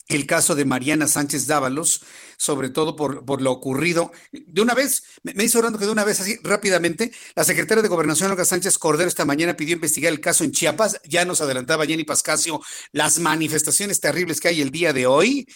[0.08, 2.02] el caso de Mariana Sánchez Dávalos,
[2.36, 4.12] sobre todo por, por lo ocurrido.
[4.32, 7.88] De una vez, me, hizo orando que de una vez así rápidamente, la secretaria de
[7.88, 11.00] Gobernación, Olga Sánchez Cordero, esta mañana pidió investigar el caso en Chiapas.
[11.04, 12.60] Ya nos adelantaba Jenny Pascasio
[12.92, 15.46] las manifestaciones terribles que hay el día de hoy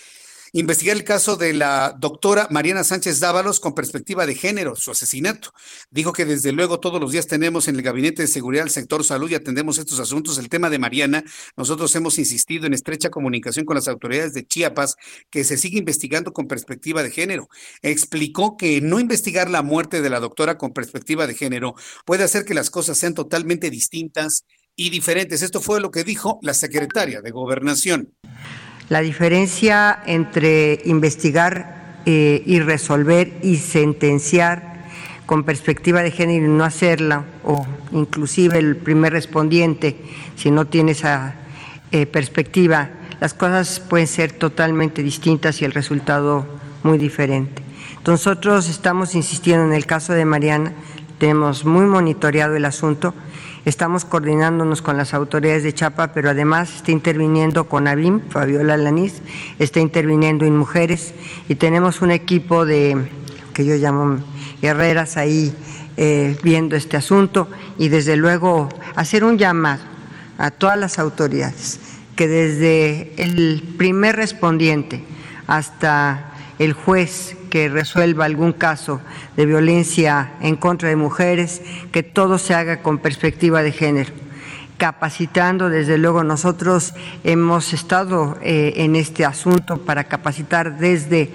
[0.52, 5.52] investigar el caso de la doctora Mariana Sánchez Dávalos con perspectiva de género, su asesinato.
[5.90, 9.04] Dijo que desde luego todos los días tenemos en el Gabinete de Seguridad del sector
[9.04, 10.38] salud y atendemos estos asuntos.
[10.38, 11.24] El tema de Mariana,
[11.56, 14.96] nosotros hemos insistido en estrecha comunicación con las autoridades de Chiapas
[15.30, 17.48] que se sigue investigando con perspectiva de género.
[17.82, 22.44] Explicó que no investigar la muerte de la doctora con perspectiva de género puede hacer
[22.44, 24.44] que las cosas sean totalmente distintas
[24.76, 25.42] y diferentes.
[25.42, 28.14] Esto fue lo que dijo la secretaria de Gobernación.
[28.89, 34.86] La diferencia entre investigar eh, y resolver y sentenciar
[35.27, 39.94] con perspectiva de género y no hacerla, o inclusive el primer respondiente,
[40.36, 41.35] si no tiene esa
[41.93, 42.89] eh, perspectiva,
[43.20, 46.47] las cosas pueden ser totalmente distintas y el resultado
[46.82, 47.62] muy diferente.
[48.06, 50.73] Nosotros estamos insistiendo en el caso de Mariana,
[51.19, 53.12] tenemos muy monitoreado el asunto,
[53.64, 59.22] estamos coordinándonos con las autoridades de Chapa, pero además está interviniendo con ABIM, Fabiola Lanís,
[59.59, 61.14] está interviniendo en mujeres
[61.48, 63.09] y tenemos un equipo de,
[63.55, 64.18] que yo llamo
[64.60, 65.55] guerreras ahí
[65.97, 67.48] eh, viendo este asunto
[67.78, 69.82] y desde luego hacer un llamado
[70.39, 71.80] a todas las autoridades
[72.14, 75.05] que desde el primer respondiente
[75.47, 79.00] hasta el juez que resuelva algún caso
[79.36, 81.62] de violencia en contra de mujeres,
[81.92, 84.12] que todo se haga con perspectiva de género
[84.78, 85.68] capacitando.
[85.68, 86.94] Desde luego nosotros
[87.24, 91.30] hemos estado eh, en este asunto para capacitar desde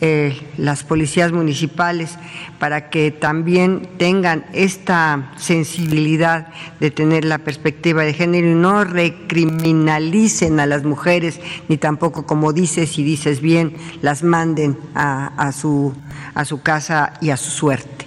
[0.00, 2.12] eh, las policías municipales
[2.58, 6.48] para que también tengan esta sensibilidad
[6.78, 12.52] de tener la perspectiva de género y no recriminalicen a las mujeres, ni tampoco, como
[12.52, 15.94] dices y dices bien, las manden a, su,
[16.34, 18.06] a su casa y a su suerte.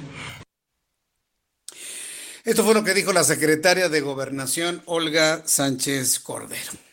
[2.43, 6.90] Esto fue lo que dijo la secretaria de Gobernación, Olga Sánchez Cordero.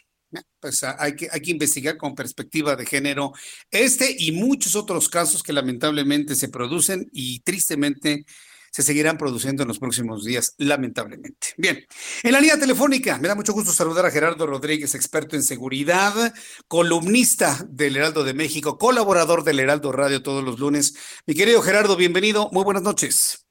[0.60, 3.32] Pues hay que, hay que investigar con perspectiva de género
[3.70, 8.26] este y muchos otros casos que lamentablemente se producen y tristemente
[8.70, 11.48] se seguirán produciendo en los próximos días, lamentablemente.
[11.56, 11.84] Bien,
[12.22, 16.34] en la línea telefónica, me da mucho gusto saludar a Gerardo Rodríguez, experto en seguridad,
[16.66, 20.94] columnista del Heraldo de México, colaborador del Heraldo Radio todos los lunes.
[21.26, 23.47] Mi querido Gerardo, bienvenido, muy buenas noches.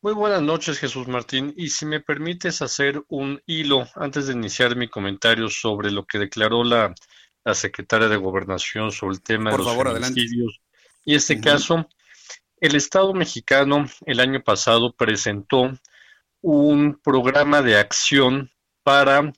[0.00, 1.52] Muy buenas noches, Jesús Martín.
[1.56, 6.18] Y si me permites hacer un hilo antes de iniciar mi comentario sobre lo que
[6.18, 6.94] declaró la,
[7.54, 10.00] secretaria de Gobernación sobre el tema de los favor,
[11.04, 11.88] Y este caso,
[12.60, 15.70] el Estado mexicano el año pasado presentó
[16.40, 18.50] un programa de acción
[18.82, 19.32] para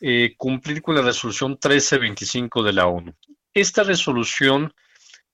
[0.00, 3.14] eh, cumplir con la resolución 1325 de la ONU.
[3.54, 4.74] Esta resolución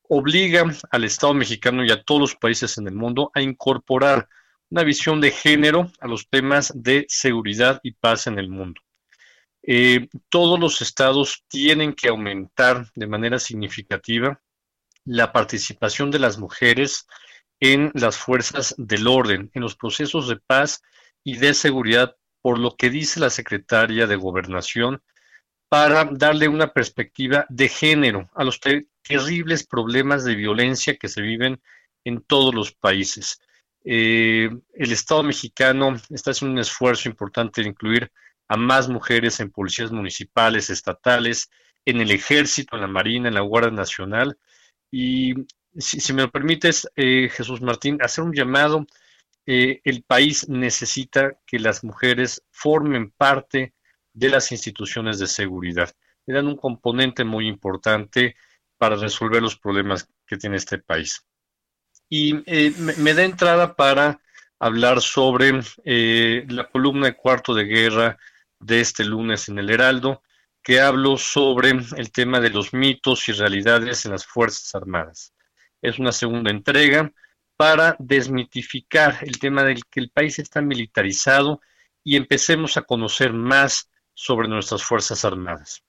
[0.09, 4.29] obliga al Estado mexicano y a todos los países en el mundo a incorporar
[4.70, 8.81] una visión de género a los temas de seguridad y paz en el mundo.
[9.62, 14.40] Eh, todos los estados tienen que aumentar de manera significativa
[15.05, 17.07] la participación de las mujeres
[17.61, 20.82] en las fuerzas del orden, en los procesos de paz
[21.24, 25.03] y de seguridad, por lo que dice la secretaria de Gobernación,
[25.69, 31.61] para darle una perspectiva de género a los terribles problemas de violencia que se viven
[32.05, 33.40] en todos los países.
[33.85, 38.11] Eh, el Estado mexicano está haciendo un esfuerzo importante de incluir
[38.49, 41.51] a más mujeres en policías municipales, estatales,
[41.85, 44.39] en el ejército, en la marina, en la Guardia Nacional.
[44.91, 45.35] Y
[45.77, 48.87] si, me lo permites, eh, Jesús Martín, hacer un llamado.
[49.47, 53.75] Eh, el país necesita que las mujeres formen parte
[54.13, 55.91] de las instituciones de seguridad.
[56.27, 58.37] Le dan un componente muy importante
[58.77, 61.25] para resolver los problemas que tiene este país
[62.09, 64.21] y eh, me, da entrada para
[64.59, 68.19] hablar sobre eh, la columna de cuarto de guerra
[68.59, 70.23] de este lunes en el Heraldo,
[70.63, 75.33] que hablo sobre el tema de los mitos y realidades en las Fuerzas Armadas.
[75.81, 77.13] Es una segunda entrega
[77.57, 81.61] para desmitificar el tema del que el país está militarizado
[82.05, 85.85] y empecemos a conocer más sobre nuestras Fuerzas Armadas.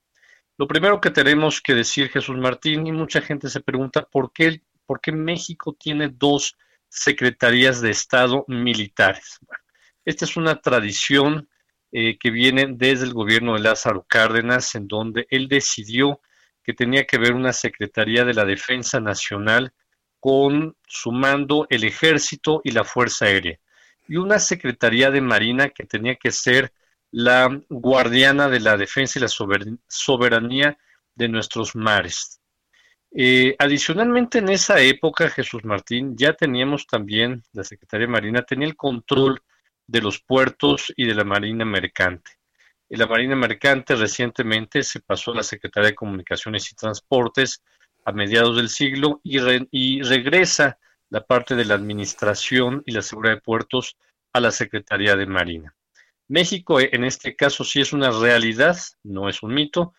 [0.57, 4.61] Lo primero que tenemos que decir, Jesús Martín, y mucha gente se pregunta por qué
[4.89, 6.57] ¿por qué México tiene dos
[6.87, 9.37] secretarías de Estado militares?
[10.03, 11.47] esta es una tradición
[11.91, 16.21] eh, que viene desde el gobierno de Lázaro Cárdenas, en donde él decidió
[16.63, 19.73] que tenía que haber una Secretaría de la Defensa Nacional
[20.19, 23.59] con sumando el ejército y la Fuerza Aérea,
[24.07, 26.73] y una Secretaría de Marina que tenía que ser
[27.11, 30.79] la guardiana de la defensa y la soberanía
[31.13, 32.38] de nuestros mares.
[33.11, 38.67] Eh, adicionalmente, en esa época, Jesús Martín, ya teníamos también, la Secretaría de Marina tenía
[38.67, 39.41] el control
[39.87, 42.31] de los puertos y de la Marina Mercante.
[42.87, 47.63] Y la Marina Mercante recientemente se pasó a la Secretaría de Comunicaciones y Transportes
[48.05, 49.39] a mediados del siglo y,
[49.71, 50.77] y regresa
[51.09, 53.97] la parte de la administración y la seguridad de puertos
[54.33, 55.75] a la Secretaría de Marina.
[56.27, 59.93] México, en este caso, sí es una realidad, no es un mito,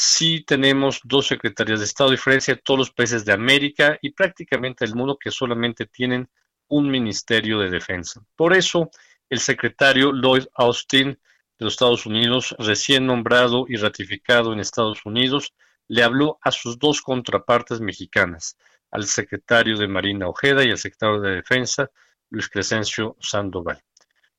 [0.00, 4.84] sí tenemos dos secretarías de Estado, diferencia de todos los países de América y prácticamente
[4.84, 6.30] el mundo que solamente tienen
[6.68, 8.22] un Ministerio de Defensa.
[8.36, 8.90] Por eso,
[9.28, 15.52] el secretario Lloyd Austin de los Estados Unidos, recién nombrado y ratificado en Estados Unidos,
[15.88, 18.56] le habló a sus dos contrapartes mexicanas,
[18.92, 21.90] al secretario de Marina Ojeda y al secretario de Defensa,
[22.30, 23.82] Luis Crescencio Sandoval.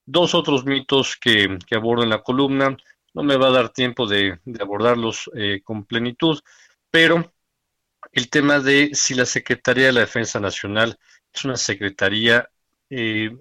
[0.06, 2.78] Dos otros mitos que, que abordo en la columna
[3.14, 6.40] no me va a dar tiempo de, abordarlos eh, con plenitud,
[6.92, 7.34] pero
[8.12, 10.98] el tema de si la Secretaría de la Defensa Nacional
[11.34, 12.50] es una secretaría
[12.90, 13.32] eh,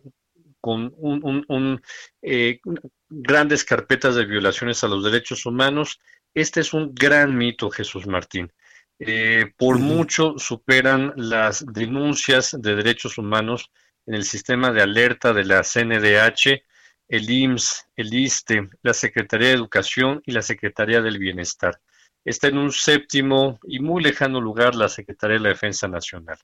[0.60, 1.82] con un,
[2.22, 2.60] eh,
[3.08, 6.00] grandes carpetas de violaciones a los derechos humanos.
[6.34, 8.52] Este es un gran mito, Jesús Martín.
[8.98, 13.70] Eh, por mucho superan las denuncias de derechos humanos
[14.06, 16.64] en el sistema de alerta de la CNDH,
[17.08, 21.80] el IMSS, el ISTE, la Secretaría de Educación y la Secretaría del Bienestar.
[22.24, 26.38] Está en un séptimo y muy lejano lugar la Secretaría de la Defensa Nacional.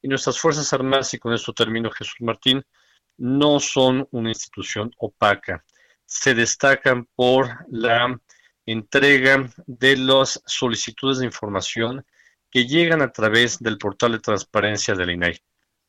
[0.00, 2.64] Y nuestras Fuerzas Armadas, y con esto termino Jesús Martín,
[3.18, 5.64] no son una institución opaca.
[6.06, 8.18] Se destacan por la
[8.64, 12.06] entrega de las solicitudes de información
[12.50, 15.38] que llegan a través del portal de transparencia del INAI.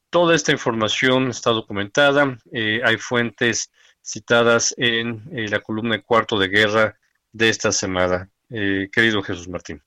[0.09, 3.71] Toda esta información está documentada, eh, hay fuentes
[4.09, 6.97] citadas en eh, la columna de cuarto de guerra
[7.31, 8.29] de esta semana.
[8.49, 9.81] Eh, querido Jesús Martín.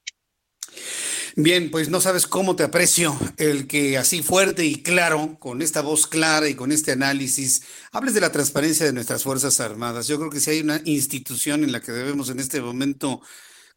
[1.35, 5.81] Bien, pues no sabes cómo te aprecio el que así fuerte y claro, con esta
[5.81, 10.07] voz clara y con este análisis, hables de la transparencia de nuestras Fuerzas Armadas.
[10.09, 13.23] Yo creo que si hay una institución en la que debemos en este momento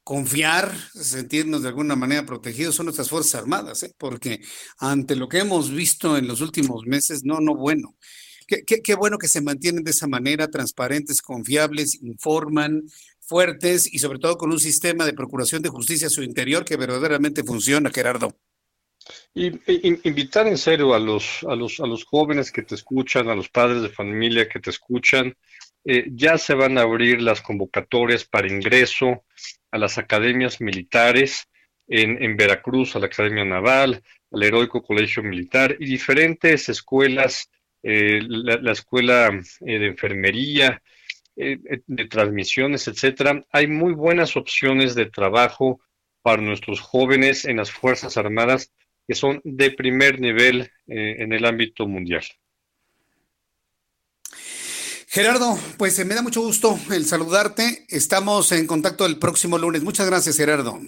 [0.04, 3.96] confiar, sentirnos de alguna manera protegidos, son nuestras Fuerzas Armadas, ¿eh?
[3.98, 4.42] porque
[4.78, 7.96] ante lo que hemos visto en los últimos meses, no, no bueno.
[8.48, 12.84] Qué, bueno que se mantienen de esa manera, transparentes, confiables, informan,
[13.20, 16.78] fuertes y sobre todo con un sistema de procuración de justicia a su interior que
[16.78, 18.36] verdaderamente funciona, Gerardo.
[19.34, 19.52] Y,
[20.08, 23.50] invitar en serio a los, a, los, a los jóvenes que te escuchan, a los
[23.50, 25.36] padres de familia que te escuchan,
[25.84, 29.24] eh, ya se van a abrir las convocatorias para ingreso
[29.72, 31.48] a las academias militares
[31.88, 34.02] en, en Veracruz, a la Academia Naval,
[34.32, 37.50] al Heroico Colegio Militar y diferentes escuelas,
[37.88, 40.82] eh, la, Escuela eh, de Enfermería,
[41.36, 45.80] eh, de transmisiones, etcétera, hay muy buenas opciones de trabajo
[46.24, 48.72] para nuestros jóvenes en las Fuerzas Armadas
[49.07, 52.24] que son de primer nivel en el ámbito mundial.
[55.07, 57.86] Gerardo, pues me da mucho gusto el saludarte.
[57.88, 59.84] Estamos en contacto el próximo lunes.
[59.84, 60.82] Muchas gracias, Gerardo.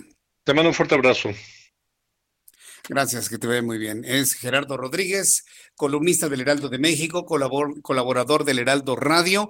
[0.44, 1.30] Te mando un fuerte abrazo.
[2.90, 4.06] Gracias, que te ve muy bien.
[4.06, 5.46] Es Gerardo Rodríguez,
[5.76, 9.50] columnista del Heraldo de México, colaborador del Heraldo Radio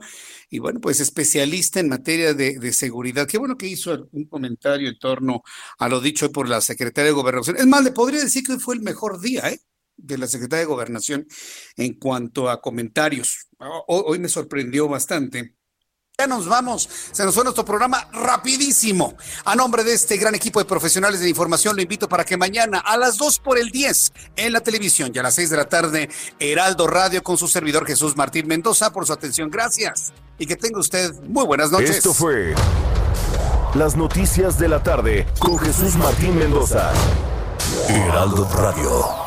[0.50, 3.28] y bueno, pues especialista en materia de, seguridad.
[3.28, 5.44] Qué bueno que hizo un comentario en torno
[5.78, 7.58] a lo dicho por la secretaria de Gobernación.
[7.58, 9.60] Es más, le podría decir que hoy fue el mejor día, ¿eh?
[9.98, 11.28] de la secretaria de Gobernación
[11.76, 13.48] en cuanto a comentarios.
[13.88, 15.56] Hoy me sorprendió bastante
[16.20, 19.16] ya nos vamos, se nos fue nuestro programa rapidísimo.
[19.46, 22.80] A nombre de este gran equipo de profesionales de información, lo invito para que mañana
[22.80, 25.70] a las 2 por el 10 en la televisión y a las 6 de la
[25.70, 29.52] tarde, Heraldo Radio con su servidor Jesús Martín Mendoza por su atención.
[29.52, 31.98] Gracias y que tenga usted muy buenas noches.
[31.98, 32.56] Esto fue
[33.76, 36.94] las noticias de la tarde con Jesús Martín Mendoza.
[37.90, 39.27] Heraldo Radio.